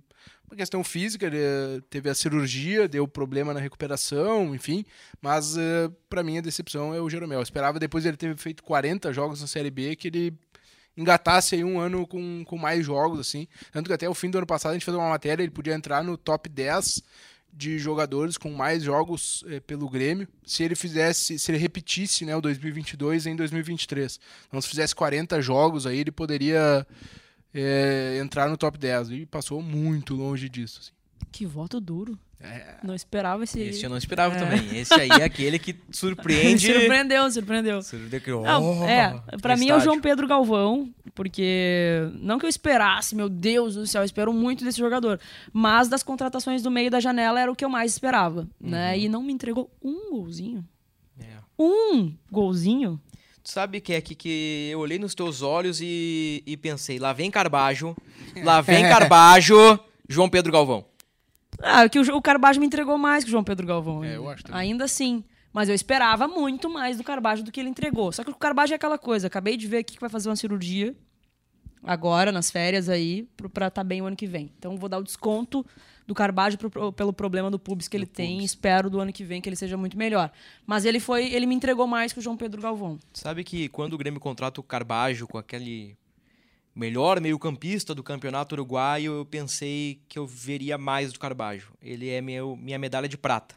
uma 0.49 0.57
questão 0.57 0.83
física. 0.85 1.27
Ele 1.27 1.39
eh, 1.39 1.81
teve 1.91 2.09
a 2.09 2.15
cirurgia, 2.15 2.89
deu 2.89 3.07
problema 3.07 3.53
na 3.53 3.61
recuperação, 3.61 4.55
enfim. 4.55 4.85
Mas 5.21 5.57
eh, 5.57 5.91
pra 6.09 6.23
mim 6.23 6.39
a 6.39 6.41
decepção 6.41 6.95
é 6.95 7.01
o 7.01 7.11
Jeromel. 7.11 7.41
Eu 7.41 7.43
esperava 7.43 7.79
depois 7.79 8.05
dele 8.05 8.17
ter 8.17 8.37
feito 8.37 8.63
40 8.63 9.13
jogos 9.13 9.41
na 9.41 9.47
Série 9.47 9.71
B 9.71 9.97
que 9.97 10.09
ele 10.09 10.39
engatasse 10.97 11.57
aí 11.57 11.65
um 11.65 11.81
ano 11.81 12.07
com, 12.07 12.45
com 12.45 12.57
mais 12.57 12.87
jogos, 12.87 13.19
assim. 13.19 13.49
Tanto 13.73 13.89
que 13.89 13.93
até 13.93 14.09
o 14.09 14.15
fim 14.15 14.31
do 14.31 14.39
ano 14.39 14.47
passado 14.47 14.71
a 14.71 14.75
gente 14.75 14.85
fez 14.85 14.97
uma 14.97 15.09
matéria, 15.09 15.43
ele 15.43 15.51
podia 15.51 15.75
entrar 15.75 16.05
no 16.05 16.17
top 16.17 16.49
10 16.49 17.03
de 17.57 17.79
jogadores 17.79 18.37
com 18.37 18.51
mais 18.51 18.83
jogos 18.83 19.45
eh, 19.47 19.61
pelo 19.61 19.89
Grêmio, 19.89 20.27
se 20.45 20.63
ele 20.63 20.75
fizesse, 20.75 21.39
se 21.39 21.51
ele 21.51 21.59
repetisse, 21.59 22.25
né, 22.25 22.35
o 22.35 22.41
2022 22.41 23.27
em 23.27 23.37
2023. 23.37 24.19
Então, 24.49 24.61
se 24.61 24.69
fizesse 24.69 24.95
40 24.95 25.41
jogos 25.41 25.87
aí, 25.87 26.01
ele 26.01 26.11
poderia 26.11 26.87
eh, 27.55 28.19
entrar 28.21 28.49
no 28.49 28.57
top 28.57 28.77
10 28.77 29.11
e 29.11 29.27
passou 29.27 29.63
muito 29.63 30.15
longe 30.15 30.49
disso. 30.49 30.81
assim. 30.83 30.93
Que 31.31 31.47
voto 31.47 31.81
duro. 31.81 32.19
É, 32.41 32.77
Não 32.83 32.95
esperava 32.95 33.43
esse. 33.45 33.59
Esse 33.59 33.85
eu 33.85 33.91
não 33.91 33.97
esperava 33.97 34.35
É. 34.35 34.39
também. 34.39 34.77
Esse 34.79 34.93
aí 34.95 35.09
é 35.09 35.25
aquele 35.25 35.59
que 35.59 35.75
surpreende. 35.91 36.67
surpreendeu, 36.73 37.31
surpreendeu. 37.31 37.83
Surpreende 37.83 38.21
que, 38.21 38.31
Não, 38.31 38.81
oh, 38.81 38.85
é, 38.85 39.15
pra 39.41 39.57
mim 39.57 39.69
é 39.69 39.75
o 39.75 39.79
estádio. 39.79 39.85
João 39.85 40.01
Pedro 40.01 40.27
Galvão, 40.29 40.93
porque 41.15 42.07
não 42.21 42.39
que 42.39 42.45
eu 42.45 42.51
esperasse, 42.51 43.15
meu 43.15 43.29
Deus 43.31 43.75
do 43.77 43.87
céu, 43.87 44.03
eu 44.03 44.07
espero 44.07 44.33
muito 44.33 44.63
desse 44.65 44.79
jogador, 44.79 45.19
mas 45.53 45.89
das 45.89 46.03
contratações 46.03 46.63
do 46.63 46.71
meio 46.71 46.91
da 46.91 47.01
janela 47.01 47.41
era 47.41 47.51
o 47.51 47.57
que 47.57 47.65
eu 47.65 47.71
mais 47.71 47.93
esperava, 47.93 48.41
Uhum. 48.61 48.71
né? 48.71 48.99
E 48.99 49.09
não 49.09 49.23
me 49.23 49.33
entregou 49.33 49.71
um 49.83 50.11
golzinho. 50.11 50.63
É. 51.19 51.25
Um 51.59 52.13
golzinho? 52.31 53.01
Tu 53.43 53.51
sabe 53.51 53.81
que 53.81 53.93
é 53.93 54.01
que, 54.01 54.15
que 54.15 54.69
eu 54.73 54.81
olhei 54.81 54.99
nos 54.99 55.15
teus 55.15 55.41
olhos 55.43 55.79
e, 55.81 56.43
e 56.47 56.57
pensei, 56.57 56.99
lá 56.99 57.13
vem 57.13 57.31
Carbajo, 57.31 57.97
lá 58.43 58.61
vem 58.61 58.83
Carbajo, 58.89 59.79
João 60.09 60.29
Pedro 60.29 60.51
Galvão. 60.53 60.85
Ah, 61.65 61.89
que 61.89 61.99
o, 61.99 62.17
o 62.17 62.23
Carbajo 62.23 62.61
me 62.61 62.67
entregou 62.67 62.99
mais 62.99 63.25
que 63.25 63.29
o 63.29 63.33
João 63.33 63.43
Pedro 63.45 63.67
Galvão. 63.67 64.05
É, 64.05 64.09
ainda. 64.09 64.17
eu 64.17 64.29
acho 64.31 64.45
também. 64.45 64.61
Ainda 64.61 64.85
assim. 64.85 65.25
Mas 65.53 65.69
eu 65.69 65.75
esperava 65.75 66.27
muito 66.29 66.69
mais 66.69 66.97
do 66.97 67.05
Carbajo 67.05 67.43
do 67.45 67.53
que 67.53 67.61
ele 67.61 67.69
entregou. 67.69 68.11
Só 68.13 68.25
que 68.25 68.31
o 68.31 68.35
Carbajo 68.35 68.73
é 68.73 68.77
aquela 68.77 68.99
coisa. 68.99 69.29
Acabei 69.29 69.57
de 69.57 69.67
ver 69.69 69.79
aqui 69.79 69.95
que 69.95 70.01
vai 70.01 70.11
fazer 70.11 70.29
uma 70.29 70.37
cirurgia 70.37 70.95
agora, 71.83 72.33
nas 72.33 72.51
férias 72.51 72.89
aí, 72.89 73.29
pra 73.53 73.69
estar 73.69 73.85
bem 73.85 74.03
o 74.03 74.07
ano 74.07 74.17
que 74.17 74.27
vem. 74.27 74.51
Então 74.59 74.77
vou 74.77 74.89
dar 74.89 74.99
o 74.99 75.03
desconto 75.03 75.65
do 76.07 76.15
Carbajo 76.15 76.59
pro- 76.59 76.93
pelo 76.93 77.13
problema 77.13 77.51
do 77.51 77.59
pubis 77.59 77.89
que 77.89 77.97
ele 77.97 78.07
tem. 78.07 78.41
e 78.41 78.45
Espero 78.45 78.91
do 78.91 78.99
ano 79.01 79.13
que 79.13 79.23
vem 79.25 79.41
que 79.41 79.49
ele 79.49 79.57
seja 79.57 79.77
muito 79.77 79.97
melhor. 79.97 80.31
Mas 80.67 80.85
ele 80.85 80.99
foi, 80.99 81.33
ele 81.33 81.47
me 81.47 81.55
entregou 81.55 81.87
mais 81.87 82.13
que 82.13 82.19
o 82.19 82.23
João 82.23 82.37
Pedro 82.37 82.61
Galvão. 82.61 82.99
Sabe 83.13 83.45
que 83.45 83.69
quando 83.69 83.93
o 83.95 83.99
Grêmio 83.99 84.21
contrata 84.21 84.61
o 84.61 84.65
Carbajo 84.65 85.27
com 85.27 85.39
aquele 85.39 85.97
melhor 86.75 87.21
meio-campista 87.21 87.95
do 87.95 88.03
campeonato 88.03 88.55
uruguaio, 88.55 89.13
eu 89.13 89.25
pensei 89.25 90.03
que 90.09 90.19
eu 90.19 90.27
veria 90.27 90.77
mais 90.77 91.13
do 91.13 91.19
Carbajo. 91.19 91.73
Ele 91.81 92.09
é 92.09 92.21
meu, 92.21 92.57
minha 92.57 92.79
medalha 92.79 93.09
de 93.09 93.17
prata. 93.17 93.55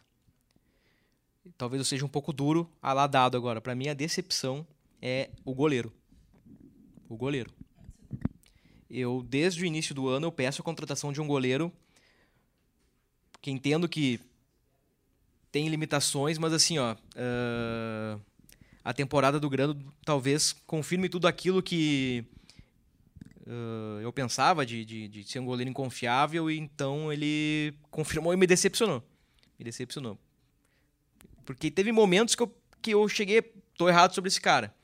Talvez 1.58 1.80
eu 1.80 1.86
seja 1.86 2.06
um 2.06 2.10
pouco 2.10 2.32
duro, 2.32 2.69
a 2.82 2.93
lá 2.93 3.08
dado 3.08 3.36
agora. 3.36 3.60
Pra 3.60 3.73
mim, 3.73 3.88
a 3.88 3.93
decepção 3.93 4.67
é 5.01 5.30
o 5.43 5.56
goleiro. 5.56 5.91
O 7.10 7.15
goleiro. 7.15 7.49
Eu, 8.89 9.25
desde 9.27 9.63
o 9.63 9.65
início 9.65 9.95
do 9.95 10.08
ano, 10.08 10.27
eu 10.27 10.32
peço 10.32 10.62
a 10.62 10.65
contratação 10.65 11.12
de 11.12 11.19
um 11.19 11.27
goleiro, 11.27 11.71
porque 13.32 13.49
entendo 13.49 13.89
que 13.89 14.19
tem 15.51 15.67
limitações, 15.67 16.38
mas 16.38 16.53
assim, 16.53 16.77
ó, 16.77 16.95
ah, 17.15 18.19
a 18.84 18.93
temporada 18.93 19.39
do 19.39 19.49
Grêmio 19.49 19.77
talvez 20.06 20.53
confirme 20.65 21.10
tudo 21.10 21.27
aquilo 21.27 21.63
que 21.63 22.25
ah, 23.47 24.01
eu 24.01 24.12
pensava 24.12 24.65
de, 24.65 24.83
de, 24.83 25.07
de 25.07 25.23
ser 25.23 25.39
um 25.39 25.45
goleiro 25.45 25.69
inconfiável, 25.69 26.51
e 26.51 26.57
então 26.57 27.12
ele 27.12 27.73
confirmou 27.89 28.33
e 28.33 28.38
me 28.38 28.45
decepcionou. 28.45 29.01
Me 29.57 29.63
decepcionou. 29.65 30.17
Porque 31.45 31.71
teve 31.71 31.91
momentos 31.91 32.36
que 32.36 32.43
eu, 32.43 32.55
que 32.81 32.91
eu 32.91 33.07
cheguei, 33.07 33.41
tô 33.77 33.88
errado 33.88 34.13
sobre 34.13 34.27
esse 34.27 34.41
cara. 34.41 34.75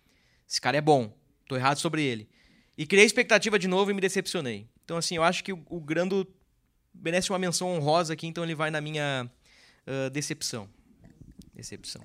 Esse 0.47 0.61
cara 0.61 0.77
é 0.77 0.81
bom, 0.81 1.13
tô 1.47 1.55
errado 1.55 1.77
sobre 1.77 2.03
ele. 2.03 2.29
E 2.77 2.85
criei 2.85 3.05
expectativa 3.05 3.59
de 3.59 3.67
novo 3.67 3.91
e 3.91 3.93
me 3.93 4.01
decepcionei. 4.01 4.67
Então, 4.83 4.97
assim, 4.97 5.15
eu 5.15 5.23
acho 5.23 5.43
que 5.43 5.53
o, 5.53 5.63
o 5.69 5.79
Grando 5.79 6.27
merece 6.93 7.31
uma 7.31 7.39
menção 7.39 7.67
honrosa 7.69 8.13
aqui, 8.13 8.27
então 8.27 8.43
ele 8.43 8.55
vai 8.55 8.71
na 8.71 8.81
minha 8.81 9.29
ah, 9.85 10.09
decepção. 10.09 10.69
Decepção. 11.53 12.01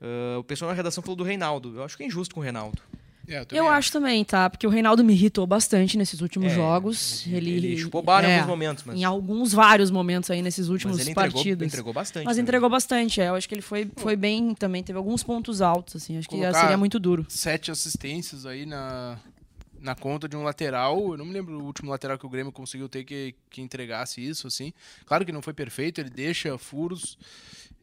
Ah, 0.00 0.38
o 0.38 0.44
pessoal 0.44 0.70
na 0.70 0.76
redação 0.76 1.02
falou 1.02 1.16
do 1.16 1.24
Reinaldo. 1.24 1.76
Eu 1.76 1.82
acho 1.82 1.96
que 1.96 2.04
é 2.04 2.06
injusto 2.06 2.34
com 2.34 2.40
o 2.40 2.44
Reinaldo. 2.44 2.80
É, 3.28 3.40
eu 3.40 3.46
Eu 3.64 3.68
acho 3.68 3.90
também, 3.92 4.24
tá? 4.24 4.48
Porque 4.48 4.66
o 4.66 4.70
Reinaldo 4.70 5.02
me 5.04 5.12
irritou 5.12 5.46
bastante 5.46 5.96
nesses 5.98 6.20
últimos 6.20 6.52
É, 6.52 6.54
jogos. 6.54 7.26
Ele, 7.26 7.50
Ele 7.52 7.76
chupou 7.78 8.02
em 8.02 8.24
é, 8.24 8.34
alguns 8.36 8.46
momentos, 8.48 8.84
mas, 8.84 8.98
Em 8.98 9.04
alguns, 9.04 9.52
vários 9.52 9.90
momentos 9.90 10.30
aí 10.30 10.42
nesses 10.42 10.68
últimos 10.68 10.96
mas 10.96 11.06
ele 11.06 11.12
entregou, 11.12 11.32
partidos. 11.34 11.66
entregou 11.66 11.92
bastante. 11.92 12.24
Mas 12.24 12.36
também. 12.36 12.42
entregou 12.42 12.70
bastante, 12.70 13.20
é. 13.20 13.28
Eu 13.28 13.34
acho 13.34 13.48
que 13.48 13.54
ele 13.54 13.62
foi, 13.62 13.90
foi 13.96 14.16
bem 14.16 14.54
também. 14.54 14.82
Teve 14.82 14.96
alguns 14.98 15.22
pontos 15.22 15.60
altos, 15.60 15.96
assim. 15.96 16.16
Acho 16.18 16.28
que 16.28 16.36
Colocar- 16.36 16.60
seria 16.60 16.76
muito 16.76 16.98
duro. 16.98 17.26
sete 17.28 17.70
assistências 17.70 18.46
aí 18.46 18.64
na, 18.66 19.18
na 19.80 19.94
conta 19.94 20.28
de 20.28 20.36
um 20.36 20.42
lateral. 20.42 21.12
Eu 21.12 21.16
não 21.18 21.24
me 21.24 21.32
lembro 21.32 21.58
o 21.60 21.64
último 21.64 21.90
lateral 21.90 22.18
que 22.18 22.26
o 22.26 22.28
Grêmio 22.28 22.52
conseguiu 22.52 22.88
ter 22.88 23.04
que, 23.04 23.34
que 23.50 23.60
entregasse 23.60 24.20
isso, 24.26 24.46
assim. 24.46 24.72
Claro 25.04 25.24
que 25.24 25.32
não 25.32 25.42
foi 25.42 25.52
perfeito, 25.52 26.00
ele 26.00 26.10
deixa 26.10 26.56
furos. 26.58 27.18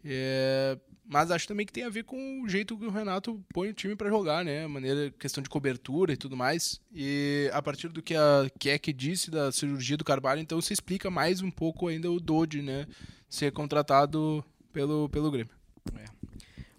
É, 0.05 0.77
Mas 1.05 1.31
acho 1.31 1.47
também 1.47 1.65
que 1.65 1.73
tem 1.73 1.83
a 1.83 1.89
ver 1.89 2.03
com 2.03 2.41
o 2.41 2.49
jeito 2.49 2.77
que 2.77 2.85
o 2.85 2.91
Renato 2.91 3.43
põe 3.53 3.69
o 3.69 3.73
time 3.73 3.95
para 3.95 4.09
jogar, 4.09 4.43
né? 4.45 4.65
Maneira, 4.67 5.11
questão 5.19 5.43
de 5.43 5.49
cobertura 5.49 6.13
e 6.13 6.17
tudo 6.17 6.37
mais. 6.37 6.79
E 6.93 7.49
a 7.53 7.61
partir 7.61 7.89
do 7.89 8.01
que 8.01 8.15
a 8.15 8.49
Keck 8.57 8.93
disse 8.93 9.29
da 9.29 9.51
cirurgia 9.51 9.97
do 9.97 10.05
Carvalho, 10.05 10.39
então 10.39 10.61
se 10.61 10.71
explica 10.71 11.11
mais 11.11 11.41
um 11.41 11.51
pouco 11.51 11.87
ainda 11.87 12.09
o 12.09 12.19
Dodge, 12.19 12.61
né? 12.61 12.87
Ser 13.29 13.51
contratado 13.51 14.43
pelo, 14.71 15.09
pelo 15.09 15.29
Grêmio. 15.29 15.53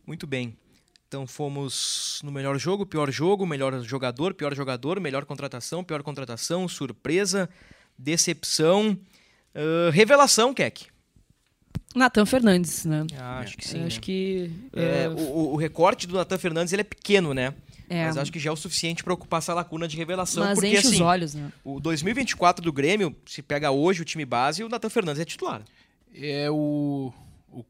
Muito 0.06 0.26
bem. 0.26 0.56
Então 1.08 1.26
fomos 1.26 2.20
no 2.24 2.32
melhor 2.32 2.58
jogo, 2.58 2.84
pior 2.84 3.10
jogo, 3.10 3.46
melhor 3.46 3.80
jogador, 3.82 4.34
pior 4.34 4.54
jogador, 4.54 5.00
melhor 5.00 5.24
contratação, 5.24 5.84
pior 5.84 6.02
contratação, 6.02 6.68
surpresa, 6.68 7.48
decepção, 7.96 8.98
uh, 9.54 9.90
revelação, 9.90 10.52
Keck. 10.52 10.93
Natan 11.94 12.26
Fernandes, 12.26 12.84
né? 12.84 13.06
Ah, 13.18 13.40
acho 13.40 13.56
que 13.56 13.66
sim. 13.66 13.76
Eu 13.76 13.80
né? 13.82 13.86
acho 13.86 14.00
que. 14.00 14.50
É, 14.72 15.04
é, 15.04 15.08
o, 15.08 15.52
o 15.52 15.56
recorte 15.56 16.06
do 16.06 16.16
Natan 16.16 16.38
Fernandes 16.38 16.72
ele 16.72 16.80
é 16.80 16.84
pequeno, 16.84 17.32
né? 17.32 17.54
é, 17.88 18.06
Mas 18.06 18.16
acho 18.16 18.32
que 18.32 18.38
já 18.38 18.50
é 18.50 18.52
o 18.52 18.56
suficiente 18.56 19.04
para 19.04 19.12
ocupar 19.12 19.38
essa 19.38 19.54
lacuna 19.54 19.86
de 19.86 19.96
revelação. 19.96 20.44
mas 20.44 20.54
porque 20.54 20.68
enche 20.68 20.78
assim, 20.78 20.94
os 20.96 21.00
olhos, 21.00 21.34
né? 21.34 21.52
o 21.62 21.78
2024 21.80 22.64
do 22.64 22.72
Grêmio, 22.72 23.14
se 23.26 23.42
pega 23.42 23.70
hoje 23.70 24.02
o 24.02 24.04
time 24.04 24.24
base, 24.24 24.64
o 24.64 24.68
Natan 24.68 24.88
Fernandes 24.88 25.20
é 25.20 25.24
titular. 25.24 25.62
É 26.14 26.50
o, 26.50 27.12
o. 27.50 27.64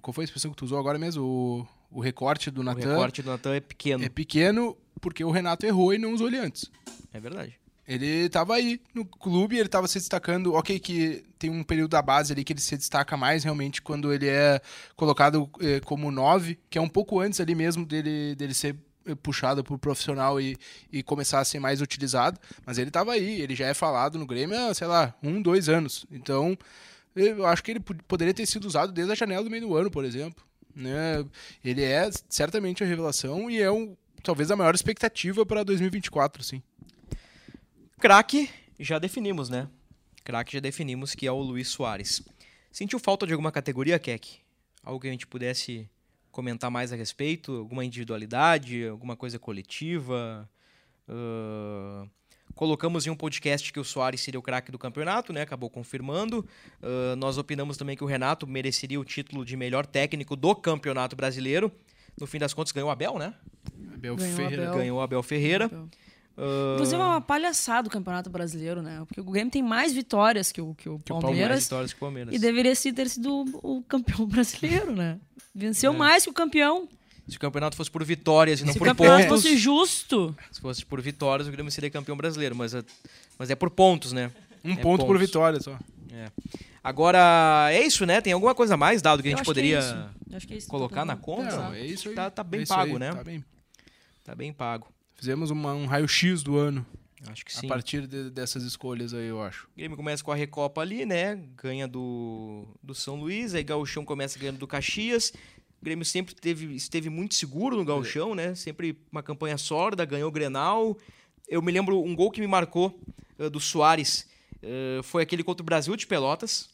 Qual 0.00 0.12
foi 0.12 0.24
a 0.24 0.26
expressão 0.26 0.50
que 0.50 0.56
tu 0.56 0.64
usou 0.64 0.78
agora 0.78 0.98
mesmo? 0.98 1.22
O, 1.22 1.98
o 1.98 2.00
recorte 2.00 2.50
do 2.50 2.60
O 2.60 2.64
Natan 2.64 2.90
recorte 2.90 3.22
do 3.22 3.30
Natan 3.30 3.54
é 3.54 3.60
pequeno. 3.60 4.04
é 4.04 4.08
pequeno 4.08 4.76
porque 5.00 5.24
o 5.24 5.30
Renato 5.30 5.66
errou 5.66 5.92
e 5.92 5.98
não 5.98 6.12
usou 6.14 6.28
ele 6.28 6.38
antes. 6.38 6.70
É 7.12 7.20
verdade. 7.20 7.58
Ele 7.86 8.26
estava 8.26 8.54
aí 8.54 8.80
no 8.94 9.04
clube, 9.04 9.56
ele 9.56 9.66
estava 9.66 9.86
se 9.86 9.98
destacando. 9.98 10.54
Ok, 10.54 10.78
que 10.78 11.24
tem 11.38 11.50
um 11.50 11.62
período 11.62 11.90
da 11.90 12.00
base 12.00 12.32
ali 12.32 12.42
que 12.42 12.52
ele 12.52 12.60
se 12.60 12.76
destaca 12.76 13.16
mais 13.16 13.44
realmente 13.44 13.82
quando 13.82 14.12
ele 14.12 14.26
é 14.28 14.60
colocado 14.96 15.50
eh, 15.60 15.80
como 15.80 16.10
9, 16.10 16.58
que 16.70 16.78
é 16.78 16.80
um 16.80 16.88
pouco 16.88 17.20
antes 17.20 17.40
ali 17.40 17.54
mesmo 17.54 17.84
dele, 17.84 18.34
dele 18.34 18.54
ser 18.54 18.76
eh, 19.06 19.14
puxado 19.14 19.62
pro 19.62 19.78
profissional 19.78 20.40
e, 20.40 20.56
e 20.90 21.02
começar 21.02 21.40
a 21.40 21.44
ser 21.44 21.58
mais 21.58 21.82
utilizado. 21.82 22.40
Mas 22.64 22.78
ele 22.78 22.88
estava 22.88 23.12
aí, 23.12 23.40
ele 23.42 23.54
já 23.54 23.66
é 23.66 23.74
falado 23.74 24.18
no 24.18 24.26
Grêmio 24.26 24.58
há, 24.58 24.72
sei 24.72 24.86
lá, 24.86 25.14
um, 25.22 25.42
dois 25.42 25.68
anos. 25.68 26.06
Então, 26.10 26.56
eu 27.14 27.44
acho 27.46 27.62
que 27.62 27.72
ele 27.72 27.80
pod- 27.80 28.02
poderia 28.08 28.32
ter 28.32 28.46
sido 28.46 28.64
usado 28.64 28.92
desde 28.92 29.12
a 29.12 29.14
janela 29.14 29.44
do 29.44 29.50
meio 29.50 29.66
do 29.68 29.76
ano, 29.76 29.90
por 29.90 30.04
exemplo. 30.06 30.42
Né? 30.74 31.24
Ele 31.62 31.82
é 31.82 32.08
certamente 32.28 32.82
a 32.82 32.86
revelação 32.86 33.50
e 33.50 33.60
é 33.60 33.70
um, 33.70 33.94
talvez 34.22 34.50
a 34.50 34.56
maior 34.56 34.74
expectativa 34.74 35.44
para 35.46 35.62
2024, 35.62 36.42
sim. 36.42 36.62
Craque, 38.04 38.50
já 38.78 38.98
definimos, 38.98 39.48
né? 39.48 39.66
Craque 40.22 40.52
já 40.52 40.60
definimos 40.60 41.14
que 41.14 41.26
é 41.26 41.32
o 41.32 41.40
Luiz 41.40 41.68
Soares. 41.68 42.22
Sentiu 42.70 42.98
falta 42.98 43.26
de 43.26 43.32
alguma 43.32 43.50
categoria, 43.50 43.98
Keck? 43.98 44.40
Algo 44.82 45.00
que 45.00 45.08
a 45.08 45.10
gente 45.10 45.26
pudesse 45.26 45.88
comentar 46.30 46.70
mais 46.70 46.92
a 46.92 46.96
respeito? 46.96 47.56
Alguma 47.56 47.82
individualidade? 47.82 48.86
Alguma 48.86 49.16
coisa 49.16 49.38
coletiva? 49.38 50.46
Ahn, 51.08 52.06
colocamos 52.54 53.06
em 53.06 53.10
um 53.10 53.16
podcast 53.16 53.72
que 53.72 53.80
o 53.80 53.84
Soares 53.84 54.20
seria 54.20 54.38
o 54.38 54.42
craque 54.42 54.70
do 54.70 54.78
campeonato, 54.78 55.32
né? 55.32 55.40
Acabou 55.40 55.70
confirmando. 55.70 56.46
Ahn, 56.82 57.16
nós 57.16 57.38
opinamos 57.38 57.78
também 57.78 57.96
que 57.96 58.04
o 58.04 58.06
Renato 58.06 58.46
mereceria 58.46 59.00
o 59.00 59.04
título 59.04 59.46
de 59.46 59.56
melhor 59.56 59.86
técnico 59.86 60.36
do 60.36 60.54
campeonato 60.54 61.16
brasileiro. 61.16 61.72
No 62.20 62.26
fim 62.26 62.38
das 62.38 62.52
contas, 62.52 62.70
ganhou 62.70 62.90
o 62.90 62.92
Abel, 62.92 63.18
né? 63.18 63.34
Abel 63.94 64.14
Ganhou 64.14 64.36
Ferreira. 64.36 64.62
Abel. 64.64 64.78
Ganhou 64.78 64.98
o 64.98 65.00
Abel 65.00 65.22
Ferreira. 65.22 65.64
Abel. 65.64 65.88
Ahn, 66.36 66.74
Inclusive 66.74 67.00
é 67.00 67.04
uma 67.04 67.20
palhaçada 67.20 67.86
o 67.88 67.90
Campeonato 67.90 68.28
Brasileiro, 68.28 68.82
né? 68.82 69.02
Porque 69.06 69.20
o 69.20 69.24
Grêmio 69.24 69.50
tem 69.52 69.62
mais 69.62 69.92
vitórias 69.92 70.50
que 70.50 70.60
o, 70.60 70.74
que 70.74 70.88
o 70.88 70.98
Que 70.98 71.12
o 71.12 71.14
mais 71.16 71.24
Palmeiras. 71.24 71.62
vitórias 71.64 71.92
que 71.92 71.96
o 71.96 72.00
Palmeiras. 72.00 72.34
E 72.34 72.38
deveria 72.38 72.72
ter 72.74 73.08
sido 73.08 73.44
o, 73.62 73.78
o 73.78 73.82
campeão 73.82 74.26
brasileiro, 74.26 74.92
né? 74.94 75.18
Venceu 75.54 75.92
É. 75.92 75.96
mais 75.96 76.24
que 76.24 76.30
o 76.30 76.34
campeão. 76.34 76.88
Se 77.28 77.36
o 77.36 77.40
campeonato 77.40 77.76
fosse 77.76 77.90
por 77.90 78.04
vitórias 78.04 78.60
e 78.60 78.64
não 78.64 78.72
Se 78.72 78.78
o 78.78 78.80
por 78.80 78.88
campeonato 78.88 79.28
pontos. 79.28 79.42
fosse 79.42 79.56
justo. 79.56 80.36
Se 80.50 80.60
fosse 80.60 80.84
por 80.84 81.00
vitórias, 81.00 81.48
o 81.48 81.50
Grêmio 81.52 81.70
seria 81.72 81.88
campeão 81.90 82.16
brasileiro. 82.16 82.54
Mas 82.56 82.74
é, 82.74 82.82
mas 83.38 83.48
é 83.50 83.54
por 83.54 83.70
pontos, 83.70 84.12
né? 84.12 84.30
Um 84.64 84.72
É 84.72 84.76
ponto 84.76 85.00
por 85.06 85.14
pontos. 85.14 85.20
vitória 85.26 85.60
só. 85.60 85.78
É. 86.12 86.26
Agora, 86.82 87.68
é 87.70 87.80
isso, 87.86 88.04
né? 88.04 88.20
Tem 88.20 88.32
alguma 88.32 88.54
coisa 88.54 88.74
a 88.74 88.76
mais, 88.76 89.00
Dado, 89.00 89.22
que 89.22 89.28
a 89.28 89.30
gente 89.30 89.40
acho 89.40 89.44
que 89.44 89.50
é 89.50 89.54
poderia 89.54 89.78
isso. 89.78 89.94
Eu 90.30 90.36
acho 90.36 90.46
que 90.48 90.54
é 90.54 90.60
colocar 90.68 91.04
na 91.06 91.16
conta? 91.16 91.56
Não, 91.56 91.72
é 91.72 91.86
isso 91.86 92.08
aí. 92.10 92.14
Tá- 92.14 92.30
tá 92.30 92.42
bem 92.44 92.60
É 92.60 92.62
isso 92.64 92.74
pago, 92.74 92.92
aí, 92.92 92.98
né? 92.98 93.12
Tá 93.12 93.24
bem. 93.24 93.44
Tá 94.22 94.34
bem 94.34 94.52
pago. 94.52 94.86
Fizemos 95.16 95.50
uma- 95.50 95.74
um 95.74 95.86
raio-x 95.86 96.42
do 96.42 96.56
ano 96.56 96.84
Acho 97.26 97.44
que 97.44 97.52
a 97.56 97.60
sim. 97.60 97.68
partir 97.68 98.06
de- 98.06 98.30
dessas 98.30 98.62
escolhas 98.64 99.14
aí, 99.14 99.26
eu 99.28 99.40
acho. 99.42 99.66
O 99.72 99.76
Grêmio 99.76 99.96
começa 99.96 100.22
com 100.22 100.30
a 100.30 100.34
Recopa 100.34 100.80
ali, 100.82 101.06
né? 101.06 101.36
Ganha 101.56 101.88
do, 101.88 102.66
do 102.82 102.94
São 102.94 103.16
Luís, 103.16 103.54
aí 103.54 103.62
Gauchão 103.64 104.04
começa 104.04 104.38
ganhando 104.38 104.58
do 104.58 104.66
Caxias. 104.66 105.32
O 105.80 105.84
Grêmio 105.84 106.04
sempre 106.04 106.34
teve, 106.34 106.74
esteve 106.74 107.08
muito 107.08 107.34
seguro 107.34 107.76
no 107.76 107.84
Gauchão, 107.84 108.34
né? 108.34 108.54
Sempre 108.54 108.98
uma 109.10 109.22
campanha 109.22 109.56
sólida, 109.56 110.04
ganhou 110.04 110.28
o 110.28 110.32
Grenal. 110.32 110.96
Eu 111.48 111.62
me 111.62 111.72
lembro 111.72 112.02
um 112.02 112.14
gol 112.14 112.30
que 112.30 112.40
me 112.40 112.46
marcou 112.46 112.98
eh, 113.38 113.48
do 113.50 113.60
Soares. 113.60 114.28
eh, 114.62 115.00
foi 115.02 115.22
aquele 115.22 115.42
contra 115.42 115.62
o 115.62 115.64
Brasil 115.66 115.94
de 115.96 116.06
Pelotas. 116.06 116.68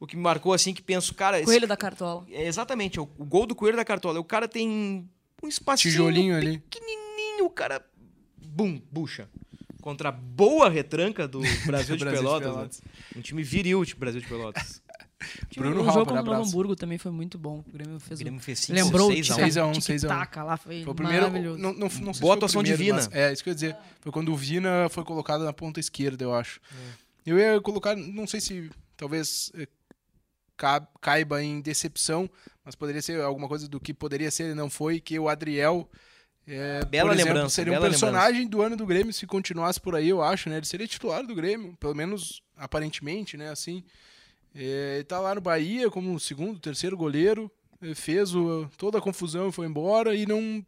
O 0.00 0.06
que 0.06 0.16
me 0.16 0.22
marcou 0.22 0.52
assim 0.52 0.74
que 0.74 0.82
penso, 0.82 1.14
cara, 1.14 1.36
esse- 1.38 1.46
Coelho 1.46 1.66
da 1.66 1.76
Cartola. 1.76 2.26
é 2.30 2.46
exatamente, 2.46 2.98
o, 3.00 3.04
o 3.18 3.24
gol 3.24 3.46
do 3.46 3.54
Coelho 3.54 3.76
da 3.76 3.84
Cartola. 3.84 4.18
O 4.20 4.24
cara 4.24 4.46
tem 4.48 5.08
um 5.42 5.48
espacinho 5.48 5.92
Tijolinho 5.92 6.36
ali. 6.36 6.58
pequenininho, 6.58 7.11
o 7.40 7.48
cara 7.50 7.84
bum, 8.36 8.80
bucha. 8.90 9.28
Contra 9.80 10.10
a 10.10 10.12
boa 10.12 10.68
retranca 10.68 11.26
do 11.26 11.40
Brasil 11.66 11.96
de 11.96 12.04
Brasil 12.04 12.20
de 12.20 12.24
Pelotas. 12.24 12.48
Pelotas. 12.52 12.80
né? 12.82 12.90
Um 13.16 13.20
time 13.20 13.42
viril 13.42 13.84
de 13.84 13.94
Brasil 13.94 14.20
de 14.20 14.26
Pelotas. 14.26 14.82
Bruno 15.56 15.76
o 15.76 15.78
Halper, 15.80 15.94
jogo 15.94 16.06
contra 16.14 16.22
o. 16.22 16.34
Novo 16.34 16.48
Hamburgo 16.48 16.74
também 16.76 16.98
foi 16.98 17.12
muito 17.12 17.38
bom. 17.38 17.64
O 17.66 17.72
Grêmio 17.72 18.00
fez 18.00 18.18
O 18.18 18.22
um... 18.22 18.24
Grêmio 18.24 18.40
fez 18.40 18.58
5 18.60 18.72
Lembrou 18.76 19.08
o 19.08 19.12
6 19.12 19.30
a 19.30 19.36
1.6 19.36 19.56
a 19.62 19.66
1, 19.66 19.72
tic- 19.72 19.82
6 19.82 20.04
a 20.04 20.08
1. 20.08 20.10
tic-tac 20.10 20.36
lá, 20.38 20.56
foi, 20.56 20.82
Foi 20.82 20.92
o 20.92 20.94
primeiro. 20.96 21.22
maravilhoso. 21.22 21.58
Não, 21.58 21.72
não, 21.72 21.78
não 21.88 21.88
sei 21.88 22.20
Boa 22.20 22.34
se 22.34 22.38
atuação 22.38 22.62
divina. 22.62 22.96
mas- 22.96 23.08
é, 23.12 23.32
isso 23.32 23.42
que 23.42 23.48
eu 23.48 23.52
ia 23.52 23.54
dizer. 23.54 23.76
Foi 24.00 24.10
quando 24.10 24.32
o 24.32 24.36
Vina 24.36 24.88
foi 24.90 25.04
colocado 25.04 25.44
na 25.44 25.52
ponta 25.52 25.78
esquerda, 25.78 26.24
eu 26.24 26.34
acho. 26.34 26.60
Eu 27.24 27.38
ia 27.38 27.60
colocar, 27.60 27.94
não 27.96 28.26
sei 28.26 28.40
se 28.40 28.68
talvez 28.96 29.52
eh, 29.54 29.68
ca- 30.56 30.88
caiba 31.00 31.40
em 31.42 31.60
decepção, 31.60 32.28
mas 32.64 32.74
poderia 32.74 33.00
ser 33.00 33.20
alguma 33.20 33.46
coisa 33.46 33.68
do 33.68 33.78
que 33.78 33.94
poderia 33.94 34.30
ser 34.30 34.50
e 34.50 34.54
não 34.54 34.68
foi, 34.68 35.00
que 35.00 35.16
o 35.18 35.28
Adriel. 35.28 35.88
É, 36.46 36.84
Bela 36.84 37.10
por 37.10 37.14
exemplo, 37.14 37.32
lembrança, 37.34 37.54
seria 37.54 37.78
um 37.78 37.80
personagem 37.80 38.46
do 38.48 38.62
ano 38.62 38.76
do 38.76 38.84
Grêmio 38.86 39.12
se 39.12 39.26
continuasse 39.26 39.80
por 39.80 39.94
aí, 39.94 40.08
eu 40.08 40.22
acho, 40.22 40.48
né? 40.48 40.56
Ele 40.56 40.66
seria 40.66 40.86
titular 40.86 41.24
do 41.26 41.34
Grêmio, 41.34 41.76
pelo 41.78 41.94
menos 41.94 42.42
aparentemente, 42.56 43.36
né? 43.36 43.48
Assim, 43.50 43.82
é, 44.54 44.94
ele 44.96 45.04
tá 45.04 45.20
lá 45.20 45.34
no 45.34 45.40
Bahia 45.40 45.90
como 45.90 46.18
segundo, 46.18 46.58
terceiro 46.58 46.96
goleiro, 46.96 47.50
eh, 47.80 47.94
fez 47.94 48.34
o- 48.34 48.68
toda 48.76 48.98
a 48.98 49.00
confusão 49.00 49.48
e 49.48 49.52
foi 49.52 49.66
embora 49.66 50.14
e 50.14 50.26
não 50.26 50.64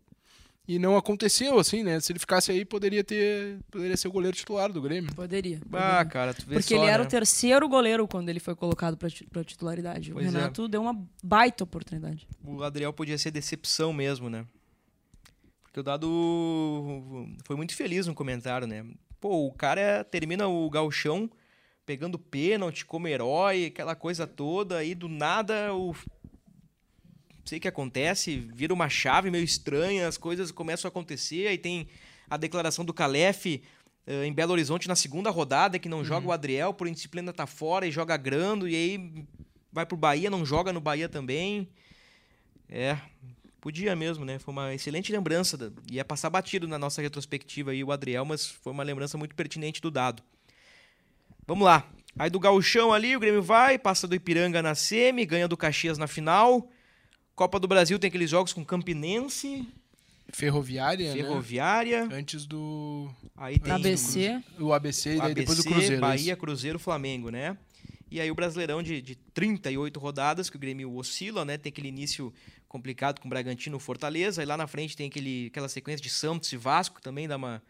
e 0.67 0.79
não 0.79 0.97
aconteceu 0.97 1.59
assim, 1.59 1.83
né? 1.83 2.01
Se 2.01 2.11
ele 2.11 2.19
ficasse 2.19 2.51
aí 2.51 2.65
poderia 2.65 3.05
ter 3.05 3.59
poderia 3.71 3.97
ser 3.99 4.09
o 4.09 4.13
goleiro 4.13 4.35
titular 4.35 4.73
do 4.73 4.81
Grêmio. 4.81 5.15
Poderia. 5.15 5.59
Ah, 5.67 5.69
poderia. 5.71 6.05
cara, 6.07 6.33
tu 6.35 6.47
vê 6.47 6.55
Porque 6.55 6.75
só, 6.75 6.81
ele 6.83 6.91
era 6.91 7.03
né? 7.03 7.07
o 7.07 7.11
terceiro 7.11 7.69
goleiro 7.69 8.09
quando 8.09 8.31
ele 8.31 8.41
foi 8.41 8.55
colocado 8.55 8.97
pra 8.97 9.45
titularidade. 9.45 10.11
Pois 10.13 10.25
o 10.25 10.29
é. 10.29 10.33
Renato 10.33 10.67
deu 10.67 10.81
uma 10.81 10.99
baita 11.23 11.65
oportunidade. 11.65 12.27
O 12.43 12.63
Adriel 12.63 12.93
podia 12.95 13.19
ser 13.19 13.31
decepção 13.31 13.93
mesmo, 13.93 14.31
né? 14.31 14.47
Porque 15.75 15.81
o 15.81 15.83
Dado 15.83 17.27
foi 17.43 17.57
muito 17.57 17.75
feliz 17.75 18.07
no 18.07 18.15
comentário, 18.15 18.65
né? 18.65 18.87
Pô, 19.21 19.45
o 19.49 19.53
cara 19.53 20.05
termina 20.05 20.47
o 20.47 20.71
galchão 20.71 21.29
pegando 21.85 22.17
pênalti 22.17 22.87
como 22.87 23.09
herói, 23.09 23.67
aquela 23.67 23.97
coisa 23.97 24.25
toda, 24.25 24.77
aí 24.79 24.95
do 24.95 25.09
nada 25.09 25.75
o 25.75 25.87
não 25.89 27.45
sei 27.45 27.59
o 27.59 27.61
que 27.61 27.67
acontece, 27.67 28.39
vira 28.55 28.73
uma 28.73 28.89
chave 28.89 29.33
meio 29.33 29.43
estranha, 29.43 30.07
as 30.07 30.17
coisas 30.17 30.53
começam 30.53 30.87
a 30.87 30.91
acontecer, 30.91 31.49
aí 31.49 31.59
tem 31.59 31.89
a 32.31 32.37
declaração 32.37 32.85
do 32.85 32.95
Calef 32.95 33.61
eh, 34.07 34.27
em 34.27 34.33
Belo 34.33 34.53
Horizonte 34.53 34.87
na 34.87 34.95
segunda 34.95 35.29
rodada, 35.29 35.77
que 35.77 35.89
não 35.89 36.05
joga 36.05 36.29
o 36.29 36.33
Adriel, 36.33 36.73
por 36.73 36.87
indisciplina 36.87 37.33
tá 37.33 37.49
fora 37.49 37.85
e 37.85 37.91
joga 37.91 38.17
Grando, 38.17 38.69
e 38.69 38.77
aí 38.77 39.27
vai 39.73 39.85
pro 39.85 39.97
Bahia, 39.97 40.31
não 40.31 40.47
joga 40.47 40.73
no 40.73 40.81
Bahia 40.81 41.09
também. 41.09 41.69
É, 42.69 42.97
podia 43.65 43.97
mesmo, 43.97 44.27
né? 44.27 44.39
Foi 44.39 44.53
uma 44.53 44.75
excelente 44.75 45.11
lembrança. 45.11 45.57
da- 45.57 45.71
Ia 45.91 46.05
passar 46.05 46.29
batido 46.29 46.69
na 46.69 46.79
nossa 46.79 47.01
retrospectiva 47.01 47.71
aí 47.71 47.83
o 47.83 47.91
Adriel, 47.91 48.23
mas 48.27 48.47
foi 48.47 48.71
uma 48.73 48.83
lembrança 48.83 49.17
muito 49.17 49.35
pertinente 49.35 49.81
do 49.81 49.91
dado. 49.91 50.23
Vamos 51.47 51.65
lá. 51.65 51.89
Aí 52.19 52.29
do 52.29 52.39
Gauchão 52.39 52.93
ali, 52.93 53.17
o 53.17 53.21
Grêmio 53.21 53.43
vai, 53.43 53.79
passa 53.79 54.07
do 54.07 54.15
Ipiranga 54.15 54.63
na 54.63 54.75
semi, 54.75 55.25
ganha 55.25 55.49
do 55.49 55.57
Caxias 55.57 55.97
na 55.97 56.07
final. 56.07 56.71
Copa 57.35 57.59
do 57.59 57.67
Brasil 57.67 57.99
tem 57.99 58.09
aqueles 58.09 58.29
jogos 58.31 58.53
com 58.53 58.63
Campinense, 58.65 59.67
Ferroviária, 60.33 61.13
Ferroviária. 61.13 62.07
né? 62.07 62.17
Antes 62.17 62.45
do 62.47 63.11
Aí 63.37 63.59
tem 63.59 63.73
ABC. 63.73 64.43
o 64.61 64.73
ABC 64.73 65.15
e 65.15 65.19
daí 65.19 65.31
ABC, 65.33 65.35
depois 65.41 65.59
do 65.59 65.65
Cruzeiro. 65.65 66.01
Bahia, 66.01 66.33
isso. 66.33 66.37
Cruzeiro, 66.41 66.79
Flamengo, 66.79 67.31
né? 67.31 67.57
E 68.11 68.21
aí 68.21 68.31
o 68.31 68.35
Brasileirão 68.35 68.83
de, 68.83 69.03
de 69.03 69.17
38 69.17 69.99
rodadas, 69.99 70.49
que 70.49 70.57
o 70.57 70.59
Grêmio 70.59 70.95
oscila, 70.95 71.45
né? 71.45 71.59
Tem 71.59 71.71
aquele 71.71 71.89
início 71.89 72.33
complicado 72.75 73.21
com 73.21 73.29
Bragantino 73.29 73.77
e 73.77 73.81
Fortaleza. 73.81 74.43
Aí 74.43 74.47
lá 74.47 74.57
na 74.57 74.67
frente 74.67 74.97
tem 74.97 75.07
aquele, 75.07 75.47
aquela 75.47 75.69
sequência 75.69 76.03
de 76.03 76.11
Santos 76.11 76.53
e 76.53 76.57
Vasco, 76.57 77.01
também 77.01 77.29
dá 77.29 77.37
uma, 77.37 77.63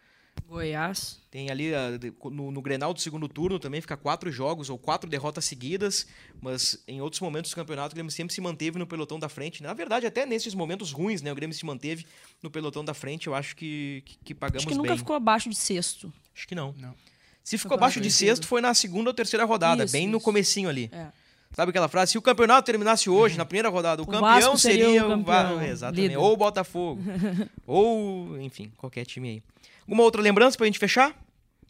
Goiás. 0.48 1.20
Tem 1.30 1.50
ali 1.50 1.74
ah, 1.74 1.90
no, 2.24 2.50
no 2.50 2.62
Grenal 2.62 2.94
do 2.94 3.00
segundo 3.00 3.28
turno 3.28 3.58
também 3.58 3.80
fica 3.80 3.96
quatro 3.96 4.32
jogos 4.32 4.70
ou 4.70 4.78
quatro 4.78 5.08
derrotas 5.08 5.44
seguidas, 5.44 6.06
mas 6.40 6.82
em 6.88 7.02
outros 7.02 7.20
momentos 7.20 7.50
do 7.50 7.54
campeonato 7.54 7.92
o 7.92 7.94
Grêmio 7.94 8.10
sempre 8.10 8.34
se 8.34 8.40
manteve 8.40 8.78
no 8.78 8.86
pelotão 8.86 9.18
da 9.18 9.28
frente. 9.28 9.62
Na 9.62 9.74
verdade, 9.74 10.06
até 10.06 10.24
nesses 10.24 10.54
momentos 10.54 10.90
ruins, 10.90 11.20
né, 11.20 11.30
o 11.30 11.34
Grêmio 11.34 11.54
se 11.54 11.66
manteve 11.66 12.06
no 12.42 12.50
pelotão 12.50 12.82
da 12.82 12.94
frente. 12.94 13.26
Eu 13.26 13.34
acho 13.34 13.54
que, 13.54 14.02
que, 14.06 14.18
que 14.24 14.34
pagamos 14.34 14.62
Acho 14.62 14.68
que 14.68 14.74
nunca 14.74 14.88
bem. 14.88 14.98
ficou 14.98 15.14
abaixo 15.14 15.50
de 15.50 15.56
sexto. 15.56 16.12
Acho 16.34 16.48
que 16.48 16.54
não. 16.54 16.74
Não. 16.78 16.94
Se 17.42 17.58
ficou 17.58 17.74
abaixo 17.74 18.00
de 18.00 18.10
sexto, 18.10 18.46
foi 18.46 18.62
na 18.62 18.72
segunda 18.72 19.10
ou 19.10 19.14
terceira 19.14 19.44
rodada, 19.44 19.84
Isso, 19.84 19.92
bem 19.92 20.08
no 20.08 20.16
isso. 20.16 20.24
comecinho 20.24 20.68
ali. 20.68 20.88
É. 20.90 21.12
Sabe 21.54 21.70
aquela 21.70 21.88
frase? 21.88 22.12
Se 22.12 22.18
o 22.18 22.22
campeonato 22.22 22.66
terminasse 22.66 23.08
hoje, 23.08 23.38
na 23.38 23.44
primeira 23.44 23.68
rodada, 23.68 24.02
o, 24.02 24.04
O 24.04 24.08
campeão 24.08 24.56
seria 24.56 24.84
seria 24.86 25.06
o 25.06 25.08
campeão, 25.08 25.62
Exatamente. 25.62 26.02
líder. 26.02 26.16
Ou 26.16 26.32
o 26.32 26.36
Botafogo. 26.36 27.00
ou, 27.66 28.40
enfim, 28.40 28.72
qualquer 28.76 29.04
time 29.04 29.28
aí. 29.28 29.42
Alguma 29.82 30.02
outra 30.02 30.20
lembrança 30.20 30.56
pra 30.56 30.66
gente 30.66 30.78
fechar? 30.78 31.14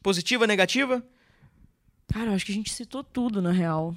Positiva, 0.03 0.47
negativa? 0.47 1.03
Cara, 2.12 2.30
eu 2.30 2.35
acho 2.35 2.47
que 2.47 2.53
a 2.53 2.55
gente 2.55 2.72
citou 2.72 3.05
tudo, 3.05 3.43
na 3.43 3.53
real. 3.53 3.95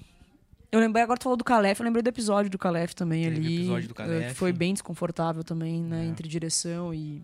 Eu 0.72 0.80
lembrei, 0.82 1.04
agora 1.04 1.18
tu 1.18 1.24
falou 1.24 1.38
do 1.38 1.44
Calef, 1.44 1.80
eu 1.80 1.86
lembrei 1.86 2.04
do 2.04 2.08
episódio 2.10 2.52
do 2.52 2.58
Calef 2.58 2.94
também 2.94 3.24
Teve 3.24 3.38
ali. 3.38 3.56
episódio 3.60 3.88
do 3.88 3.92
eh, 3.94 3.96
Calef. 3.96 4.28
Que 4.30 4.34
foi 4.34 4.52
bem 4.52 4.74
desconfortável 4.74 5.44
também, 5.44 5.82
né? 5.82 6.04
É. 6.04 6.08
Entre 6.08 6.28
direção 6.28 6.94
e, 6.94 7.24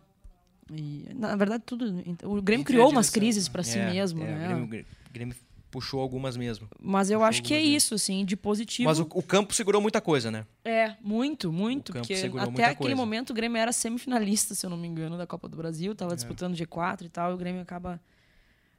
e. 0.71 1.05
Na 1.13 1.35
verdade, 1.35 1.63
tudo. 1.65 1.85
O 2.23 2.41
Grêmio 2.41 2.61
Entre 2.61 2.73
criou 2.73 2.89
umas 2.89 3.09
crises 3.09 3.47
né? 3.47 3.51
pra 3.51 3.63
si 3.63 3.77
É, 3.77 3.91
mesmo, 3.91 4.23
é, 4.23 4.27
né? 4.27 4.55
O 4.55 4.67
Grêmio, 4.67 4.85
Grêmio 5.11 5.35
puxou 5.73 5.99
algumas 5.99 6.37
mesmo. 6.37 6.69
Mas 6.79 7.09
eu 7.09 7.17
puxou 7.19 7.27
acho 7.29 7.41
que 7.43 7.53
é 7.53 7.57
vezes. 7.57 7.73
isso, 7.83 7.95
assim, 7.95 8.23
de 8.23 8.37
positivo. 8.37 8.87
Mas 8.87 8.99
o, 8.99 9.07
o 9.13 9.23
campo 9.23 9.53
segurou 9.53 9.81
muita 9.81 9.99
coisa, 9.99 10.29
né? 10.29 10.45
É, 10.63 10.95
muito, 11.01 11.51
muito. 11.51 11.89
O 11.89 11.93
Porque 11.93 12.13
até 12.13 12.63
aquele 12.65 12.75
coisa. 12.75 12.95
momento 12.95 13.31
o 13.31 13.33
Grêmio 13.33 13.57
era 13.57 13.71
semifinalista, 13.73 14.53
se 14.53 14.65
eu 14.65 14.69
não 14.69 14.77
me 14.77 14.87
engano, 14.87 15.17
da 15.17 15.25
Copa 15.25 15.49
do 15.49 15.57
Brasil. 15.57 15.91
É. 15.91 15.95
Tava 15.95 16.15
disputando 16.15 16.55
G4 16.55 17.01
e 17.05 17.09
tal, 17.09 17.31
e 17.31 17.33
o 17.33 17.37
Grêmio 17.37 17.61
acaba 17.61 17.99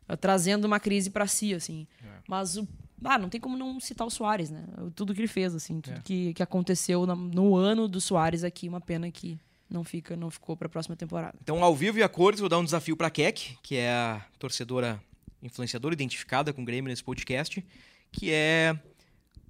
eh, 0.08 0.16
trazendo 0.16 0.64
uma 0.66 0.78
crise 0.78 1.10
pra 1.10 1.26
si, 1.26 1.52
assim. 1.52 1.86
É. 2.02 2.06
Mas 2.28 2.56
o. 2.56 2.68
Ah, 3.04 3.18
não 3.18 3.28
tem 3.28 3.40
como 3.40 3.56
não 3.58 3.80
citar 3.80 4.06
o 4.06 4.10
Soares, 4.10 4.50
né? 4.50 4.64
Tudo 4.94 5.12
que 5.12 5.20
ele 5.20 5.28
fez, 5.28 5.54
assim, 5.54 5.80
tudo 5.80 5.96
É. 5.96 6.00
que, 6.02 6.32
que 6.32 6.42
aconteceu 6.42 7.04
na- 7.04 7.16
no 7.16 7.54
ano 7.56 7.86
do 7.88 8.00
Soares 8.00 8.44
aqui, 8.44 8.66
uma 8.68 8.80
pena 8.80 9.10
que 9.10 9.36
não 9.68 9.82
fica, 9.82 10.16
não 10.16 10.30
ficou 10.30 10.56
pra 10.56 10.68
próxima 10.68 10.94
temporada. 10.96 11.34
Então, 11.42 11.62
ao 11.64 11.74
vivo 11.74 11.98
e 11.98 12.02
a 12.02 12.08
cores, 12.08 12.38
vou 12.40 12.48
dar 12.48 12.58
um 12.58 12.64
desafio 12.64 12.96
pra 12.96 13.10
Keck, 13.10 13.58
que 13.62 13.76
é 13.76 13.90
a 13.90 14.22
torcedora 14.38 15.02
influenciadora 15.44 15.94
identificada 15.94 16.52
com 16.52 16.62
o 16.62 16.64
Grêmio 16.64 16.88
nesse 16.88 17.04
podcast, 17.04 17.64
que 18.10 18.30
é 18.32 18.76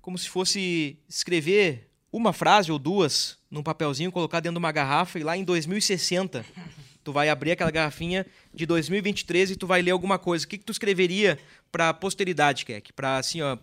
como 0.01 0.18
se 0.18 0.28
fosse 0.28 0.99
escrever 1.09 1.88
uma 2.12 2.32
frase 2.32 2.70
ou 2.70 2.78
duas 2.78 3.38
num 3.51 3.62
papelzinho, 3.62 4.12
colocar 4.12 4.40
dentro 4.40 4.55
de 4.55 4.59
uma 4.59 4.72
garrafa 4.72 5.18
e 5.18 5.22
lá 5.22 5.36
em 5.36 5.45
2060 5.45 6.45
tu 7.03 7.12
vai 7.12 7.28
abrir 7.28 7.53
aquela 7.53 7.70
garrafinha 7.70 8.26
de 8.53 8.66
2023 8.66 9.53
e 9.53 9.57
tu 9.57 9.66
vai 9.66 9.82
ler 9.82 9.90
alguma 9.90 10.18
coisa. 10.18 10.45
O 10.45 10.49
que, 10.49 10.59
que 10.59 10.64
tu 10.64 10.72
escreveria 10.72 11.38
pra 11.70 11.92
posteridade, 11.92 12.64
Keck? 12.64 12.92
Pra 12.92 13.18
assim, 13.18 13.42
ó, 13.42 13.59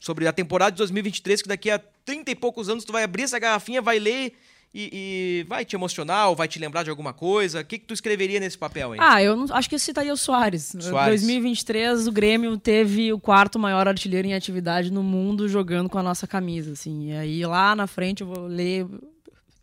sobre 0.00 0.26
a 0.26 0.32
temporada 0.32 0.72
de 0.72 0.78
2023, 0.78 1.42
que 1.42 1.48
daqui 1.48 1.70
a 1.70 1.78
30 1.78 2.30
e 2.30 2.34
poucos 2.34 2.68
anos 2.68 2.84
tu 2.84 2.92
vai 2.92 3.02
abrir 3.02 3.22
essa 3.22 3.38
garrafinha, 3.38 3.80
vai 3.80 3.98
ler 3.98 4.34
e, 4.72 5.42
e 5.42 5.46
vai 5.48 5.64
te 5.64 5.74
emocionar 5.74 6.28
ou 6.28 6.36
vai 6.36 6.46
te 6.46 6.58
lembrar 6.58 6.84
de 6.84 6.90
alguma 6.90 7.12
coisa. 7.12 7.60
O 7.60 7.64
que, 7.64 7.78
que 7.78 7.86
tu 7.86 7.94
escreveria 7.94 8.38
nesse 8.38 8.56
papel, 8.56 8.94
hein? 8.94 9.00
Ah, 9.02 9.22
eu 9.22 9.36
não, 9.36 9.46
acho 9.50 9.68
que 9.68 9.74
eu 9.74 9.78
citaria 9.78 10.12
o 10.12 10.16
Soares. 10.16 10.74
Soares. 10.78 11.20
2023, 11.22 12.06
o 12.06 12.12
Grêmio 12.12 12.56
teve 12.56 13.12
o 13.12 13.18
quarto 13.18 13.58
maior 13.58 13.88
artilheiro 13.88 14.28
em 14.28 14.34
atividade 14.34 14.92
no 14.92 15.02
mundo 15.02 15.48
jogando 15.48 15.88
com 15.88 15.98
a 15.98 16.02
nossa 16.02 16.26
camisa, 16.26 16.72
assim. 16.72 17.10
E 17.10 17.16
aí 17.16 17.44
lá 17.44 17.74
na 17.74 17.86
frente 17.86 18.20
eu 18.20 18.28
vou 18.28 18.46
ler. 18.46 18.86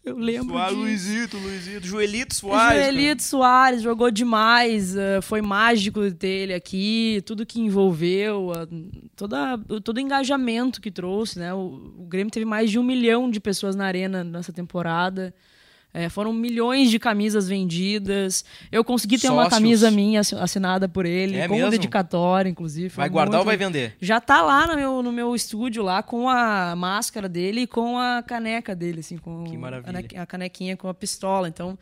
Eu 0.07 0.17
lembro 0.17 0.53
Soares, 0.53 0.69
disso. 0.75 0.81
Luizito, 0.85 1.37
Luizito, 1.37 1.87
Joelito 1.87 2.35
Soares. 2.35 2.83
Joelito 2.83 3.23
Soares 3.23 3.81
jogou 3.81 4.09
demais, 4.09 4.95
eh, 4.95 5.19
foi 5.21 5.41
mágico 5.41 6.09
ter 6.11 6.27
ele 6.27 6.53
aqui, 6.53 7.21
tudo 7.25 7.45
que 7.45 7.59
envolveu, 7.59 8.51
a- 8.53 8.67
toda, 9.15 9.57
todo 9.83 9.97
o 9.97 9.99
engajamento 9.99 10.79
que 10.79 10.89
trouxe, 10.91 11.39
né? 11.39 11.53
O, 11.53 11.93
o 11.99 12.05
Grêmio 12.07 12.31
teve 12.31 12.45
mais 12.45 12.71
de 12.71 12.79
um 12.79 12.83
milhão 12.83 13.29
de 13.29 13.39
pessoas 13.39 13.75
na 13.75 13.85
arena 13.85 14.23
nessa 14.23 14.53
temporada. 14.53 15.33
Eh, 15.99 16.09
foram 16.09 16.31
milhões 16.31 16.91
de 16.91 16.99
camisas 16.99 17.47
vendidas. 17.47 18.45
Eu 18.71 18.83
consegui 18.83 19.17
ter 19.17 19.29
uma 19.29 19.45
Sócios. 19.45 19.53
camisa 19.59 19.89
minha 19.89 20.19
assi- 20.19 20.35
assinada 20.35 20.87
por 20.87 21.07
ele, 21.07 21.37
É 21.37 21.47
com 21.47 21.55
mesmo? 21.55 21.71
dedicatória, 21.71 22.47
inclusive. 22.49 22.89
Foi 22.89 23.01
Vai 23.01 23.09
guardar 23.09 23.39
ou 23.39 23.45
muito 23.45 23.57
vai 23.57 23.67
vender? 23.67 23.95
já 23.99 24.21
tá 24.21 24.43
lá 24.43 24.67
no 24.67 24.75
meu, 24.75 25.01
no 25.01 25.11
meu 25.11 25.33
estúdio, 25.35 25.81
lá 25.81 26.03
com 26.03 26.29
a 26.29 26.75
máscara 26.75 27.27
dele 27.27 27.61
e 27.61 27.67
com 27.67 27.97
a 27.97 28.21
caneca 28.21 28.75
dele, 28.75 28.99
assim, 28.99 29.17
com 29.17 29.43
Que 29.45 29.57
maravilha. 29.57 30.05
a 30.19 30.21
a 30.21 30.25
canequinha 30.27 30.77
com 30.77 30.87
a 30.87 30.93
pistola. 30.93 31.47
Então, 31.47 31.77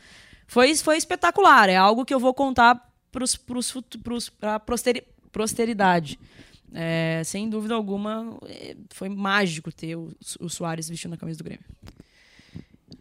foi, 0.48 0.74
foi 0.78 0.96
espetacular. 0.96 1.68
É 1.68 1.76
algo 1.76 2.06
que 2.06 2.14
eu 2.14 2.20
vou 2.20 2.34
contar 2.34 2.90
pros, 3.12 3.36
pros, 3.36 3.70
futu- 3.70 4.00
pros, 4.00 4.30
pra 4.30 4.60
posteri, 4.62 5.04
posteridade. 5.32 6.18
É, 6.74 7.22
sem 7.26 7.50
dúvida 7.50 7.74
alguma, 7.74 8.38
é, 8.48 8.76
foi 8.92 9.10
mágico 9.10 9.72
ter 9.72 9.96
o, 9.96 10.12
o 10.40 10.50
Soares 10.50 10.90
vestindo 10.90 11.14
a 11.14 11.18
camisa 11.18 11.38
do 11.38 11.44
Grêmio. 11.44 11.66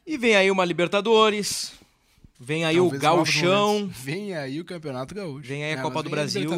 E 0.06 0.16
vem 0.16 0.36
aí 0.36 0.50
uma 0.50 0.64
Libertadores, 0.64 1.72
vem 2.38 2.64
aí 2.64 2.76
Talvez 2.76 2.98
o 2.98 3.02
Gauchão. 3.02 3.88
Vem 3.88 4.34
aí 4.34 4.60
o 4.60 4.64
Campeonato 4.64 5.14
Gaúcho. 5.14 5.48
Vem 5.48 5.64
aí 5.64 5.74
a 5.74 5.78
É, 5.78 5.82
Copa 5.82 6.02
do 6.02 6.10
Brasil. 6.10 6.50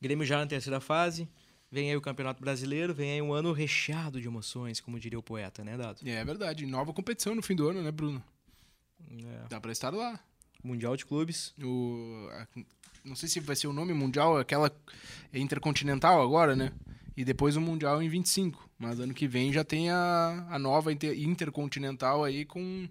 Grêmio 0.00 0.26
já 0.26 0.38
na 0.38 0.46
terceira 0.46 0.80
fase, 0.80 1.28
vem 1.70 1.90
aí 1.90 1.96
o 1.96 2.00
Campeonato 2.00 2.40
Brasileiro, 2.40 2.94
vem 2.94 3.12
aí 3.12 3.22
um 3.22 3.32
ano 3.32 3.52
recheado 3.52 4.20
de 4.20 4.26
emoções, 4.26 4.80
como 4.80 4.98
diria 4.98 5.18
o 5.18 5.22
poeta, 5.22 5.64
né, 5.64 5.76
Dado? 5.76 6.00
É 6.04 6.24
verdade. 6.24 6.66
Nova 6.66 6.92
competição 6.92 7.34
no 7.34 7.42
fim 7.42 7.54
do 7.54 7.68
ano, 7.68 7.82
né, 7.82 7.90
Bruno? 7.90 8.22
É. 9.10 9.48
Dá 9.48 9.60
pra 9.60 9.72
estar 9.72 9.92
lá. 9.92 10.18
Mundial 10.62 10.96
de 10.96 11.06
Clubes. 11.06 11.54
O, 11.62 12.28
não 13.04 13.14
sei 13.14 13.28
se 13.28 13.38
vai 13.38 13.54
ser 13.54 13.68
o 13.68 13.72
nome 13.72 13.92
mundial, 13.94 14.36
aquela 14.38 14.70
é 15.32 15.38
intercontinental 15.38 16.20
agora, 16.20 16.56
né? 16.56 16.72
E 17.16 17.24
depois 17.24 17.56
o 17.56 17.60
mundial 17.60 18.02
em 18.02 18.08
25. 18.08 18.68
Mas 18.78 19.00
ano 19.00 19.14
que 19.14 19.26
vem 19.26 19.52
já 19.52 19.64
tem 19.64 19.90
a, 19.90 20.46
a 20.50 20.58
nova 20.58 20.92
inter- 20.92 21.18
intercontinental 21.18 22.24
aí 22.24 22.44
com, 22.44 22.86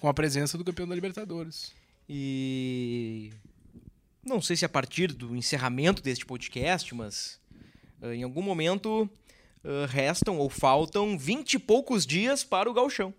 com 0.00 0.08
a 0.08 0.14
presença 0.14 0.58
do 0.58 0.64
campeão 0.64 0.88
da 0.88 0.94
Libertadores. 0.94 1.72
E 2.08 3.30
não 4.24 4.40
sei 4.42 4.56
se 4.56 4.64
a 4.64 4.68
partir 4.68 5.12
do 5.12 5.36
encerramento 5.36 6.02
deste 6.02 6.26
podcast, 6.26 6.94
mas 6.94 7.40
ah, 8.00 8.14
em 8.14 8.22
algum 8.22 8.42
momento 8.42 9.08
ah, 9.64 9.86
restam 9.88 10.38
ou 10.38 10.50
faltam 10.50 11.16
20 11.16 11.54
e 11.54 11.58
poucos 11.58 12.04
dias 12.04 12.42
para 12.42 12.68
o 12.68 12.74
Gauchão. 12.74 13.14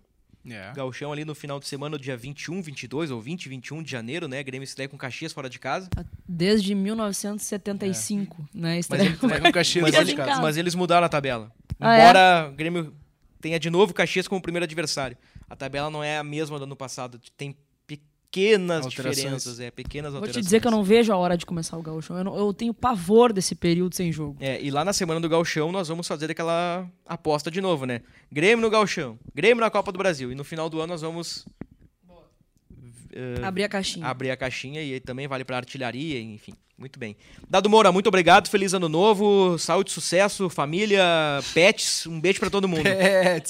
É. 0.48 0.72
Gauchão 0.74 1.10
ali 1.12 1.24
no 1.24 1.34
final 1.34 1.58
de 1.58 1.66
semana, 1.66 1.96
do 1.96 2.02
dia 2.02 2.16
21, 2.16 2.60
22 2.60 3.10
ou 3.10 3.20
20, 3.20 3.48
21 3.48 3.82
de 3.82 3.90
janeiro, 3.90 4.28
né? 4.28 4.42
Grêmio 4.42 4.64
estreia 4.64 4.88
com 4.88 4.96
Caxias 4.98 5.32
fora 5.32 5.48
de 5.48 5.58
casa. 5.58 5.88
Desde 6.28 6.74
1975, 6.74 8.48
né? 8.54 8.76
Mas, 8.76 8.78
Estreia 8.80 9.02
ele- 9.08 9.16
com- 9.16 9.26
o 9.26 9.52
Caxias 9.52 9.82
mas, 9.82 9.94
fora 9.94 10.04
de 10.04 10.14
casa. 10.14 10.42
mas 10.42 10.56
eles 10.56 10.74
mudaram 10.74 11.06
a 11.06 11.08
tabela. 11.08 11.50
Ah, 11.80 11.96
é? 11.96 12.00
Embora 12.02 12.48
o 12.50 12.52
Grêmio 12.56 12.94
tenha 13.40 13.58
de 13.58 13.70
novo 13.70 13.92
Caxias 13.94 14.28
como 14.28 14.40
primeiro 14.40 14.64
adversário. 14.64 15.16
A 15.48 15.56
tabela 15.56 15.90
não 15.90 16.02
é 16.02 16.18
a 16.18 16.24
mesma 16.24 16.58
do 16.58 16.64
ano 16.64 16.76
passado. 16.76 17.20
Tem 17.36 17.56
pequenas 18.34 18.84
Alterações. 18.84 19.16
diferenças, 19.16 19.60
é, 19.60 19.70
pequenas 19.70 20.10
Vou 20.12 20.18
alterações. 20.18 20.42
te 20.44 20.46
dizer 20.46 20.60
que 20.60 20.66
eu 20.66 20.70
não 20.72 20.82
vejo 20.82 21.12
a 21.12 21.16
hora 21.16 21.36
de 21.36 21.46
começar 21.46 21.76
o 21.78 21.82
Gauchão. 21.82 22.18
Eu, 22.18 22.24
não- 22.24 22.36
eu 22.36 22.52
tenho 22.52 22.74
pavor 22.74 23.32
desse 23.32 23.54
período 23.54 23.94
sem 23.94 24.10
jogo. 24.10 24.36
É, 24.40 24.60
e 24.60 24.70
lá 24.72 24.84
na 24.84 24.92
semana 24.92 25.20
do 25.20 25.28
Gauchão 25.28 25.70
nós 25.70 25.86
vamos 25.86 26.08
fazer 26.08 26.30
aquela 26.30 26.84
aposta 27.06 27.48
de 27.50 27.60
novo, 27.60 27.86
né? 27.86 28.00
Grêmio 28.32 28.60
no 28.62 28.70
Gauchão, 28.70 29.16
Grêmio 29.34 29.60
na 29.60 29.70
Copa 29.70 29.92
do 29.92 29.98
Brasil. 29.98 30.32
E 30.32 30.34
no 30.34 30.42
final 30.42 30.68
do 30.68 30.80
ano 30.80 30.88
nós 30.94 31.02
vamos 31.02 31.46
eh, 33.12 33.40
Abrir 33.44 33.64
a 33.64 33.68
caixinha. 33.68 34.06
abrir 34.06 34.30
a 34.30 34.36
caixinha 34.36 34.82
e 34.82 34.94
aí 34.94 35.00
também 35.00 35.28
vale 35.28 35.44
para 35.44 35.56
artilharia, 35.56 36.20
enfim. 36.20 36.52
Muito 36.76 36.98
bem. 36.98 37.16
Dado 37.48 37.70
Moura, 37.70 37.92
muito 37.92 38.08
obrigado. 38.08 38.48
Feliz 38.48 38.74
ano 38.74 38.88
novo. 38.88 39.56
Saúde, 39.58 39.92
sucesso, 39.92 40.50
família, 40.50 41.04
pets. 41.54 42.04
Um 42.06 42.20
beijo 42.20 42.40
para 42.40 42.50
todo 42.50 42.66
mundo. 42.66 42.84
É, 42.84 43.40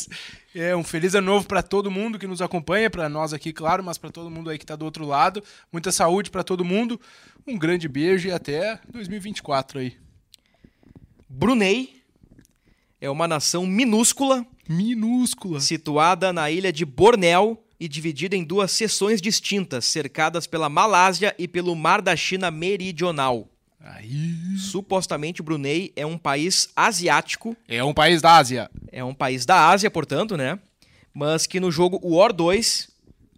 é, 0.55 0.75
um 0.77 0.85
feliz 0.85 1.15
ano 1.15 1.27
novo 1.27 1.47
pra 1.47 1.63
todo 1.63 1.91
mundo 1.91 2.19
que 2.19 2.27
nos 2.27 2.41
acompanha, 2.41 2.89
pra 2.89 3.09
nós 3.09 3.33
aqui, 3.33 3.53
claro, 3.53 3.83
mas 3.83 3.99
pra 3.99 4.11
todo 4.11 4.31
mundo 4.31 4.49
aí 4.49 4.59
que 4.59 4.65
tá 4.65 4.77
do 4.77 4.85
outro 4.85 5.05
lado. 5.05 5.43
Muita 5.73 5.91
saúde 5.91 6.31
pra 6.31 6.45
todo 6.45 6.65
mundo. 6.65 7.01
Um 7.47 7.59
grande 7.59 7.89
beijo 7.89 8.29
e 8.29 8.33
até 8.33 8.81
2024 8.91 9.81
aí. 9.81 9.97
Brunei 11.29 12.03
é 13.01 13.11
uma 13.11 13.27
nação 13.27 13.67
minúscula 13.67 14.47
Minúscula. 14.69 15.61
situada 15.61 16.33
na 16.33 16.51
ilha 16.51 16.73
de 16.73 16.85
Bornéu 16.85 17.63
e 17.79 17.89
dividida 17.89 18.37
em 18.37 18.45
duas 18.45 18.71
seções 18.71 19.21
distintas, 19.21 19.85
cercadas 19.85 20.47
pela 20.47 20.69
Malásia 20.69 21.35
e 21.39 21.47
pelo 21.49 21.75
Mar 21.75 22.01
da 22.01 22.17
China 22.17 22.51
Meridional. 22.51 23.49
Aí. 23.87 24.35
Supostamente 24.57 25.43
Brunei 25.43 25.93
é 25.95 26.07
um 26.07 26.17
país 26.17 26.71
asiático, 26.75 27.55
É 27.69 27.85
um 27.85 27.93
país 27.93 28.23
da 28.23 28.37
Ásia. 28.39 28.71
é 28.91 29.05
um 29.05 29.13
país 29.15 29.45
da 29.45 29.69
Ásia, 29.69 29.91
portanto, 29.91 30.37
né? 30.37 30.59
Mas 31.13 31.47
que 31.47 31.61
no 31.61 31.71
jogo 31.71 32.01
War 32.03 32.33
2, 32.33 32.89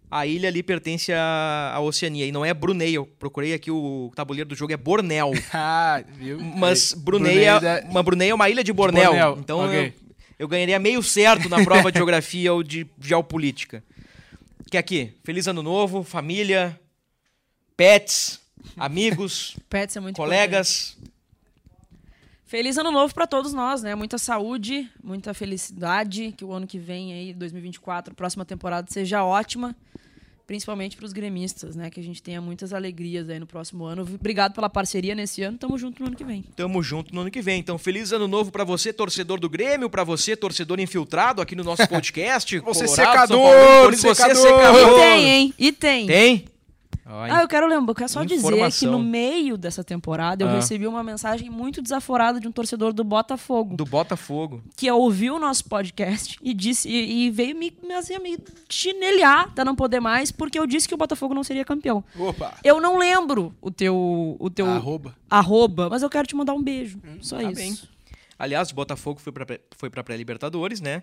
a 0.09 0.25
ilha 0.25 0.47
ali 0.47 0.63
pertence 0.63 1.11
à, 1.13 1.77
Oceania 1.81 2.25
e 2.25 2.31
não 2.31 2.45
é 2.45 2.53
Brunei. 2.53 2.95
Eu 2.95 3.05
procurei 3.05 3.53
aqui 3.53 3.69
o 3.69 4.09
tabuleiro 4.15 4.47
do 4.49 4.55
jogo, 4.55 4.71
é 4.71 4.77
Bornéu. 4.77 5.31
Ah, 5.53 6.01
viu? 6.17 6.39
Mas 6.39 6.93
Aí, 6.93 6.99
Brunei, 7.01 7.43
é, 7.43 7.59
da- 7.59 7.81
uma 7.89 8.01
Brunei 8.01 8.29
é 8.29 8.33
uma 8.33 8.49
ilha 8.49 8.63
de 8.63 8.71
Bornéu. 8.71 9.11
Bornéu, 9.11 9.37
Então 9.39 9.59
ok. 9.65 9.87
eu, 9.87 9.93
eu 10.39 10.47
ganharia 10.47 10.79
meio 10.79 11.03
certo 11.03 11.49
na 11.49 11.61
prova 11.63 11.91
de 11.91 11.97
geografia 11.99 12.53
ou 12.53 12.63
de 12.63 12.87
geopolítica. 13.01 13.83
Que 14.71 14.77
aqui, 14.77 15.11
feliz 15.23 15.45
ano 15.47 15.61
novo, 15.61 16.03
família, 16.03 16.79
pets, 17.75 18.39
amigos, 18.77 19.55
Pets 19.69 19.95
é 19.95 19.99
muito 19.99 20.15
colegas. 20.15 20.97
Feliz 22.47 22.77
ano 22.77 22.91
novo 22.91 23.13
para 23.13 23.27
todos 23.27 23.51
nós, 23.51 23.83
né? 23.83 23.93
Muita 23.93 24.17
saúde, 24.17 24.89
muita 25.03 25.33
felicidade, 25.33 26.33
que 26.37 26.45
o 26.45 26.53
ano 26.53 26.65
que 26.65 26.79
vem 26.79 27.11
aí, 27.11 27.33
2024, 27.33 28.15
próxima 28.15 28.45
temporada 28.45 28.87
seja 28.89 29.21
ótima, 29.21 29.75
principalmente 30.47 30.95
para 30.95 31.05
os 31.05 31.11
gremistas, 31.11 31.75
né? 31.75 31.89
Que 31.89 31.99
a 31.99 32.03
gente 32.03 32.23
tenha 32.23 32.39
muitas 32.39 32.71
alegrias 32.71 33.29
aí 33.29 33.37
no 33.37 33.45
próximo 33.45 33.83
ano. 33.83 34.03
Obrigado 34.03 34.53
pela 34.53 34.69
parceria 34.69 35.13
nesse 35.13 35.43
ano, 35.43 35.57
tamo 35.57 35.77
junto 35.77 36.01
no 36.01 36.07
ano 36.07 36.15
que 36.15 36.23
vem. 36.23 36.41
Tamo 36.55 36.81
junto 36.81 37.13
no 37.13 37.19
ano 37.19 37.29
que 37.29 37.41
vem. 37.41 37.59
Então, 37.59 37.77
feliz 37.77 38.13
ano 38.13 38.29
novo 38.29 38.49
pra 38.49 38.63
você, 38.63 38.93
torcedor 38.93 39.41
do 39.41 39.49
Grêmio, 39.49 39.89
pra 39.89 40.05
você, 40.05 40.33
torcedor 40.33 40.79
infiltrado 40.79 41.41
aqui 41.41 41.53
no 41.53 41.65
nosso 41.65 41.85
podcast. 41.89 42.59
Você 42.59 42.85
Colorado, 42.85 43.11
secador, 43.11 43.27
São 43.27 43.41
Paulino, 43.43 43.83
Corinthians, 43.83 44.17
você 44.17 44.35
secador. 44.35 44.73
E 44.73 44.79
secador. 44.79 44.99
tem, 45.01 45.29
hein? 45.29 45.53
E 45.59 45.71
tem. 45.73 46.07
Tem? 46.07 46.45
Ah, 47.09 47.41
eu 47.41 47.47
quero 47.47 47.67
lembrar, 47.67 47.91
eu 47.91 47.95
quero 47.95 48.09
só 48.09 48.23
dizer 48.23 48.41
que 48.47 48.53
Informação. 48.55 48.91
no 48.91 48.99
meio 48.99 49.57
dessa 49.57 49.83
temporada 49.83 50.43
eu 50.43 50.49
Ah. 50.49 50.55
recebi 50.55 50.85
uma 50.85 51.01
mensagem 51.03 51.49
muito 51.49 51.81
desaforada 51.81 52.39
de 52.39 52.47
um 52.47 52.51
torcedor 52.51 52.91
do 52.91 53.03
Botafogo. 53.03 53.75
Do 53.77 53.85
Botafogo. 53.85 54.61
que 54.75 54.91
ouviu 54.91 55.35
o 55.35 55.39
nosso 55.39 55.63
podcast 55.65 56.37
e 56.41 56.53
disse 56.53 56.89
e, 56.89 57.27
e 57.27 57.31
veio 57.31 57.55
me, 57.55 57.71
me, 57.81 57.93
assim, 57.93 58.17
me 58.19 58.37
chinelhar, 58.69 59.53
tá 59.53 59.63
não 59.63 59.75
poder 59.75 59.99
mais, 59.99 60.31
porque 60.31 60.59
eu 60.59 60.67
disse 60.67 60.87
que 60.87 60.93
o 60.93 60.97
Botafogo 60.97 61.33
não 61.33 61.43
seria 61.43 61.63
campeão. 61.65 62.03
Opa. 62.17 62.53
Eu 62.63 62.81
não 62.81 62.97
lembro 62.97 63.53
o 63.61 63.71
teu 63.71 64.35
o 64.39 64.49
teu 64.49 64.67
Arroba. 64.67 65.15
arroba, 65.29 65.89
mas 65.89 66.03
eu 66.03 66.09
quero 66.09 66.27
te 66.27 66.35
mandar 66.35 66.53
um 66.53 66.61
beijo. 66.61 66.99
Só 67.21 67.37
tá 67.37 67.43
isso. 67.43 67.55
bem. 67.55 67.77
Aliás, 68.39 68.69
o 68.69 68.75
Botafogo 68.75 69.19
foi 69.19 69.31
pra, 69.33 69.45
foi 69.75 69.89
pra 69.89 70.03
pré-Libertadores, 70.03 70.79
né? 70.79 71.01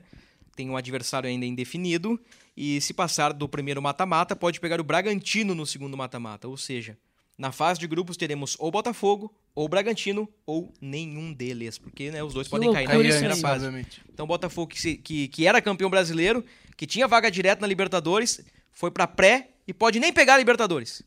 Tem 0.55 0.71
um 0.71 0.77
adversário 0.77 1.29
ainda 1.29 1.45
indefinido. 1.47 2.19
E 2.57 2.81
se 2.81 2.95
passar 2.95 3.33
do 3.33 3.49
primeiro 3.49 3.83
mata-mata, 3.83 4.37
pode 4.37 4.61
pegar 4.61 4.81
o 4.81 4.85
Bragantino 4.85 5.55
no 5.55 5.67
segundo 5.67 5.97
mata-mata. 5.97 6.47
Ou 6.49 6.57
seja, 6.57 6.97
na 7.37 7.51
fase 7.51 7.81
de 7.81 7.87
grupos 7.87 8.17
teremos 8.17 8.57
ou 8.61 8.71
Botafogo, 8.71 9.35
ou 9.55 9.69
Bragantino, 9.69 10.29
ou 10.47 10.73
nenhum 10.81 11.33
deles. 11.33 11.79
Porque 11.79 12.11
né, 12.11 12.23
os 12.23 12.33
dois 12.35 12.47
podem 12.49 12.69
cair 12.75 12.87
na 12.89 12.95
primeira 13.11 13.35
aí. 13.35 13.41
fase. 13.41 13.65
Então, 14.13 14.25
o 14.25 14.29
Botafogo, 14.29 14.69
que, 14.69 14.81
se- 14.81 14.97
que, 14.97 15.29
que 15.29 15.47
era 15.47 15.61
campeão 15.61 15.91
brasileiro, 15.91 16.45
que 16.77 16.87
tinha 16.87 17.09
vaga 17.09 17.31
direta 17.31 17.61
na 17.61 17.67
Libertadores, 17.67 18.41
foi 18.73 18.91
pra 18.91 19.07
pré 19.07 19.49
e 19.67 19.73
pode 19.75 19.99
nem 19.99 20.13
pegar 20.13 20.35
a 20.35 20.39
Libertadores. 20.39 21.03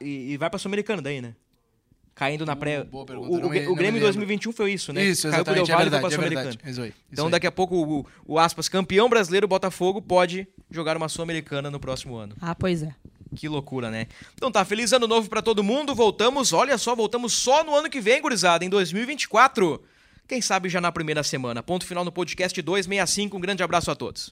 E, 0.00 0.32
e 0.32 0.36
vai 0.36 0.48
pra 0.50 0.58
Sul-Americana 0.58 1.00
daí, 1.02 1.20
né? 1.20 1.34
Caindo 2.18 2.44
na 2.44 2.56
pré. 2.56 2.82
boa 2.82 3.06
pergunta, 3.06 3.30
O, 3.30 3.34
o, 3.36 3.38
não 3.40 3.46
o 3.46 3.50
não 3.50 3.50
Grêmio 3.52 3.70
em 3.70 3.92
lembro. 3.92 4.00
2021 4.00 4.52
foi 4.52 4.72
isso, 4.72 4.92
né? 4.92 5.04
Isso, 5.04 5.30
Caiu 5.30 5.44
pro 5.44 5.52
exatamente, 5.54 5.66
Del 5.66 5.74
é 5.74 5.78
Valle 5.78 5.88
e 5.88 5.90
foi 5.90 6.00
verdade, 6.00 6.00
pra 6.00 6.08
é 6.08 6.10
Sul-Americana. 6.10 6.50
verdade. 6.50 6.70
Isso 6.72 6.82
aí, 6.82 6.88
isso 6.88 6.98
Então, 7.12 7.24
aí. 7.26 7.30
daqui 7.30 7.46
a 7.46 7.52
pouco, 7.52 7.76
o, 7.76 8.06
o 8.26 8.38
aspas, 8.40 8.68
campeão 8.68 9.08
brasileiro 9.08 9.46
Botafogo 9.46 10.02
pode 10.02 10.48
jogar 10.68 10.96
uma 10.96 11.08
Sul-Americana 11.08 11.70
no 11.70 11.78
próximo 11.78 12.16
ano. 12.16 12.34
Ah, 12.40 12.56
pois 12.56 12.82
é. 12.82 12.92
Que 13.36 13.46
loucura, 13.48 13.88
né? 13.90 14.06
Então 14.34 14.50
tá, 14.50 14.64
feliz 14.64 14.92
ano 14.92 15.06
novo 15.06 15.28
pra 15.28 15.40
todo 15.42 15.62
mundo. 15.62 15.94
Voltamos, 15.94 16.52
olha 16.52 16.76
só, 16.76 16.96
voltamos 16.96 17.32
só 17.34 17.62
no 17.62 17.72
ano 17.76 17.88
que 17.88 18.00
vem, 18.00 18.20
gurizada, 18.20 18.64
em 18.64 18.68
2024. 18.68 19.80
Quem 20.26 20.42
sabe 20.42 20.68
já 20.68 20.80
na 20.80 20.90
primeira 20.90 21.22
semana. 21.22 21.62
Ponto 21.62 21.86
final 21.86 22.04
no 22.04 22.10
podcast 22.12 22.60
265. 22.60 23.36
Um 23.36 23.40
grande 23.40 23.62
abraço 23.62 23.90
a 23.90 23.94
todos. 23.94 24.26